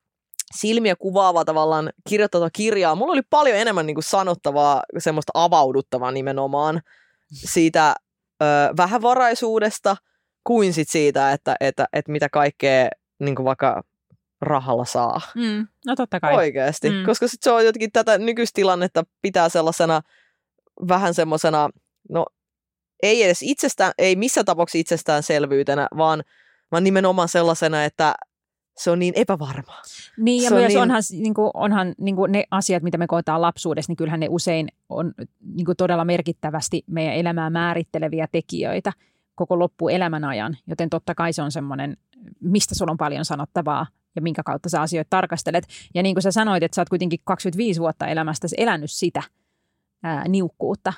silmiä 0.54 0.96
kuvaavaa 0.96 1.44
tavallaan 1.44 1.90
kirjoittaa 2.08 2.50
kirjaa. 2.52 2.94
Mulla 2.94 3.12
oli 3.12 3.22
paljon 3.30 3.56
enemmän 3.56 3.86
niin 3.86 3.94
kuin 3.94 4.04
sanottavaa, 4.04 4.82
semmoista 4.98 5.32
avauduttavaa 5.34 6.10
nimenomaan 6.10 6.80
siitä 7.32 7.94
ö, 8.42 8.44
vähävaraisuudesta 8.76 9.96
kuin 10.44 10.72
sit 10.72 10.88
siitä, 10.88 11.32
että, 11.32 11.56
että, 11.60 11.86
että 11.92 12.12
mitä 12.12 12.28
kaikkea 12.28 12.88
niin 13.18 13.34
kuin 13.34 13.46
vaikka 13.46 13.82
rahalla 14.40 14.84
saa. 14.84 15.20
Mm, 15.34 15.66
no 15.86 15.96
totta 15.96 16.20
kai. 16.20 16.34
Oikeasti. 16.34 16.90
Mm. 16.90 17.04
Koska 17.06 17.28
sit 17.28 17.42
se 17.42 17.50
on 17.50 17.64
jotenkin 17.64 17.92
tätä 17.92 18.18
nykyistilannetta 18.18 19.04
pitää 19.22 19.48
sellaisena 19.48 20.00
vähän 20.88 21.14
semmoisena, 21.14 21.70
no 22.10 22.26
ei 23.02 23.22
edes 23.22 23.42
itsestään, 23.42 23.92
ei 23.98 24.16
missään 24.16 24.44
tapauksessa 24.44 24.78
itsestäänselvyytenä, 24.78 25.88
vaan, 25.96 26.24
vaan 26.72 26.84
nimenomaan 26.84 27.28
sellaisena, 27.28 27.84
että 27.84 28.14
se 28.76 28.90
on 28.90 28.98
niin 28.98 29.14
epävarma. 29.16 29.72
Niin, 30.16 30.42
ja 30.42 30.48
Se 30.48 30.54
on 30.54 30.60
myös 30.60 30.72
niin- 30.72 30.82
onhan, 30.82 31.02
niin 31.12 31.34
kuin, 31.34 31.50
onhan 31.54 31.94
niin 31.98 32.16
kuin 32.16 32.32
ne 32.32 32.44
asiat, 32.50 32.82
mitä 32.82 32.98
me 32.98 33.06
koetaan 33.06 33.42
lapsuudessa, 33.42 33.90
niin 33.90 33.96
kyllähän 33.96 34.20
ne 34.20 34.26
usein 34.30 34.68
on 34.88 35.14
niin 35.54 35.64
kuin 35.64 35.76
todella 35.76 36.04
merkittävästi 36.04 36.84
meidän 36.86 37.14
elämää 37.14 37.50
määritteleviä 37.50 38.28
tekijöitä 38.32 38.92
koko 39.34 39.58
loppuelämän 39.58 40.24
ajan. 40.24 40.56
Joten 40.66 40.90
totta 40.90 41.14
kai 41.14 41.32
se 41.32 41.42
on 41.42 41.52
semmoinen, 41.52 41.96
mistä 42.40 42.74
sulla 42.74 42.92
on 42.92 42.98
paljon 42.98 43.24
sanottavaa 43.24 43.86
ja 44.16 44.22
minkä 44.22 44.42
kautta 44.42 44.68
sä 44.68 44.80
asioita 44.80 45.10
tarkastelet. 45.10 45.64
Ja 45.94 46.02
niin 46.02 46.14
kuin 46.14 46.22
sä 46.22 46.30
sanoit, 46.30 46.62
että 46.62 46.74
sä 46.74 46.80
oot 46.80 46.88
kuitenkin 46.88 47.20
25 47.24 47.80
vuotta 47.80 48.06
elämästäsi 48.06 48.56
elänyt 48.58 48.90
sitä 48.90 49.22
ää, 50.02 50.28
niukkuutta, 50.28 50.92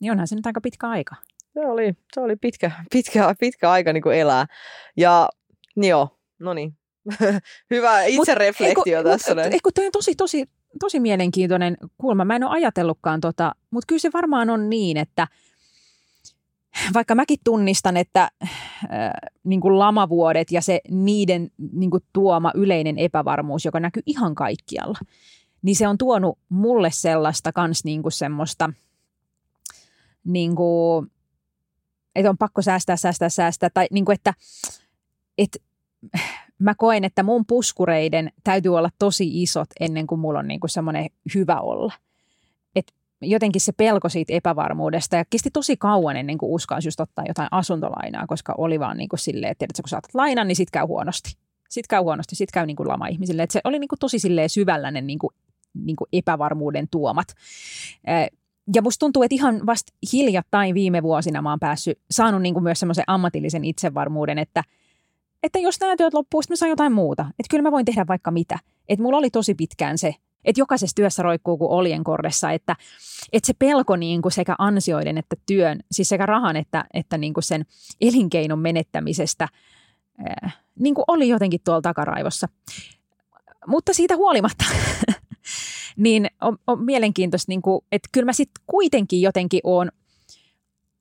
niin 0.00 0.12
onhan 0.12 0.28
se 0.28 0.36
nyt 0.36 0.46
aika 0.46 0.60
pitkä 0.60 0.88
aika. 0.88 1.14
Se 1.54 1.60
oli, 1.66 1.94
se 2.12 2.20
oli 2.20 2.36
pitkä, 2.36 2.70
pitkä, 2.92 3.34
pitkä 3.40 3.70
aika 3.70 3.92
niin 3.92 4.02
kuin 4.02 4.16
elää. 4.16 4.46
Ja 4.96 5.28
joo, 5.76 6.08
no 6.38 6.54
niin. 6.54 6.76
Hyvä 7.70 8.02
itsereflektio 8.02 9.02
Mut- 9.02 9.04
tässä. 9.04 9.34
Mut, 9.34 9.62
kun 9.62 9.72
toi 9.74 9.86
on 9.86 9.92
tosi, 9.92 10.14
tosi, 10.14 10.44
tosi 10.80 11.00
mielenkiintoinen 11.00 11.76
kulma. 11.98 12.24
Mä 12.24 12.36
en 12.36 12.44
ole 12.44 12.52
ajatellutkaan 12.52 13.20
tota, 13.20 13.54
mutta 13.70 13.86
kyllä 13.86 14.00
se 14.00 14.10
varmaan 14.12 14.50
on 14.50 14.70
niin, 14.70 14.96
että 14.96 15.28
vaikka 16.94 17.14
mäkin 17.14 17.38
tunnistan, 17.44 17.96
että 17.96 18.22
äh, 18.22 18.50
niin 19.44 19.60
kuin 19.60 19.78
lamavuodet 19.78 20.50
ja 20.50 20.62
se 20.62 20.80
niiden 20.90 21.50
niin 21.72 21.90
kuin 21.90 22.02
tuoma 22.12 22.52
yleinen 22.54 22.98
epävarmuus, 22.98 23.64
joka 23.64 23.80
näkyy 23.80 24.02
ihan 24.06 24.34
kaikkialla, 24.34 24.98
niin 25.62 25.76
se 25.76 25.88
on 25.88 25.98
tuonut 25.98 26.38
mulle 26.48 26.90
sellaista 26.90 27.52
kans 27.52 27.84
niin 27.84 28.02
kuin 28.02 28.12
semmoista, 28.12 28.70
niin 30.24 30.54
kuin, 30.56 31.06
että 32.14 32.30
on 32.30 32.38
pakko 32.38 32.62
säästää, 32.62 32.96
säästää, 32.96 33.28
säästää, 33.28 33.70
tai 33.74 33.86
niin 33.90 34.04
kuin, 34.04 34.14
että, 34.14 34.34
että 35.38 35.58
mä 36.58 36.74
koen, 36.74 37.04
että 37.04 37.22
mun 37.22 37.46
puskureiden 37.46 38.32
täytyy 38.44 38.76
olla 38.76 38.90
tosi 38.98 39.42
isot 39.42 39.68
ennen 39.80 40.06
kuin 40.06 40.20
mulla 40.20 40.38
on 40.38 40.48
niin 40.48 40.60
semmoinen 40.66 41.06
hyvä 41.34 41.60
olla. 41.60 41.92
Et 42.76 42.92
jotenkin 43.20 43.60
se 43.60 43.72
pelko 43.72 44.08
siitä 44.08 44.32
epävarmuudesta 44.32 45.16
ja 45.16 45.24
kesti 45.30 45.50
tosi 45.50 45.76
kauan 45.76 46.16
ennen 46.16 46.38
kuin 46.38 46.52
uskalsi 46.52 46.88
just 46.88 47.00
ottaa 47.00 47.24
jotain 47.28 47.48
asuntolainaa, 47.50 48.26
koska 48.26 48.54
oli 48.58 48.80
vaan 48.80 48.96
niin 48.96 49.08
kuin 49.08 49.20
silleen, 49.20 49.50
että 49.50 49.58
tiedätkö, 49.58 49.82
kun 49.82 49.88
saatat 49.88 50.14
lainan, 50.14 50.48
niin 50.48 50.56
sit 50.56 50.70
käy 50.70 50.86
huonosti. 50.86 51.30
Sitten 51.68 51.88
käy 51.88 52.02
huonosti, 52.02 52.34
sitten 52.34 52.52
käy 52.54 52.66
niin 52.66 52.76
kuin 52.76 52.88
lama 52.88 53.06
ihmisille. 53.06 53.42
Et 53.42 53.50
se 53.50 53.60
oli 53.64 53.78
niin 53.78 53.88
kuin 53.88 53.98
tosi 53.98 54.18
silleen 54.18 54.50
syvälläinen 54.50 55.06
niin 55.06 55.18
kuin, 55.18 55.30
niin 55.74 55.96
kuin 55.96 56.08
epävarmuuden 56.12 56.88
tuomat. 56.90 57.26
Ja 58.74 58.82
musta 58.82 59.00
tuntuu, 59.00 59.22
että 59.22 59.34
ihan 59.34 59.66
vasta 59.66 59.92
hiljattain 60.12 60.74
viime 60.74 61.02
vuosina 61.02 61.42
mä 61.42 61.50
oon 61.50 61.60
päässyt, 61.60 61.98
saanut 62.10 62.42
niin 62.42 62.54
kuin 62.54 62.64
myös 62.64 62.80
semmoisen 62.80 63.04
ammatillisen 63.06 63.64
itsevarmuuden, 63.64 64.38
että, 64.38 64.62
että 65.44 65.58
jos 65.58 65.80
nämä 65.80 65.96
työt 65.96 66.14
loppuu, 66.14 66.42
sitten 66.42 66.54
mä 66.54 66.56
saan 66.56 66.70
jotain 66.70 66.92
muuta. 66.92 67.22
Että 67.22 67.50
kyllä 67.50 67.62
mä 67.62 67.72
voin 67.72 67.84
tehdä 67.84 68.06
vaikka 68.08 68.30
mitä. 68.30 68.58
Että 68.88 69.02
mulla 69.02 69.18
oli 69.18 69.30
tosi 69.30 69.54
pitkään 69.54 69.98
se, 69.98 70.14
että 70.44 70.60
jokaisessa 70.60 70.94
työssä 70.94 71.22
roikkuu 71.22 71.58
kuin 71.58 71.70
oljenkordessa, 71.70 72.50
että, 72.50 72.76
että 73.32 73.46
se 73.46 73.52
pelko 73.58 73.96
niin 73.96 74.22
kuin 74.22 74.32
sekä 74.32 74.54
ansioiden 74.58 75.18
että 75.18 75.36
työn, 75.46 75.80
siis 75.92 76.08
sekä 76.08 76.26
rahan 76.26 76.56
että, 76.56 76.84
että 76.94 77.18
niin 77.18 77.34
kuin 77.34 77.44
sen 77.44 77.64
elinkeinon 78.00 78.58
menettämisestä 78.58 79.48
niin 80.78 80.94
kuin 80.94 81.04
oli 81.08 81.28
jotenkin 81.28 81.60
tuolla 81.64 81.82
takaraivossa. 81.82 82.48
Mutta 83.66 83.92
siitä 83.92 84.16
huolimatta, 84.16 84.64
niin 85.96 86.30
on, 86.40 86.58
on 86.66 86.84
mielenkiintoista, 86.84 87.50
niin 87.50 87.62
kuin, 87.62 87.84
että 87.92 88.08
kyllä 88.12 88.24
mä 88.24 88.32
sitten 88.32 88.64
kuitenkin 88.66 89.22
jotenkin 89.22 89.60
oon 89.64 89.88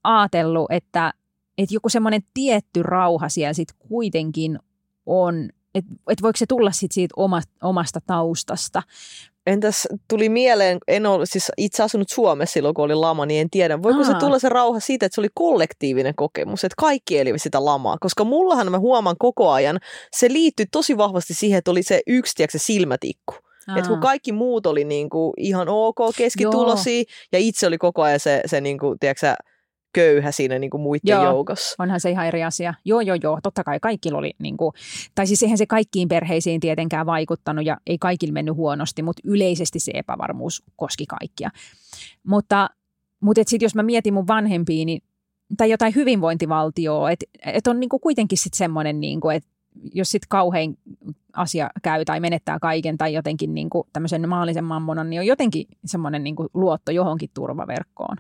ajatellut, 0.04 0.72
että, 0.72 1.14
että 1.58 1.76
joku 1.76 1.90
semmoinen 1.90 2.22
tietty 2.34 2.84
rauha 2.84 3.30
siellä 3.30 3.54
sitten 3.54 3.78
kuitenkin 3.90 4.60
on, 5.06 5.50
että, 5.76 5.92
että 6.10 6.22
voiko 6.22 6.38
se 6.38 6.46
tulla 6.46 6.72
sit 6.72 6.92
siitä 6.92 7.14
oma, 7.18 7.42
omasta 7.64 8.00
taustasta. 8.08 8.84
Entäs 9.48 9.88
tuli 10.08 10.30
mieleen, 10.30 10.78
en 10.88 11.06
ole 11.06 11.26
siis 11.26 11.52
itse 11.58 11.84
asunut 11.84 12.10
Suomessa 12.10 12.54
silloin, 12.54 12.74
kun 12.74 12.86
oli 12.86 12.96
lama, 12.96 13.26
niin 13.26 13.42
en 13.42 13.50
tiedä. 13.50 13.84
Voiko 13.84 14.00
Aa. 14.00 14.06
se 14.06 14.14
tulla 14.20 14.40
se 14.40 14.50
rauha 14.50 14.80
siitä, 14.80 15.06
että 15.06 15.16
se 15.16 15.22
oli 15.22 15.30
kollektiivinen 15.34 16.16
kokemus, 16.16 16.64
että 16.64 16.76
kaikki 16.78 17.20
eli 17.20 17.40
sitä 17.40 17.66
lamaa? 17.66 17.98
Koska 18.00 18.24
mullahan 18.24 18.72
mä 18.72 18.80
huomaan 18.80 19.16
koko 19.20 19.52
ajan, 19.52 19.80
se 20.12 20.30
liittyy 20.30 20.66
tosi 20.72 20.98
vahvasti 20.98 21.34
siihen, 21.34 21.58
että 21.58 21.72
oli 21.72 21.84
se 21.84 22.02
yksi, 22.08 22.36
tiedätkö, 22.36 22.60
se 22.60 22.66
silmätikku. 22.66 23.36
Että 23.78 23.90
kun 23.90 24.00
kaikki 24.00 24.32
muut 24.32 24.66
oli 24.66 24.84
niinku 24.84 25.34
ihan 25.38 25.70
ok 25.70 25.98
keskitulosia 26.18 27.04
ja 27.32 27.40
itse 27.40 27.68
oli 27.68 27.78
koko 27.78 28.02
ajan 28.02 28.20
se, 28.20 28.42
se 28.46 28.62
niinku, 28.62 28.96
tiedätkö, 29.00 29.36
köyhä 29.94 30.32
siinä 30.32 30.60
niin 30.60 30.70
kuin 30.70 30.82
muiden 30.82 31.02
joo, 31.04 31.24
joukossa. 31.24 31.76
onhan 31.84 32.00
se 32.00 32.10
ihan 32.10 32.28
eri 32.28 32.44
asia. 32.44 32.74
Joo, 32.86 33.02
joo, 33.02 33.18
joo. 33.24 33.40
Totta 33.44 33.64
kai 33.64 33.80
kaikki 33.80 34.14
oli, 34.14 34.32
niin 34.40 34.58
kuin, 34.58 34.74
tai 35.16 35.28
siis 35.28 35.44
eihän 35.44 35.58
se 35.58 35.66
kaikkiin 35.66 36.08
perheisiin 36.08 36.60
tietenkään 36.60 37.06
vaikuttanut 37.06 37.66
ja 37.66 37.78
ei 37.88 37.98
kaikille 37.98 38.34
mennyt 38.34 38.56
huonosti, 38.56 39.04
mutta 39.04 39.22
yleisesti 39.26 39.80
se 39.80 39.92
epävarmuus 39.96 40.64
koski 40.76 41.06
kaikkia. 41.06 41.50
Mutta, 42.28 42.70
mutta 43.20 43.42
sitten 43.46 43.66
jos 43.66 43.76
mä 43.76 43.84
mietin 43.84 44.14
mun 44.14 44.28
vanhempiini 44.28 45.00
tai 45.58 45.70
jotain 45.70 45.96
hyvinvointivaltioa, 45.96 47.12
että 47.12 47.26
et 47.46 47.68
on 47.68 47.80
niin 47.80 47.90
kuin 47.90 48.02
kuitenkin 48.02 48.38
sitten 48.38 48.58
semmoinen, 48.58 49.00
niin 49.00 49.20
kuin, 49.20 49.36
että 49.36 49.50
jos 49.94 50.12
sitten 50.12 50.30
kauhein 50.30 50.78
asia 51.34 51.70
käy 51.84 52.06
tai 52.06 52.20
menettää 52.20 52.60
kaiken 52.60 52.98
tai 52.98 53.14
jotenkin 53.14 53.54
niin 53.54 53.70
kuin 53.70 53.88
tämmöisen 53.94 54.30
maallisen 54.30 54.64
mammonan, 54.64 55.10
niin 55.10 55.20
on 55.20 55.26
jotenkin 55.26 55.66
semmoinen 55.86 56.24
niin 56.24 56.36
kuin 56.36 56.50
luotto 56.54 56.92
johonkin 56.92 57.30
turvaverkkoon 57.34 58.18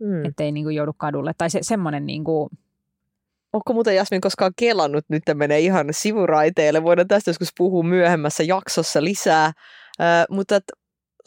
mm. 0.00 0.24
ettei 0.24 0.52
niin 0.52 0.64
kuin 0.64 0.76
joudu 0.76 0.92
kadulle. 0.96 1.32
Tai 1.38 1.50
se, 1.50 1.58
semmoinen 1.62 2.06
niin 2.06 2.24
kuin... 2.24 2.50
Onko 3.52 3.72
muuten 3.72 3.96
Jasmin 3.96 4.20
koskaan 4.20 4.52
kelannut, 4.56 5.04
nyt 5.08 5.22
menee 5.34 5.60
ihan 5.60 5.86
sivuraiteille, 5.90 6.82
voidaan 6.82 7.08
tästä 7.08 7.30
joskus 7.30 7.52
puhua 7.58 7.82
myöhemmässä 7.82 8.42
jaksossa 8.42 9.04
lisää, 9.04 9.46
äh, 9.46 10.24
mutta 10.30 10.60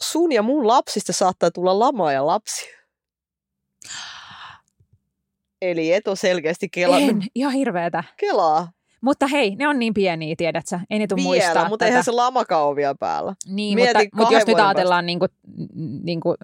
sun 0.00 0.32
ja 0.32 0.42
mun 0.42 0.66
lapsista 0.66 1.12
saattaa 1.12 1.50
tulla 1.50 1.78
lama 1.78 2.12
ja 2.12 2.26
lapsi. 2.26 2.66
Eli 5.62 5.92
et 5.92 6.08
ole 6.08 6.16
selkeästi 6.16 6.68
kelannut. 6.68 7.10
En, 7.10 7.22
ihan 7.34 7.52
hirveetä. 7.52 8.04
Kelaa. 8.16 8.72
Mutta 9.00 9.26
hei, 9.26 9.56
ne 9.56 9.68
on 9.68 9.78
niin 9.78 9.94
pieniä, 9.94 10.34
tiedätkö? 10.36 10.80
Ei 10.90 10.98
ne 10.98 11.06
tule 11.06 11.16
vielä, 11.16 11.28
muistaa 11.28 11.68
mutta 11.68 11.84
tätä. 11.84 11.88
eihän 11.88 12.04
se 12.04 12.10
lamakaan 12.10 12.66
ole 12.66 12.76
vielä 12.76 12.94
päällä. 12.94 13.34
Niin, 13.46 13.78
mutta, 13.78 13.98
mutta 14.14 14.34
jos 14.34 14.46
nyt 14.46 14.58
ajatellaan 14.58 15.06
niin 15.06 15.18
kuin, 15.18 15.28
niin 16.02 16.20
kuin, 16.20 16.36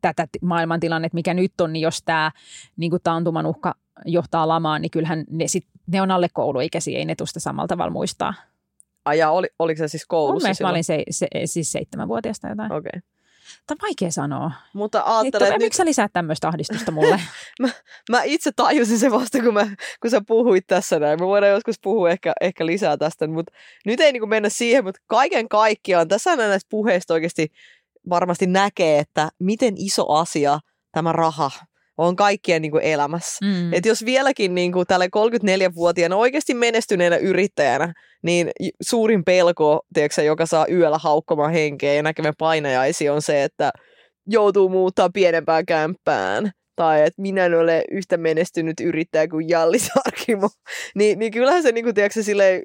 tätä 0.00 0.26
maailmantilannetta, 0.42 1.14
mikä 1.14 1.34
nyt 1.34 1.60
on, 1.60 1.72
niin 1.72 1.80
jos 1.80 2.02
tämä 2.02 2.30
niin 2.76 2.90
kuin 2.90 3.02
taantuman 3.02 3.46
uhka 3.46 3.74
johtaa 4.04 4.48
lamaan, 4.48 4.82
niin 4.82 4.90
kyllähän 4.90 5.24
ne, 5.30 5.48
sit, 5.48 5.66
ne 5.86 6.02
on 6.02 6.10
alle 6.10 6.28
kouluikäisiä, 6.32 6.98
ei 6.98 7.04
ne 7.04 7.14
tuosta 7.14 7.40
samalla 7.40 7.68
tavalla 7.68 7.92
muistaa. 7.92 8.34
Ai 9.04 9.18
ja 9.18 9.30
oli, 9.30 9.48
oliko 9.58 9.78
se 9.78 9.88
siis 9.88 10.06
koulussa 10.06 10.48
Mun 10.48 10.56
mä 10.60 10.70
olin 10.70 10.84
se, 10.84 11.02
se, 11.10 11.26
siis 11.44 11.72
seitsemänvuotiaasta 11.72 12.48
jotain. 12.48 12.72
Okei. 12.72 12.88
Okay. 12.88 13.00
Tämä 13.66 13.76
on 13.82 13.88
vaikea 13.88 14.10
sanoa. 14.10 14.50
Mutta 14.74 15.02
ajattelen, 15.06 15.48
että... 15.48 15.58
Miksi 15.58 15.76
sä 15.76 15.84
lisäät 15.84 16.12
tämmöistä 16.12 16.48
ahdistusta 16.48 16.92
mulle? 16.92 17.20
mä, 17.60 17.68
mä, 18.10 18.22
itse 18.22 18.50
tajusin 18.56 18.98
se 18.98 19.10
vasta, 19.10 19.42
kun, 19.42 19.54
mä, 19.54 19.66
kun 20.02 20.10
sä 20.10 20.20
puhuit 20.26 20.66
tässä 20.66 20.98
näin. 20.98 21.20
Me 21.20 21.26
voidaan 21.26 21.52
joskus 21.52 21.76
puhua 21.82 22.10
ehkä, 22.10 22.32
ehkä 22.40 22.66
lisää 22.66 22.96
tästä, 22.96 23.28
mutta 23.28 23.52
nyt 23.86 24.00
ei 24.00 24.12
niin 24.12 24.28
mennä 24.28 24.48
siihen, 24.48 24.84
mutta 24.84 25.00
kaiken 25.06 25.48
kaikkiaan 25.48 26.08
tässä 26.08 26.36
näistä 26.36 26.68
puheista 26.70 27.14
oikeasti 27.14 27.48
varmasti 28.08 28.46
näkee, 28.46 28.98
että 28.98 29.28
miten 29.38 29.74
iso 29.76 30.08
asia 30.08 30.60
tämä 30.92 31.12
raha 31.12 31.50
on 32.00 32.16
kaikkien 32.16 32.62
niin 32.62 32.72
kuin 32.72 32.84
elämässä. 32.84 33.46
Mm. 33.46 33.74
Et 33.74 33.86
jos 33.86 34.04
vieläkin 34.04 34.54
niin 34.54 34.72
kuin 34.72 34.86
tällä 34.86 35.06
34-vuotiaana 35.06 36.16
oikeasti 36.16 36.54
menestyneenä 36.54 37.16
yrittäjänä, 37.16 37.92
niin 38.22 38.50
suurin 38.82 39.24
pelko, 39.24 39.80
tiedätkö, 39.94 40.22
joka 40.22 40.46
saa 40.46 40.66
yöllä 40.70 40.98
haukkomaan 40.98 41.52
henkeä 41.52 41.94
ja 41.94 42.02
näkemään 42.02 42.34
painajaisia 42.38 43.14
on 43.14 43.22
se, 43.22 43.44
että 43.44 43.70
joutuu 44.26 44.68
muuttaa 44.68 45.10
pienempään 45.14 45.66
kämppään 45.66 46.50
tai 46.76 47.00
että 47.00 47.22
minä 47.22 47.46
en 47.46 47.54
ole 47.54 47.84
yhtä 47.90 48.16
menestynyt 48.16 48.80
yrittäjä 48.80 49.28
kuin 49.28 49.48
Jalli 49.48 49.78
Sarkimo, 49.88 50.48
niin, 50.94 51.18
niin 51.18 51.32
kyllähän 51.32 51.62
se, 51.62 51.72
niin 51.72 51.84
kuin, 51.84 51.94
tiedätkö, 51.94 52.22
silleen, 52.22 52.62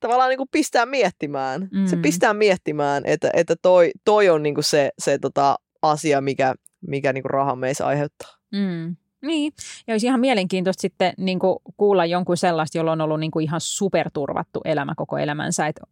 tavallaan 0.00 0.28
niin 0.28 0.38
kuin 0.38 0.48
pistää 0.52 0.86
miettimään. 0.86 1.68
Mm. 1.72 1.86
Se 1.86 1.96
pistää 1.96 2.34
miettimään, 2.34 3.02
että, 3.06 3.30
että 3.34 3.54
toi, 3.62 3.90
toi 4.04 4.28
on 4.28 4.42
niin 4.42 4.54
kuin 4.54 4.64
se, 4.64 4.90
se 4.98 5.18
tota, 5.18 5.56
asia, 5.82 6.20
mikä, 6.20 6.54
mikä 6.86 7.12
niin 7.12 7.22
kuin 7.22 7.30
raha 7.30 7.56
meissä 7.56 7.86
aiheuttaa. 7.86 8.39
Mm. 8.52 8.96
Niin, 9.22 9.52
ja 9.86 9.94
olisi 9.94 10.06
ihan 10.06 10.20
mielenkiintoista 10.20 10.80
sitten 10.80 11.12
niin 11.16 11.38
kuin 11.38 11.58
kuulla 11.76 12.06
jonkun 12.06 12.36
sellaista, 12.36 12.78
jolla 12.78 12.92
on 12.92 13.00
ollut 13.00 13.20
niin 13.20 13.30
kuin 13.30 13.44
ihan 13.44 13.60
superturvattu 13.60 14.60
elämä 14.64 14.94
koko 14.96 15.18
elämänsä, 15.18 15.66
että 15.66 15.82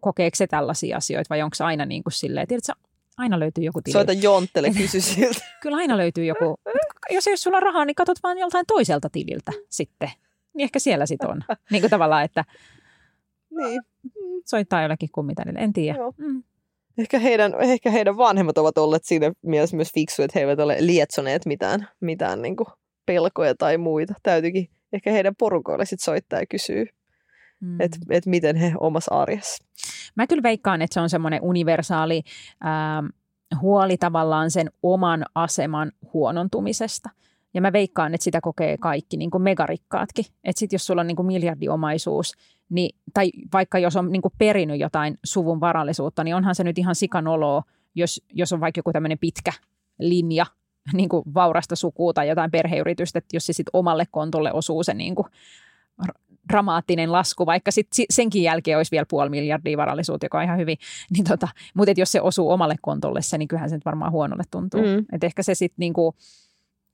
kokeeko 0.00 0.36
se 0.36 0.46
tällaisia 0.46 0.96
asioita 0.96 1.28
vai 1.30 1.42
onko 1.42 1.54
se 1.54 1.64
aina 1.64 1.86
niin 1.86 2.02
kuin 2.02 2.12
silleen, 2.12 2.48
tiedätkö, 2.48 2.72
aina 3.16 3.40
löytyy 3.40 3.64
joku 3.64 3.82
tili. 3.82 3.92
Soita 3.92 4.12
Jonttele, 4.12 4.70
kysy 4.70 5.00
siltä. 5.14 5.44
Kyllä 5.62 5.76
aina 5.76 5.96
löytyy 5.96 6.24
joku. 6.24 6.56
Jos, 7.10 7.26
jos 7.26 7.42
sulla 7.42 7.60
rahaa, 7.60 7.84
niin 7.84 7.94
katsot 7.94 8.22
vaan 8.22 8.38
joltain 8.38 8.66
toiselta 8.66 9.10
tililtä 9.10 9.52
sitten. 9.68 10.10
Niin 10.54 10.64
ehkä 10.64 10.78
siellä 10.78 11.06
sitten 11.06 11.30
on. 11.30 11.40
Niin 11.70 11.82
kuin 11.82 11.90
tavallaan, 11.90 12.24
että 12.24 12.44
niin. 13.50 13.82
soittaa 14.46 14.82
jollekin 14.82 15.08
kummitanille. 15.12 15.58
En 15.58 15.72
tiedä. 15.72 15.98
Joo. 15.98 16.14
Mm 16.16 16.42
ehkä 16.98 17.18
heidän, 17.18 17.54
ehkä 17.60 17.90
heidän 17.90 18.16
vanhemmat 18.16 18.58
ovat 18.58 18.78
olleet 18.78 19.04
siinä 19.04 19.32
mielessä 19.42 19.76
myös 19.76 19.92
fiksu, 19.94 20.22
että 20.22 20.38
he 20.38 20.40
eivät 20.40 20.60
ole 20.60 20.76
lietsoneet 20.80 21.46
mitään, 21.46 21.88
mitään 22.00 22.42
niin 22.42 22.56
kuin 22.56 22.66
pelkoja 23.06 23.54
tai 23.54 23.78
muita. 23.78 24.14
Täytyykin 24.22 24.68
ehkä 24.92 25.10
heidän 25.10 25.36
porukoille 25.38 25.84
sit 25.84 26.00
soittaa 26.00 26.40
ja 26.40 26.46
kysyä, 26.46 26.84
mm. 27.60 27.80
että 27.80 27.98
et 28.10 28.26
miten 28.26 28.56
he 28.56 28.72
omassa 28.80 29.14
arjessa. 29.14 29.64
Mä 30.16 30.26
kyllä 30.26 30.42
veikkaan, 30.42 30.82
että 30.82 30.94
se 30.94 31.00
on 31.00 31.10
semmoinen 31.10 31.42
universaali 31.42 32.22
ähm, 32.64 33.06
huoli 33.60 33.96
tavallaan 33.96 34.50
sen 34.50 34.70
oman 34.82 35.24
aseman 35.34 35.92
huonontumisesta. 36.12 37.10
Ja 37.54 37.60
mä 37.60 37.72
veikkaan, 37.72 38.14
että 38.14 38.24
sitä 38.24 38.40
kokee 38.40 38.76
kaikki, 38.78 39.16
niin 39.16 39.30
kuin 39.30 39.42
megarikkaatkin. 39.42 40.24
Että 40.44 40.60
sitten 40.60 40.74
jos 40.74 40.86
sulla 40.86 41.00
on 41.00 41.06
niin 41.06 41.16
kuin 41.16 41.26
miljardiomaisuus, 41.26 42.32
niin, 42.70 42.96
tai 43.14 43.30
vaikka 43.52 43.78
jos 43.78 43.96
on 43.96 44.12
niin 44.12 44.22
kuin 44.22 44.34
perinyt 44.38 44.80
jotain 44.80 45.18
suvun 45.24 45.60
varallisuutta, 45.60 46.24
niin 46.24 46.34
onhan 46.34 46.54
se 46.54 46.64
nyt 46.64 46.78
ihan 46.78 46.94
sikanoloa, 46.94 47.62
jos, 47.94 48.22
jos 48.32 48.52
on 48.52 48.60
vaikka 48.60 48.78
joku 48.78 48.92
tämmöinen 48.92 49.18
pitkä 49.18 49.52
linja 49.98 50.46
niin 50.92 51.08
kuin 51.08 51.22
vaurasta 51.34 51.76
sukua 51.76 52.12
tai 52.12 52.28
jotain 52.28 52.50
perheyritystä, 52.50 53.18
että 53.18 53.36
jos 53.36 53.46
se 53.46 53.52
sitten 53.52 53.70
omalle 53.72 54.04
kontolle 54.10 54.52
osuu 54.52 54.82
se 54.82 54.94
niin 54.94 55.14
kuin 55.14 55.26
dramaattinen 56.48 57.12
lasku, 57.12 57.46
vaikka 57.46 57.70
sit 57.70 57.86
senkin 58.10 58.42
jälkeen 58.42 58.76
olisi 58.76 58.90
vielä 58.90 59.06
puoli 59.10 59.30
miljardia 59.30 59.76
varallisuutta, 59.76 60.26
joka 60.26 60.38
on 60.38 60.44
ihan 60.44 60.58
hyvin, 60.58 60.78
niin 61.16 61.24
tota, 61.24 61.48
mutta 61.74 61.92
jos 61.96 62.12
se 62.12 62.20
osuu 62.20 62.50
omalle 62.50 62.74
kontolle 62.82 63.22
se, 63.22 63.38
niin 63.38 63.48
kyllähän 63.48 63.70
se 63.70 63.76
nyt 63.76 63.84
varmaan 63.84 64.12
huonolle 64.12 64.44
tuntuu. 64.50 64.80
Mm. 64.80 65.04
Et 65.12 65.24
ehkä 65.24 65.42
se 65.42 65.54
sitten, 65.54 65.76
niin 65.78 65.92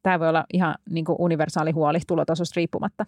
tämä 0.02 0.20
voi 0.20 0.28
olla 0.28 0.44
ihan 0.52 0.74
niin 0.90 1.04
kuin 1.04 1.16
universaali 1.18 1.70
huoli 1.70 1.98
tulotasosta 2.06 2.52
riippumatta. 2.56 3.06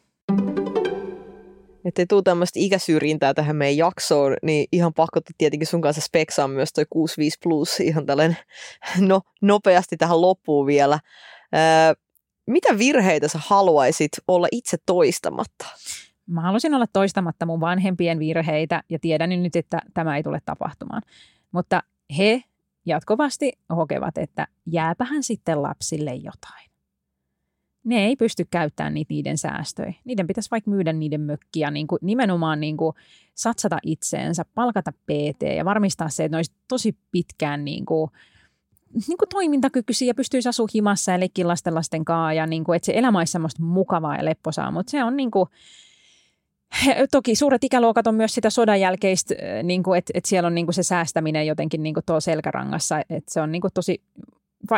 Että 1.84 2.02
ei 2.02 2.06
tule 2.06 2.22
tämmöistä 2.22 2.58
ikäsyrjintää 2.60 3.34
tähän 3.34 3.56
meidän 3.56 3.76
jaksoon, 3.76 4.36
niin 4.42 4.66
ihan 4.72 4.94
pakko 4.94 5.20
tietenkin 5.38 5.66
sun 5.66 5.80
kanssa 5.80 6.00
speksaa 6.02 6.48
myös 6.48 6.72
toi 6.72 6.84
65 6.90 7.38
plus 7.42 7.80
ihan 7.80 8.06
tällainen 8.06 8.36
no, 9.08 9.20
nopeasti 9.42 9.96
tähän 9.96 10.20
loppuun 10.20 10.66
vielä. 10.66 11.00
Ää, 11.52 11.94
mitä 12.46 12.78
virheitä 12.78 13.28
sä 13.28 13.38
haluaisit 13.46 14.12
olla 14.28 14.46
itse 14.52 14.76
toistamatta? 14.86 15.66
Mä 16.26 16.40
haluaisin 16.40 16.74
olla 16.74 16.86
toistamatta 16.92 17.46
mun 17.46 17.60
vanhempien 17.60 18.18
virheitä 18.18 18.82
ja 18.88 18.98
tiedän 18.98 19.42
nyt, 19.42 19.56
että 19.56 19.78
tämä 19.94 20.16
ei 20.16 20.22
tule 20.22 20.40
tapahtumaan. 20.44 21.02
Mutta 21.52 21.82
he 22.18 22.42
jatkuvasti 22.86 23.52
hokevat, 23.76 24.18
että 24.18 24.46
jääpähän 24.66 25.22
sitten 25.22 25.62
lapsille 25.62 26.14
jotain 26.14 26.71
ne 27.84 28.06
ei 28.06 28.16
pysty 28.16 28.46
käyttämään 28.50 28.94
niitä 28.94 29.14
niiden 29.14 29.38
säästöjä. 29.38 29.94
Niiden 30.04 30.26
pitäisi 30.26 30.50
vaikka 30.50 30.70
myydä 30.70 30.92
niiden 30.92 31.20
mökkiä, 31.20 31.70
niin 31.70 31.86
kuin 31.86 31.98
nimenomaan 32.02 32.60
niin 32.60 32.76
kuin 32.76 32.96
satsata 33.34 33.78
itseensä, 33.82 34.44
palkata 34.54 34.92
PT 34.92 35.42
ja 35.56 35.64
varmistaa 35.64 36.08
se, 36.08 36.24
että 36.24 36.34
ne 36.34 36.38
olisi 36.38 36.52
tosi 36.68 36.96
pitkään 37.10 37.64
niin 37.64 37.86
kuin 37.86 38.10
niin 39.08 39.18
kuin 39.18 39.28
toimintakykyisiä 39.28 40.08
ja 40.08 40.14
pystyisi 40.14 40.48
asua 40.48 40.66
himassa 40.74 41.12
ja 41.12 41.20
leikkiä 41.20 41.48
lasten 41.48 41.74
lasten 41.74 42.04
kanssa 42.04 42.32
ja 42.32 42.46
niin 42.46 42.64
kuin, 42.64 42.76
että 42.76 42.86
se 42.86 42.92
elämä 42.96 43.18
olisi 43.18 43.32
semmoista 43.32 43.62
mukavaa 43.62 44.16
ja 44.16 44.24
lepposaa, 44.24 44.70
mutta 44.70 44.90
se 44.90 45.04
on 45.04 45.16
niin 45.16 45.30
kuin, 45.30 45.48
Toki 47.10 47.36
suuret 47.36 47.64
ikäluokat 47.64 48.06
on 48.06 48.14
myös 48.14 48.34
sitä 48.34 48.50
sodan 48.50 48.80
jälkeistä, 48.80 49.34
niin 49.62 49.82
että, 49.96 50.10
että 50.14 50.28
siellä 50.28 50.46
on 50.46 50.54
niin 50.54 50.66
kuin 50.66 50.74
se 50.74 50.82
säästäminen 50.82 51.46
jotenkin 51.46 51.82
niin 51.82 51.94
kuin 51.94 52.04
tuo 52.06 52.20
selkärangassa, 52.20 53.00
että 53.00 53.32
se 53.32 53.40
on 53.40 53.52
niin 53.52 53.60
kuin 53.60 53.72
tosi, 53.74 54.02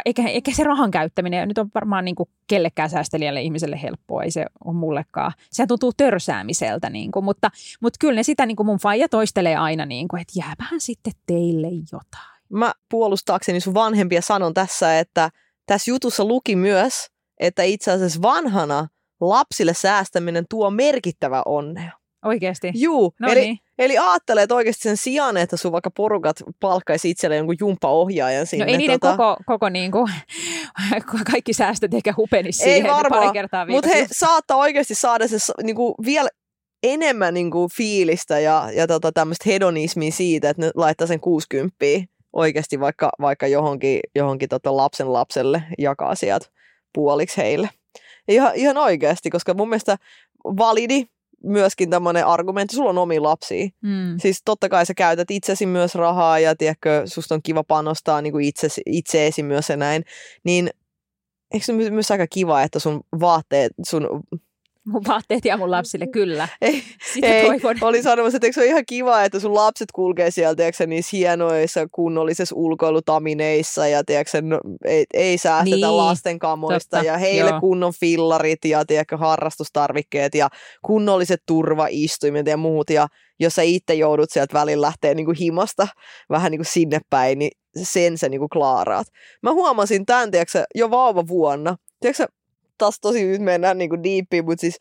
eikä, 0.04 0.22
eikä 0.22 0.52
se 0.54 0.64
rahan 0.64 0.90
käyttäminen 0.90 1.48
nyt 1.48 1.58
on 1.58 1.70
varmaan 1.74 2.04
niin 2.04 2.14
kuin 2.14 2.28
kellekään 2.46 2.90
säästelijälle 2.90 3.42
ihmiselle 3.42 3.82
helppoa, 3.82 4.22
ei 4.22 4.30
se 4.30 4.46
ole 4.64 4.74
mullekaan. 4.74 5.32
Se 5.50 5.66
tuntuu 5.66 5.92
törsäämiseltä, 5.96 6.90
niin 6.90 7.10
kuin, 7.10 7.24
mutta, 7.24 7.50
mutta 7.80 7.96
kyllä 8.00 8.14
ne 8.14 8.22
sitä 8.22 8.46
niin 8.46 8.56
kuin 8.56 8.66
mun 8.66 8.78
faija 8.78 9.08
toistelee 9.08 9.56
aina, 9.56 9.86
niin 9.86 10.08
kuin, 10.08 10.20
että 10.20 10.32
jääpähän 10.38 10.80
sitten 10.80 11.12
teille 11.26 11.68
jotain. 11.92 12.40
Mä 12.48 12.72
puolustaakseni 12.90 13.60
sun 13.60 13.74
vanhempia 13.74 14.22
sanon 14.22 14.54
tässä, 14.54 14.98
että 14.98 15.30
tässä 15.66 15.90
jutussa 15.90 16.24
luki 16.24 16.56
myös, 16.56 17.10
että 17.40 17.62
itse 17.62 17.90
asiassa 17.90 18.22
vanhana 18.22 18.88
lapsille 19.20 19.74
säästäminen 19.74 20.44
tuo 20.50 20.70
merkittävä 20.70 21.42
onnea. 21.46 22.03
Oikeasti? 22.24 22.72
Juu, 22.74 23.14
No 23.20 23.28
eli, 23.28 23.40
niin. 23.40 23.58
eli 23.78 23.98
ajattelee, 23.98 24.42
että 24.42 24.54
oikeasti 24.54 24.82
sen 24.82 24.96
sijaan, 24.96 25.36
että 25.36 25.56
sun 25.56 25.72
vaikka 25.72 25.90
porukat 25.90 26.36
palkkaisi 26.60 27.10
itselleen 27.10 27.38
jonkun 27.38 27.56
jumppaohjaajan 27.60 28.46
sinne. 28.46 28.64
No 28.64 28.70
ei 28.70 28.76
niiden 28.78 29.00
tota, 29.00 29.16
koko, 29.16 29.36
koko 29.46 29.68
niin 29.68 29.90
kuin, 29.90 30.12
kaikki 31.30 31.52
säästöt 31.52 31.94
eikä 31.94 32.14
hupenisi 32.16 32.62
Ei 32.62 32.68
siihen 32.68 32.86
että 32.86 32.96
varmaan, 32.96 33.22
pari 33.22 33.32
kertaa 33.32 33.66
Mutta 33.66 33.90
he 33.94 34.06
saattaa 34.12 34.56
oikeasti 34.56 34.94
saada 34.94 35.28
se 35.28 35.36
niinku, 35.62 35.94
vielä 36.04 36.28
enemmän 36.82 37.34
niinku, 37.34 37.68
fiilistä 37.68 38.38
ja, 38.38 38.68
ja 38.74 38.86
tota, 38.86 39.12
tämmöistä 39.12 39.50
hedonismia 39.50 40.12
siitä, 40.12 40.50
että 40.50 40.62
ne 40.62 40.70
laittaa 40.74 41.06
sen 41.06 41.20
60 41.20 41.76
oikeasti 42.32 42.80
vaikka, 42.80 43.10
vaikka 43.20 43.46
johonkin, 43.46 44.00
johonkin 44.14 44.48
tota 44.48 44.76
lapsen 44.76 45.12
lapselle 45.12 45.62
jakaa 45.78 46.14
sieltä 46.14 46.46
puoliksi 46.94 47.36
heille. 47.36 47.68
Ja 48.28 48.34
Ihan, 48.34 48.52
ihan 48.54 48.76
oikeasti, 48.76 49.30
koska 49.30 49.54
mun 49.54 49.68
mielestä 49.68 49.96
validi 50.44 51.06
myöskin 51.44 51.90
tämmöinen 51.90 52.26
argumentti, 52.26 52.76
sulla 52.76 52.90
on 52.90 52.98
omia 52.98 53.22
lapsia. 53.22 53.68
Mm. 53.82 54.18
Siis 54.18 54.42
totta 54.44 54.68
kai 54.68 54.86
sä 54.86 54.94
käytät 54.94 55.30
itsesi 55.30 55.66
myös 55.66 55.94
rahaa 55.94 56.38
ja 56.38 56.56
tiedätkö, 56.56 57.02
susta 57.04 57.34
on 57.34 57.42
kiva 57.42 57.64
panostaa 57.64 58.22
niin 58.22 58.32
kuin 58.32 58.44
itsesi, 58.44 58.82
itseesi 58.86 59.42
myös 59.42 59.68
ja 59.68 59.76
näin. 59.76 60.04
Niin 60.44 60.70
eikö 61.52 61.66
se 61.66 61.72
my- 61.72 61.90
myös 61.90 62.10
aika 62.10 62.26
kiva, 62.26 62.62
että 62.62 62.78
sun 62.78 63.00
vaatteet, 63.20 63.72
sun 63.86 64.08
Mun 64.86 65.02
vaatteet 65.08 65.44
ja 65.44 65.56
mun 65.56 65.70
lapsille, 65.70 66.06
kyllä. 66.06 66.48
ei, 66.60 66.82
Sitä 67.14 67.26
ei, 67.26 67.46
toivon. 67.46 67.76
oli 67.80 68.02
sanomassa, 68.02 68.36
että 68.36 68.46
eikö 68.46 68.54
se 68.54 68.60
ole 68.60 68.68
ihan 68.68 68.84
kiva, 68.88 69.22
että 69.22 69.40
sun 69.40 69.54
lapset 69.54 69.92
kulkee 69.92 70.30
sieltä 70.30 70.56
tiedätkö, 70.56 70.86
niissä 70.86 71.16
hienoissa 71.16 71.86
kunnollisissa 71.92 72.54
ulkoilutamineissa 72.56 73.88
ja 73.88 74.04
tiedätkö, 74.04 74.42
no, 74.42 74.60
ei, 74.84 75.04
ei 75.14 75.38
säästetä 75.38 75.76
Niin, 75.76 75.96
lasten 75.96 76.38
kamoista 76.38 76.96
totta, 76.96 77.06
ja 77.06 77.18
heille 77.18 77.50
joo. 77.50 77.60
kunnon 77.60 77.92
fillarit 78.00 78.64
ja 78.64 78.84
tiedätkö, 78.84 79.16
harrastustarvikkeet 79.16 80.34
ja 80.34 80.48
kunnolliset 80.82 81.42
turvaistuimet 81.46 82.46
ja 82.46 82.56
muut 82.56 82.90
ja 82.90 83.08
jos 83.40 83.54
sä 83.54 83.62
itse 83.62 83.94
joudut 83.94 84.30
sieltä 84.30 84.54
välillä 84.58 84.86
lähteä 84.86 85.14
niin 85.14 85.26
kuin 85.26 85.36
himasta 85.40 85.88
vähän 86.30 86.50
niin 86.50 86.58
kuin 86.58 86.66
sinne 86.66 87.00
päin, 87.10 87.38
niin 87.38 87.50
sen 87.82 88.18
sä 88.18 88.28
niin 88.28 88.38
kuin 88.40 88.48
klaaraat. 88.48 89.06
Mä 89.42 89.52
huomasin 89.52 90.06
tämän 90.06 90.30
tiedätkö, 90.30 90.64
jo 90.74 90.90
vauva 90.90 91.26
vuonna. 91.26 91.76
Tiedätkö, 92.00 92.26
taas 92.78 93.00
tosi 93.00 93.24
nyt 93.24 93.40
mennään 93.40 93.78
niin 93.78 93.90
kuin 93.90 94.02
mutta 94.44 94.60
siis 94.60 94.78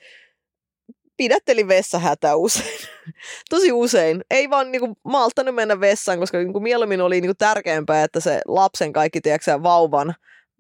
pidättelin 1.17 1.67
vessahätä 1.67 2.35
usein. 2.35 2.79
Tosi 3.49 3.71
usein. 3.71 4.21
Ei 4.31 4.49
vaan 4.49 4.71
niinku 4.71 4.93
malttanut 5.03 5.55
mennä 5.55 5.79
vessaan, 5.79 6.19
koska 6.19 6.37
niinku 6.37 6.59
mieluummin 6.59 7.01
oli 7.01 7.21
niinku 7.21 7.35
tärkeämpää, 7.37 8.03
että 8.03 8.19
se 8.19 8.41
lapsen 8.47 8.93
kaikki, 8.93 9.21
tiedätkö, 9.21 9.63
vauvan 9.63 10.15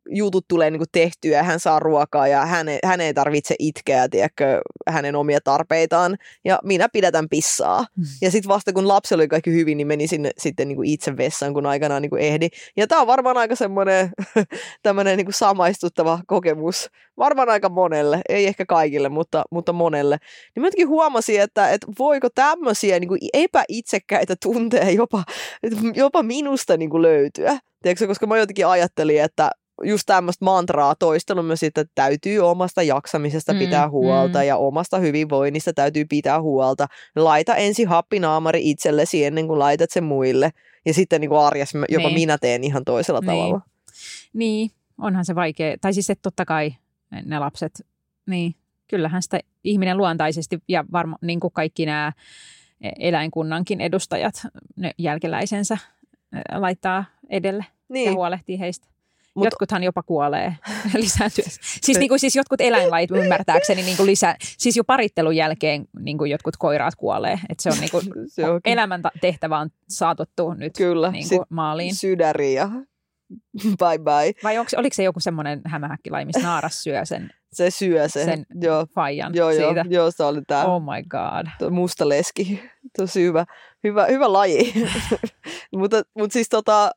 jutut 0.09 0.45
tulee 0.47 0.71
niinku 0.71 0.85
tehtyä 0.91 1.37
ja 1.37 1.43
hän 1.43 1.59
saa 1.59 1.79
ruokaa 1.79 2.27
ja 2.27 2.45
hän 2.45 2.69
ei, 2.69 2.79
hän 2.85 3.01
ei 3.01 3.13
tarvitse 3.13 3.55
itkeä, 3.59 4.09
tiedätkö, 4.09 4.61
hänen 4.89 5.15
omia 5.15 5.39
tarpeitaan. 5.43 6.17
Ja 6.45 6.59
minä 6.63 6.89
pidätän 6.89 7.29
pissaa. 7.29 7.85
Ja 8.21 8.31
sitten 8.31 8.49
vasta 8.49 8.73
kun 8.73 8.87
lapsella 8.87 9.21
oli 9.21 9.27
kaikki 9.27 9.51
hyvin, 9.51 9.77
niin 9.77 9.87
meni 9.87 10.07
sinne 10.07 10.31
sitten 10.37 10.67
niinku 10.67 10.83
itse 10.85 11.17
vessaan, 11.17 11.53
kun 11.53 11.65
aikanaan 11.65 12.01
niinku 12.01 12.15
ehdi. 12.15 12.49
Ja 12.77 12.87
tämä 12.87 13.01
on 13.01 13.07
varmaan 13.07 13.37
aika 13.37 13.55
semmoinen 13.55 14.09
tämmöinen 14.83 15.17
niinku 15.17 15.31
samaistuttava 15.31 16.19
kokemus. 16.27 16.89
Varmaan 17.17 17.49
aika 17.49 17.69
monelle, 17.69 18.21
ei 18.29 18.47
ehkä 18.47 18.65
kaikille, 18.65 19.09
mutta, 19.09 19.43
mutta 19.51 19.73
monelle. 19.73 20.17
Niin 20.55 20.61
mä 20.61 20.67
jotenkin 20.67 20.87
huomasin, 20.87 21.41
että, 21.41 21.69
että 21.69 21.87
voiko 21.99 22.27
tämmöisiä 22.35 22.99
niin 22.99 23.07
kuin 23.07 23.19
epäitsekkäitä 23.33 24.35
tunteja 24.43 24.91
jopa, 24.91 25.23
jopa 25.95 26.23
minusta 26.23 26.77
niin 26.77 26.89
kuin 26.89 27.01
löytyä. 27.01 27.59
Tiedätkö, 27.81 28.07
koska 28.07 28.27
mä 28.27 28.37
jotenkin 28.37 28.67
ajattelin, 28.67 29.21
että 29.21 29.49
just 29.83 30.03
tämmöistä 30.05 30.45
mantraa 30.45 30.95
toistelun 30.95 31.45
myös, 31.45 31.63
että 31.63 31.85
täytyy 31.95 32.39
omasta 32.39 32.83
jaksamisesta 32.83 33.53
Mm, 33.53 33.59
pitää 33.59 33.89
huolta 33.89 34.39
mm. 34.39 34.45
ja 34.45 34.57
omasta 34.57 34.97
hyvinvoinnista 34.97 35.73
täytyy 35.73 36.05
pitää 36.05 36.41
huolta. 36.41 36.87
Laita 37.15 37.55
ensin 37.55 37.87
happinaamari 37.87 38.69
itsellesi 38.69 39.25
ennen 39.25 39.47
kuin 39.47 39.59
laitat 39.59 39.91
sen 39.91 40.03
muille. 40.03 40.49
Ja 40.85 40.93
sitten 40.93 41.21
niin 41.21 41.29
kuin 41.29 41.41
arjessa 41.41 41.77
jopa 41.89 42.07
Niin. 42.07 42.19
minä 42.19 42.37
teen 42.37 42.63
ihan 42.63 42.85
toisella 42.85 43.19
Niin. 43.19 43.27
tavalla. 43.27 43.61
Niin, 44.33 44.71
onhan 44.97 45.25
se 45.25 45.35
vaikea. 45.35 45.77
Tai 45.81 45.93
siis, 45.93 46.09
että 46.09 46.21
totta 46.21 46.45
kai 46.45 46.75
ne 47.25 47.39
lapset, 47.39 47.85
niin 48.25 48.55
kyllähän 48.87 49.21
sitä 49.23 49.39
ihminen 49.63 49.97
luontaisesti 49.97 50.59
ja 50.67 50.85
varmaan 50.91 51.19
niin 51.21 51.39
kuin 51.39 51.53
kaikki 51.53 51.85
nämä 51.85 52.11
eläinkunnankin 52.99 53.81
edustajat, 53.81 54.35
ne 54.75 54.91
jälkeläisensä 54.97 55.77
laittaa 56.55 57.05
edelle 57.29 57.65
Niin. 57.89 58.05
ja 58.05 58.13
huolehtii 58.13 58.59
heistä. 58.59 58.87
Mut- 59.39 59.45
Jotkuthan 59.45 59.83
jopa 59.83 60.03
kuolee 60.03 60.55
lisääntyessä. 60.93 61.61
Siis, 61.81 61.97
niin 61.99 62.09
kuin, 62.09 62.19
siis 62.19 62.35
jotkut 62.35 62.61
eläinlajit 62.61 63.11
ymmärtääkseni 63.11 63.81
niin 63.83 63.97
kuin 63.97 64.07
lisä, 64.07 64.35
siis 64.57 64.77
jo 64.77 64.83
parittelun 64.83 65.35
jälkeen 65.35 65.85
niin 65.99 66.17
kuin 66.17 66.31
jotkut 66.31 66.57
koiraat 66.57 66.95
kuolee. 66.95 67.39
Et 67.49 67.59
se 67.59 67.69
on 67.69 67.77
niin 67.79 67.91
kuin, 67.91 68.03
Se 68.27 68.43
elämän 68.65 69.01
tehtävä 69.21 69.59
on 69.59 69.69
saatettu 69.89 70.53
nyt 70.53 70.73
Kyllä. 70.77 71.11
niin 71.11 71.29
kuin 71.29 71.41
maaliin. 71.49 71.95
sydäri 71.95 72.53
ja 72.53 72.69
bye 73.79 73.97
bye. 74.03 74.33
Vai 74.43 74.57
onko, 74.57 74.71
oliko 74.77 74.93
se 74.93 75.03
joku 75.03 75.19
semmoinen 75.19 75.61
hämähäkkilai, 75.65 76.25
missä 76.25 76.41
naaras 76.47 76.83
syö 76.83 77.05
sen, 77.05 77.29
Se 77.53 77.69
syö 77.71 78.09
sen. 78.09 78.25
sen 78.25 78.45
Joo, 78.61 78.85
faijan 78.95 79.35
joo, 79.35 79.51
joo, 79.51 79.67
siitä? 79.67 79.85
joo, 79.89 80.11
se 80.11 80.23
oli 80.23 80.41
tämä 80.47 80.63
Oh 80.65 80.81
my 80.81 81.03
god. 81.09 81.47
tuo 81.59 81.69
musta 81.69 82.09
leski. 82.09 82.63
Tosi 82.97 83.23
hyvä, 83.23 83.45
hyvä, 83.83 84.05
hyvä 84.05 84.33
laji. 84.33 84.73
mutta, 85.75 86.01
mutta 86.17 86.33
siis 86.33 86.49
tota, 86.49 86.91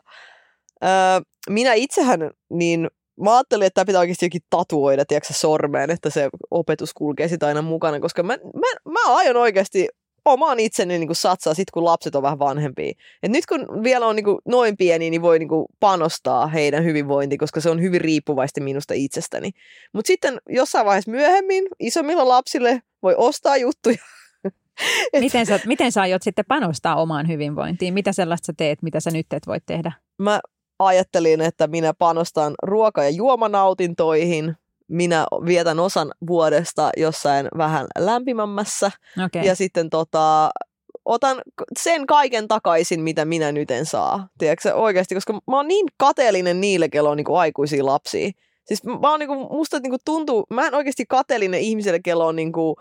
ää, 0.81 1.23
minä 1.51 1.75
itsehän 1.75 2.31
niin 2.51 2.89
Mä 3.21 3.37
ajattelin, 3.37 3.67
että 3.67 3.75
tämä 3.75 3.85
pitää 3.85 4.01
oikeasti 4.01 4.27
jokin 4.27 4.41
tatuoida, 4.51 5.05
tiedätkö, 5.05 5.35
sormeen, 5.35 5.91
että 5.91 6.11
se 6.11 6.29
opetus 6.51 6.95
kulkee 6.95 7.29
sitä 7.29 7.47
aina 7.47 7.63
mukana, 7.63 8.01
koska 8.01 8.23
mä, 8.23 8.37
mä, 8.55 8.93
mä 8.93 9.17
aion 9.17 9.37
oikeasti 9.37 9.89
omaan 10.25 10.61
itseni 10.61 10.99
niin 10.99 11.09
kuin 11.09 11.17
satsaa 11.17 11.55
sit, 11.55 11.71
kun 11.71 11.85
lapset 11.85 12.15
on 12.15 12.23
vähän 12.23 12.39
vanhempia. 12.39 12.93
Et 13.23 13.31
nyt 13.31 13.47
kun 13.47 13.83
vielä 13.83 14.07
on 14.07 14.17
niin 14.17 14.25
kuin 14.25 14.39
noin 14.49 14.77
pieni, 14.77 15.11
niin 15.11 15.23
voi 15.23 15.39
niin 15.39 15.49
kuin 15.49 15.67
panostaa 15.81 16.47
heidän 16.47 16.85
hyvinvointiin, 16.85 17.39
koska 17.39 17.61
se 17.61 17.71
on 17.71 17.83
hyvin 17.83 18.01
riippuvaista 18.01 18.61
minusta 18.61 18.95
itsestäni. 18.95 19.51
Mutta 19.93 20.07
sitten 20.07 20.39
jossain 20.49 20.87
vaiheessa 20.87 21.11
myöhemmin 21.11 21.65
isommilla 21.81 22.29
lapsille 22.29 22.83
voi 23.03 23.15
ostaa 23.19 23.57
juttuja. 23.57 23.97
Et- 25.13 25.21
Miten 25.21 25.47
sä, 25.47 25.61
miten 25.67 25.93
sä 25.93 26.03
aiot 26.03 26.23
sitten 26.23 26.45
panostaa 26.49 26.97
omaan 27.03 27.29
hyvinvointiin? 27.29 27.95
Mitä 27.95 28.13
sellaista 28.13 28.47
sä 28.47 28.53
teet, 28.57 28.83
mitä 28.83 29.01
sä 29.01 29.11
nyt 29.11 29.33
et 29.33 29.47
voi 29.47 29.59
tehdä? 29.67 29.93
Mä 30.19 30.41
ajattelin, 30.79 31.41
että 31.41 31.67
minä 31.67 31.95
panostan 31.95 32.55
ruoka- 32.63 33.05
ja 33.05 33.11
juomanautintoihin. 33.11 34.57
Minä 34.89 35.27
vietän 35.47 35.81
osan 35.81 36.13
vuodesta 36.27 36.91
jossain 36.97 37.49
vähän 37.59 37.87
lämpimämmässä. 37.99 38.91
Okei. 39.27 39.45
Ja 39.45 39.55
sitten 39.55 39.91
tota, 39.91 40.51
otan 41.05 41.43
sen 41.79 42.07
kaiken 42.07 42.49
takaisin, 42.49 43.01
mitä 43.01 43.25
minä 43.25 43.53
nyt 43.53 43.71
en 43.71 43.87
saa. 43.87 44.29
Tiedätkö 44.39 44.75
oikeasti, 44.75 45.15
koska 45.15 45.33
mä 45.33 45.57
oon 45.57 45.69
niin 45.69 45.87
kateellinen 45.97 46.61
niille, 46.61 46.89
kello 46.89 47.11
on 47.11 47.17
niin 47.17 47.37
aikuisia 47.37 47.87
lapsia. 47.87 48.31
Siis 48.65 48.85
mä 48.85 49.11
oon 49.11 49.21
niinku, 49.21 49.35
musta 49.35 49.79
niinku 49.79 49.99
tuntuu, 50.05 50.47
mä 50.51 50.67
en 50.67 50.75
oikeasti 50.75 51.05
kateellinen 51.09 51.61
ihmiselle, 51.61 52.01
kello 52.01 52.27
on 52.27 52.37
niinku 52.37 52.77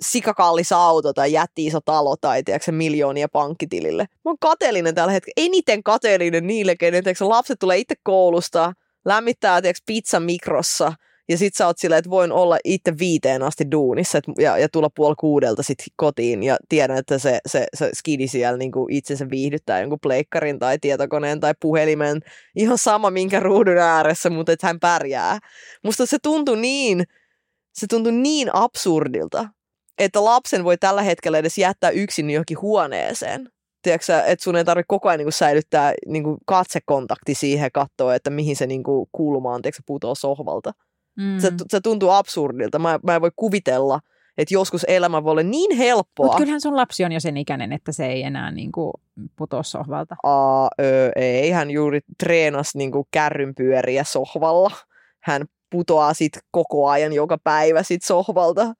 sikakallis 0.00 0.72
auto 0.72 1.12
tai 1.12 1.32
jätti 1.32 1.66
iso 1.66 1.80
talo 1.84 2.16
tai 2.20 2.42
tiedätkö, 2.42 2.72
miljoonia 2.72 3.28
pankkitilille. 3.28 4.02
Mä 4.02 4.30
oon 4.30 4.38
kateellinen 4.40 4.94
tällä 4.94 5.12
hetkellä. 5.12 5.46
Eniten 5.46 5.82
kateellinen 5.82 6.46
niille, 6.46 6.76
kenen 6.76 7.04
tiedätkö, 7.04 7.28
lapset 7.28 7.58
tulee 7.58 7.78
itse 7.78 7.94
koulusta, 8.02 8.72
lämmittää 9.04 9.62
tiedätkö, 9.62 9.82
pizza 9.86 10.20
mikrossa 10.20 10.92
ja 11.30 11.38
sit 11.38 11.54
sä 11.54 11.66
oot 11.66 11.78
silleen, 11.78 11.98
että 11.98 12.10
voin 12.10 12.32
olla 12.32 12.58
itse 12.64 12.98
viiteen 12.98 13.42
asti 13.42 13.70
duunissa 13.72 14.18
et, 14.18 14.24
ja, 14.38 14.58
ja 14.58 14.68
tulla 14.68 14.90
puoli 14.96 15.14
kuudelta 15.18 15.62
sit 15.62 15.78
kotiin 15.96 16.42
ja 16.42 16.56
tiedän, 16.68 16.98
että 16.98 17.18
se, 17.18 17.38
se, 17.46 17.66
se 17.74 17.90
skidi 17.94 18.28
siellä 18.28 18.56
niinku 18.56 18.86
itsensä 18.90 19.30
viihdyttää 19.30 19.80
jonkun 19.80 19.98
pleikkarin 20.02 20.58
tai 20.58 20.78
tietokoneen 20.78 21.40
tai 21.40 21.54
puhelimen. 21.60 22.20
Ihan 22.56 22.78
sama 22.78 23.10
minkä 23.10 23.40
ruudun 23.40 23.78
ääressä, 23.78 24.30
mutta 24.30 24.52
että 24.52 24.66
hän 24.66 24.80
pärjää. 24.80 25.38
Musta 25.84 26.06
se 26.06 26.18
tuntui 26.22 26.56
niin, 26.56 27.04
se 27.72 27.86
tuntui 27.86 28.12
niin 28.12 28.50
absurdilta, 28.52 29.48
että 30.00 30.24
lapsen 30.24 30.64
voi 30.64 30.78
tällä 30.78 31.02
hetkellä 31.02 31.38
edes 31.38 31.58
jättää 31.58 31.90
yksin 31.90 32.30
johonkin 32.30 32.60
huoneeseen. 32.60 33.48
tiedätkö, 33.82 34.22
että 34.26 34.42
sun 34.42 34.56
ei 34.56 34.64
tarvitse 34.64 34.86
koko 34.88 35.08
ajan 35.08 35.18
niin 35.18 35.32
säilyttää 35.32 35.92
niin 36.06 36.24
kuin 36.24 36.36
katsekontakti 36.46 37.34
siihen 37.34 37.64
ja 37.64 37.70
katsoa, 37.70 38.14
että 38.14 38.30
mihin 38.30 38.56
se 38.56 38.66
niin 38.66 38.82
kuin 38.82 39.08
kulma 39.12 39.54
on, 39.54 39.62
tiedätkö, 39.62 39.82
putoo 39.86 40.14
sohvalta. 40.14 40.72
Mm. 41.16 41.38
Se, 41.38 41.52
se 41.68 41.80
tuntuu 41.80 42.10
absurdilta. 42.10 42.78
Mä, 42.78 42.98
mä 43.02 43.14
en 43.14 43.20
voi 43.20 43.30
kuvitella, 43.36 44.00
että 44.38 44.54
joskus 44.54 44.84
elämä 44.88 45.24
voi 45.24 45.30
olla 45.30 45.42
niin 45.42 45.76
helppoa. 45.76 46.26
Mutta 46.26 46.38
kyllähän 46.38 46.60
sun 46.60 46.76
lapsi 46.76 47.04
on 47.04 47.12
jo 47.12 47.20
sen 47.20 47.36
ikäinen, 47.36 47.72
että 47.72 47.92
se 47.92 48.06
ei 48.06 48.22
enää 48.22 48.50
niin 48.50 48.72
kuin 48.72 48.92
putoa 49.36 49.62
sohvalta. 49.62 50.16
Aa, 50.22 50.70
ö, 50.80 51.10
ei, 51.16 51.50
hän 51.50 51.70
juuri 51.70 52.00
treenasi 52.18 52.78
niin 52.78 52.92
kuin 52.92 53.04
kärrynpyöriä 53.10 54.04
sohvalla. 54.04 54.70
Hän 55.20 55.44
putoaa 55.70 56.14
sit 56.14 56.32
koko 56.50 56.88
ajan 56.88 57.12
joka 57.12 57.38
päivä 57.44 57.82
sit 57.82 58.02
sohvalta. 58.02 58.74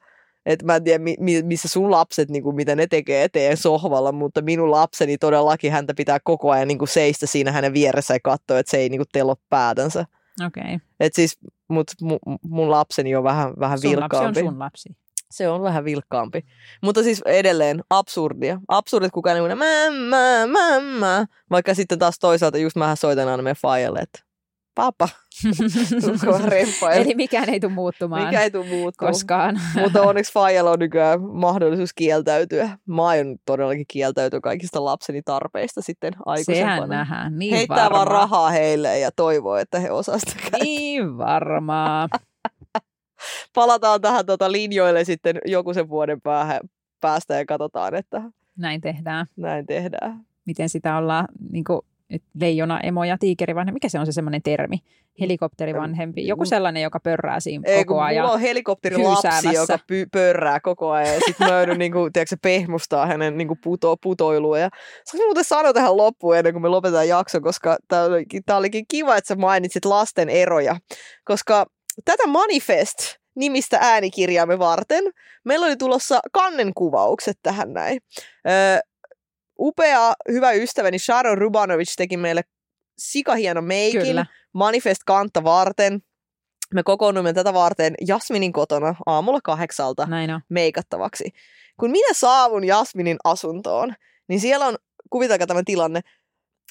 Et 0.47 0.63
mä 0.63 0.77
en 0.77 0.85
tiedä, 0.85 0.99
mi- 0.99 1.43
missä 1.43 1.69
sun 1.69 1.91
lapset, 1.91 2.29
niin 2.31 2.43
kuin, 2.43 2.57
mitä 2.57 2.77
ne 2.77 2.87
tekee 2.87 3.25
eteen 3.25 3.57
sohvalla, 3.57 4.13
mutta 4.13 4.43
minun 4.43 4.71
lapseni 4.71 5.19
todellakin 5.19 5.73
häntä 5.73 5.95
pitää 5.95 6.19
koko 6.25 6.51
ajan 6.51 6.69
niin 6.69 6.79
kuin 6.79 6.89
seistä 6.89 7.27
siinä 7.27 7.53
hänen 7.53 7.73
vieressä 7.73 8.15
ja 8.15 8.21
katsoa, 8.23 8.59
että 8.59 8.71
se 8.71 8.77
ei 8.77 8.89
niin 8.89 8.99
kuin 8.99 9.09
telo 9.13 9.37
päätänsä. 9.51 10.05
Okei. 10.47 10.63
Okay. 10.63 10.79
Et 11.01 11.15
siis 11.15 11.39
mut, 11.69 11.87
mu, 12.03 12.19
mun 12.43 12.71
lapseni 12.71 13.17
on 13.17 13.25
vähän, 13.25 13.53
vähän 13.61 13.79
Sun 13.79 13.91
lapsi 13.91 14.01
vilkkaampi. 14.01 14.41
on 14.41 14.47
sun 14.47 14.59
lapsi. 14.59 14.89
Se 15.31 15.49
on 15.49 15.63
vähän 15.63 15.85
vilkkaampi. 15.85 16.45
Mutta 16.83 17.03
siis 17.03 17.23
edelleen 17.27 17.85
absurdia. 17.91 18.61
Absurdit, 18.69 19.13
kukaan 19.13 19.37
ei 19.37 19.55
mä, 19.57 20.47
mä, 20.47 20.81
mä. 20.81 21.27
Vaikka 21.51 21.75
sitten 21.75 21.99
taas 21.99 22.19
toisaalta 22.19 22.59
just 22.59 22.77
mähän 22.77 22.97
soitan 22.97 23.29
aina 23.29 23.43
meidän 23.43 23.57
faijalle, 23.63 23.99
että 23.99 24.30
papa, 24.81 25.09
Eli 26.95 27.15
mikään 27.15 27.49
ei 27.49 27.61
tule 27.61 27.73
muuttumaan 27.73 28.25
Mikä 28.25 28.43
ei 28.43 28.51
tule 28.51 28.67
muuttumaan. 28.67 29.13
koskaan. 29.13 29.61
Mutta 29.83 30.03
onneksi 30.03 30.33
faijalla 30.33 30.71
on 30.71 30.79
nykyään 30.79 31.21
mahdollisuus 31.23 31.93
kieltäytyä. 31.95 32.79
Mä 32.87 33.07
aion 33.07 33.37
todellakin 33.45 33.85
kieltäytyä 33.89 34.41
kaikista 34.41 34.85
lapseni 34.85 35.23
tarpeista 35.23 35.83
sitten 35.83 36.13
aikuisempana. 36.27 36.75
Sehän 36.77 36.89
nähdään, 36.89 37.39
niin 37.39 37.55
Heittää 37.55 37.77
varmaa. 37.77 37.93
vaan 37.99 38.07
rahaa 38.07 38.51
heille 38.51 38.99
ja 38.99 39.11
toivoo, 39.17 39.57
että 39.57 39.81
he 39.81 39.91
osaa 39.91 40.19
sitä 40.19 40.33
käyttää. 40.41 40.61
Niin 40.63 41.19
varmaa. 41.19 42.09
Palataan 43.55 44.01
tähän 44.01 44.27
tota 44.27 44.53
linjoille 44.53 45.05
sitten 45.05 45.39
joku 45.47 45.75
sen 45.75 45.89
vuoden 45.89 46.21
päähän, 46.21 46.61
päästä 47.01 47.35
ja 47.35 47.47
katsotaan, 47.47 47.95
että 47.95 48.23
Näin 48.57 48.81
tehdään. 48.81 49.27
näin 49.37 49.67
tehdään. 49.67 50.21
Miten 50.47 50.69
sitä 50.69 50.97
ollaan, 50.97 51.25
niin 51.53 51.65
kuin, 51.65 51.81
leijona, 52.41 52.81
emo 52.81 53.05
ja 53.05 53.19
tiikeri 53.19 53.55
vanhempi. 53.55 53.77
Mikä 53.77 53.89
se 53.89 53.99
on 53.99 54.07
se 54.07 54.13
semmoinen 54.13 54.43
termi? 54.43 54.79
Helikopterivanhempi. 55.21 56.27
Joku 56.27 56.45
sellainen, 56.45 56.83
joka 56.83 57.01
pörrää 57.01 57.41
siinä 57.41 57.63
Ei, 57.67 57.85
koko 57.85 58.01
ajan. 58.01 58.23
mulla 58.23 58.35
on 58.35 58.41
helikopterilapsi, 58.41 59.55
joka 59.55 59.77
py- 59.77 60.09
pörrää 60.13 60.61
koko 60.61 60.91
ajan 60.91 61.15
ja 61.15 61.21
sitten 61.27 61.49
mä 61.49 61.57
joudun 61.57 61.79
niinku, 61.79 62.11
tiedätkö, 62.13 62.37
pehmustaa 62.43 63.07
hänen 63.07 63.39
niinku 63.39 63.55
puto- 63.55 63.97
putoilua. 64.03 64.59
Ja 64.59 64.69
saanko 65.05 65.27
muuten 65.27 65.45
sanoa 65.45 65.73
tähän 65.73 65.97
loppuun 65.97 66.37
ennen 66.37 66.55
kuin 66.55 66.63
me 66.63 66.69
lopetetaan 66.69 67.09
jakso, 67.09 67.41
koska 67.41 67.77
tämä 67.89 68.05
olikin, 68.05 68.43
tää 68.47 68.57
olikin 68.57 68.85
kiva, 68.89 69.17
että 69.17 69.29
sä 69.29 69.37
mainitsit 69.37 69.85
lasten 69.85 70.29
eroja. 70.29 70.77
Koska 71.25 71.67
tätä 72.05 72.27
Manifest 72.27 72.97
nimistä 73.35 73.79
äänikirjaamme 73.81 74.59
varten 74.59 75.05
meillä 75.45 75.67
oli 75.67 75.77
tulossa 75.77 76.21
kannenkuvaukset 76.33 77.39
tähän 77.43 77.73
näin. 77.73 78.01
Öö, 78.49 78.79
upea, 79.61 80.13
hyvä 80.29 80.53
ystäväni 80.53 80.99
Sharon 80.99 81.39
Rubanovic 81.39 81.95
teki 81.97 82.17
meille 82.17 82.43
sikahieno 82.99 83.63
meikin. 83.63 84.03
Kyllä. 84.03 84.27
Manifest 84.53 85.01
kantta 85.07 85.45
varten. 85.45 86.03
Me 86.75 86.83
kokoonnuimme 86.83 87.33
tätä 87.33 87.55
varten 87.55 87.95
Jasminin 88.07 88.53
kotona 88.53 88.95
aamulla 89.07 89.41
kahdeksalta 89.45 90.07
Näin 90.07 90.31
on. 90.31 90.41
meikattavaksi. 90.49 91.33
Kun 91.81 91.91
minä 91.91 92.09
saavun 92.13 92.65
Jasminin 92.65 93.17
asuntoon, 93.25 93.95
niin 94.29 94.41
siellä 94.41 94.67
on, 94.67 94.77
kuvitelkaa 95.11 95.47
tämä 95.47 95.63
tilanne, 95.67 96.01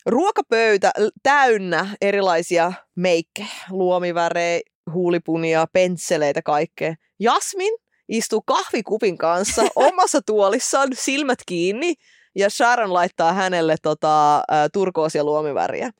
ruokapöytä 0.05 0.91
täynnä 1.23 1.87
erilaisia 2.01 2.73
meikkejä, 2.95 3.47
luomivärejä, 3.69 4.61
huulipunia, 4.93 5.65
pensseleitä, 5.73 6.41
kaikkea. 6.41 6.95
Jasmin 7.19 7.73
istuu 8.09 8.41
kahvikupin 8.41 9.17
kanssa 9.17 9.61
omassa 9.75 10.21
tuolissaan, 10.21 10.89
silmät 10.93 11.39
kiinni, 11.45 11.93
ja 12.35 12.49
Sharon 12.49 12.93
laittaa 12.93 13.33
hänelle 13.33 13.75
tota, 13.81 14.43
turkoosia 14.73 15.23
luomiväriä. 15.23 15.91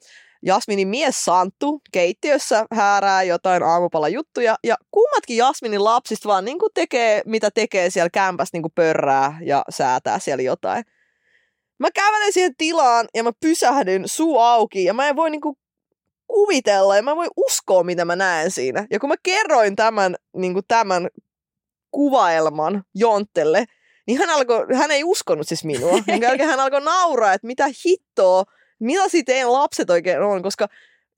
Jasminin 0.45 0.87
mies 0.87 1.25
Santtu 1.25 1.81
keittiössä 1.91 2.65
häärää 2.71 3.23
jotain 3.23 3.63
aamupalajuttuja 3.63 4.55
ja 4.63 4.75
kummatkin 4.91 5.37
Jasminin 5.37 5.83
lapsista 5.83 6.29
vaan 6.29 6.45
niin 6.45 6.59
kuin 6.59 6.69
tekee, 6.73 7.21
mitä 7.25 7.51
tekee 7.51 7.89
siellä 7.89 8.09
kämpässä, 8.09 8.55
niin 8.55 8.63
kuin 8.63 8.71
pörrää 8.75 9.37
ja 9.41 9.63
säätää 9.69 10.19
siellä 10.19 10.41
jotain. 10.41 10.83
Mä 11.79 11.91
kävelen 11.91 12.33
siihen 12.33 12.55
tilaan 12.57 13.07
ja 13.15 13.23
mä 13.23 13.31
pysähdyn 13.39 14.03
suu 14.07 14.39
auki 14.39 14.83
ja 14.83 14.93
mä 14.93 15.07
en 15.07 15.15
voi 15.15 15.29
niin 15.29 15.41
kuin 15.41 15.55
kuvitella 16.27 16.95
ja 16.95 17.03
mä 17.03 17.11
en 17.11 17.17
voi 17.17 17.27
uskoa, 17.37 17.83
mitä 17.83 18.05
mä 18.05 18.15
näen 18.15 18.51
siinä. 18.51 18.87
Ja 18.91 18.99
kun 18.99 19.09
mä 19.09 19.15
kerroin 19.23 19.75
tämän, 19.75 20.15
niin 20.35 20.53
kuin 20.53 20.65
tämän 20.67 21.07
kuvaelman 21.91 22.83
Jonttelle, 22.95 23.65
niin 24.09 24.19
hän, 24.19 24.29
alkoi, 24.29 24.65
hän 24.75 24.91
ei 24.91 25.03
uskonut 25.03 25.47
siis 25.47 25.65
minua. 25.65 25.91
Minkä 26.07 26.27
jälkeen 26.27 26.49
hän 26.49 26.59
alkoi 26.59 26.81
nauraa, 26.81 27.33
että 27.33 27.47
mitä 27.47 27.65
hittoa, 27.85 28.43
millaisia 28.79 29.23
teidän 29.25 29.53
lapset 29.53 29.89
oikein 29.89 30.21
on, 30.21 30.43
koska 30.43 30.67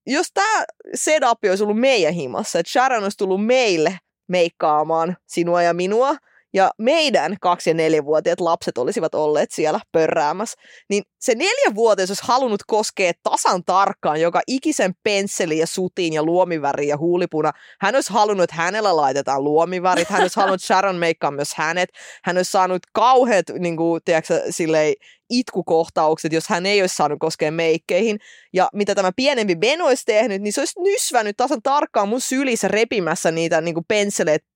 jos 0.08 0.32
tämä 0.34 0.66
setup 0.94 1.39
olisi 1.50 1.64
ollut 1.64 1.80
meidän 1.80 2.14
himassa, 2.14 2.60
että 2.60 2.72
Sharon 2.72 3.04
olisi 3.04 3.18
tullut 3.18 3.46
meille 3.46 3.98
meikkaamaan 4.28 5.18
sinua 5.28 5.62
ja 5.62 5.74
minua, 5.74 6.16
ja 6.54 6.72
meidän 6.78 7.38
kaksi- 7.41 7.70
ja 7.70 7.74
neljävuotiaat 7.74 8.39
lapset 8.39 8.78
olisivat 8.78 9.16
olleet 9.16 9.52
siellä 9.52 9.80
pörräämässä, 9.91 10.62
niin 10.89 11.04
se 11.20 11.36
neljävuotias 11.36 12.10
olisi 12.10 12.24
halunnut 12.26 12.64
koskea 12.68 13.12
tasan 13.24 13.64
tarkkaan 13.66 14.22
joka 14.22 14.41
ikisen 14.47 14.93
pensseli 15.04 15.58
ja 15.58 15.68
sutin 15.68 16.14
ja 16.14 16.24
luomiväri 16.24 16.88
ja 16.88 16.97
huulipuna. 16.97 17.52
Hän 17.82 17.95
olisi 17.95 18.14
halunnut, 18.14 18.43
että 18.43 18.56
hänellä 18.56 18.95
laitetaan 18.95 19.43
luomivärit, 19.43 20.10
hän 20.10 20.22
olisi 20.22 20.39
halunnut 20.39 20.62
Sharon 20.62 20.95
meikkaa 20.95 21.32
myös 21.32 21.54
hänet, 21.56 21.89
hän 22.24 22.38
olisi 22.38 22.52
saanut 22.52 22.82
kauheat 22.93 23.45
niin 23.60 23.78
kuin, 23.78 24.02
tiedätkö, 24.06 24.41
silleen, 24.49 24.93
itkukohtaukset, 25.32 26.34
jos 26.34 26.47
hän 26.49 26.65
ei 26.65 26.82
olisi 26.82 26.95
saanut 26.95 27.19
koskea 27.19 27.51
meikkeihin. 27.51 28.19
Ja 28.53 28.69
mitä 28.73 28.95
tämä 28.95 29.11
pienempi 29.15 29.55
Ben 29.55 29.82
olisi 29.82 30.05
tehnyt, 30.05 30.41
niin 30.41 30.53
se 30.53 30.61
olisi 30.61 30.82
nysvänyt 30.82 31.38
tasan 31.38 31.61
tarkkaan 31.61 32.09
mun 32.09 32.21
sylissä 32.21 32.67
repimässä 32.67 33.32
niitä 33.32 33.61
niin 33.61 33.73
kuin 33.73 33.86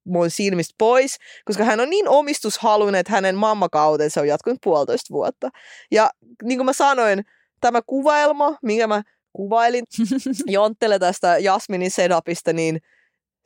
mun 0.05 0.30
silmistä 0.30 0.76
pois, 0.78 1.17
koska 1.45 1.63
hän 1.63 1.80
on 1.80 1.89
niin 1.89 2.09
omistushaluinen, 2.09 2.99
että 2.99 3.11
hänen 3.11 3.36
mammakautensa 3.36 4.21
on 4.21 4.28
jatkunut 4.28 4.59
puolitoista 4.63 5.13
vuotta. 5.13 5.49
Ja 5.91 6.09
niin 6.43 6.57
kuin 6.57 6.65
mä 6.65 6.73
sanoin, 6.73 7.26
tämä 7.61 7.82
kuvaelma, 7.82 8.57
minkä 8.61 8.88
mä 8.88 9.03
kuvailin 9.34 9.84
Jonttele 10.45 10.99
tästä 10.99 11.38
Jasminin 11.38 11.91
setupista, 11.91 12.53
niin 12.53 12.82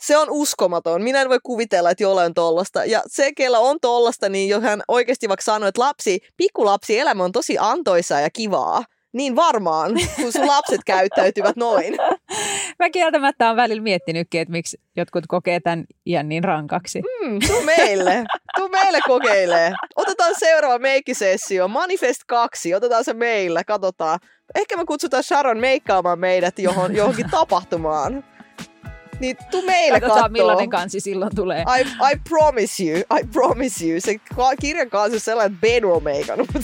se 0.01 0.17
on 0.17 0.27
uskomaton. 0.29 1.03
Minä 1.03 1.21
en 1.21 1.29
voi 1.29 1.39
kuvitella, 1.43 1.91
että 1.91 2.03
jollain 2.03 2.25
on 2.25 2.33
tollasta. 2.33 2.85
Ja 2.85 3.01
se, 3.07 3.31
kellä 3.33 3.59
on 3.59 3.77
tollasta, 3.81 4.29
niin 4.29 4.49
jos 4.49 4.63
hän 4.63 4.81
oikeasti 4.87 5.27
vaikka 5.27 5.43
sanoo, 5.43 5.69
että 5.69 5.81
lapsi, 5.81 6.19
pikkulapsi 6.37 6.99
elämä 6.99 7.23
on 7.23 7.31
tosi 7.31 7.57
antoisaa 7.59 8.21
ja 8.21 8.29
kivaa, 8.29 8.83
niin 9.13 9.35
varmaan, 9.35 9.91
kun 10.15 10.31
sun 10.31 10.47
lapset 10.47 10.81
käyttäytyvät 10.85 11.55
noin. 11.55 11.97
Mä 12.79 12.89
kieltämättä 12.89 13.49
on 13.49 13.55
välillä 13.55 13.83
miettinytkin, 13.83 14.41
että 14.41 14.51
miksi 14.51 14.81
jotkut 14.95 15.23
kokee 15.27 15.59
tämän 15.59 15.85
iän 16.05 16.29
niin 16.29 16.43
rankaksi. 16.43 17.01
Hmm, 17.01 17.39
tuu 17.47 17.61
meille. 17.61 18.23
Tuu 18.55 18.69
meille 18.69 18.99
kokeilee. 19.07 19.73
Otetaan 19.95 20.35
seuraava 20.39 20.79
meikkisessio. 20.79 21.67
Manifest 21.67 22.21
2. 22.27 22.75
Otetaan 22.75 23.03
se 23.03 23.13
meillä. 23.13 23.63
Katsotaan. 23.63 24.19
Ehkä 24.55 24.77
me 24.77 24.85
kutsutaan 24.85 25.23
Sharon 25.23 25.59
meikkaamaan 25.59 26.19
meidät 26.19 26.59
johon, 26.59 26.95
johonkin 26.95 27.29
tapahtumaan. 27.29 28.23
Niin 29.19 29.37
tuu 29.51 29.61
meille 29.61 29.99
kattoo. 29.99 30.29
millainen 30.29 30.69
kansi 30.69 30.99
silloin 30.99 31.35
tulee. 31.35 31.61
I, 31.79 31.81
I 31.81 32.19
promise 32.29 32.83
you, 32.83 32.99
I 33.19 33.23
promise 33.33 33.85
you. 33.85 34.01
Se 34.01 34.15
kirjan 34.61 34.89
kanssa 34.89 35.15
on 35.15 35.19
sellainen, 35.19 35.53
että 35.53 35.61
Ben 35.61 35.85
on 35.85 36.03
meikannut 36.03 36.47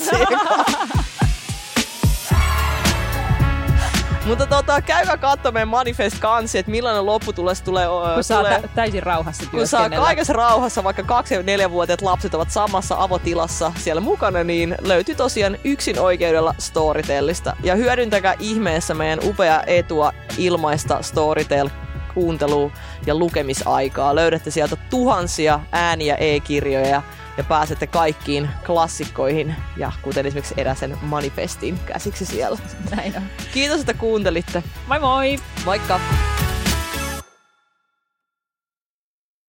Mutta 4.26 4.46
tota, 4.46 4.82
käykää 4.82 5.18
katsomaan 5.18 5.54
meidän 5.54 5.68
Manifest 5.68 6.20
kansi, 6.20 6.58
että 6.58 6.72
millainen 6.72 7.06
lopputulos 7.06 7.62
tulee. 7.62 7.88
Kun 8.14 8.24
saa 8.24 8.38
tulee 8.44 8.62
tä- 8.62 8.68
täysin 8.76 9.04
rauhassa 9.04 9.44
kun 9.52 9.68
saa 9.68 9.90
kaikessa 9.90 10.34
rauhassa, 10.34 10.84
vaikka 10.84 11.04
kaksi- 11.04 11.34
ja 11.34 11.44
neljävuotiaat 11.44 12.02
lapset 12.02 12.34
ovat 12.34 12.52
samassa 12.52 12.96
avotilassa 13.00 13.72
siellä 13.78 14.02
mukana, 14.02 14.44
niin 14.44 14.76
löytyy 14.82 15.16
tosiaan 15.16 15.58
yksin 15.64 16.00
oikeudella 16.00 16.56
Storytellista. 16.58 17.56
Ja 17.64 17.76
hyödyntäkää 17.76 18.36
ihmeessä 18.40 18.94
meidän 18.94 19.20
upea 19.24 19.64
etua 19.68 20.14
ilmaista 20.38 21.02
Storytel 21.02 21.70
kuuntelu- 22.16 22.72
ja 23.06 23.16
lukemisaikaa. 23.16 24.16
Löydätte 24.16 24.52
sieltä 24.52 24.76
tuhansia 24.90 25.60
ääniä 25.72 26.16
e-kirjoja 26.16 27.02
ja 27.38 27.44
pääsette 27.44 27.88
kaikkiin 27.88 28.50
klassikkoihin 28.66 29.56
ja 29.78 29.92
kuten 30.02 30.26
esimerkiksi 30.26 30.54
eräsen 30.58 30.98
manifestin 31.02 31.80
käsiksi 31.86 32.26
siellä. 32.26 32.58
Näin 32.96 33.14
on. 33.18 33.24
Kiitos, 33.54 33.80
että 33.80 33.94
kuuntelitte. 33.94 34.64
Moi 34.88 35.00
moi! 35.00 35.40
Moikka! 35.66 36.00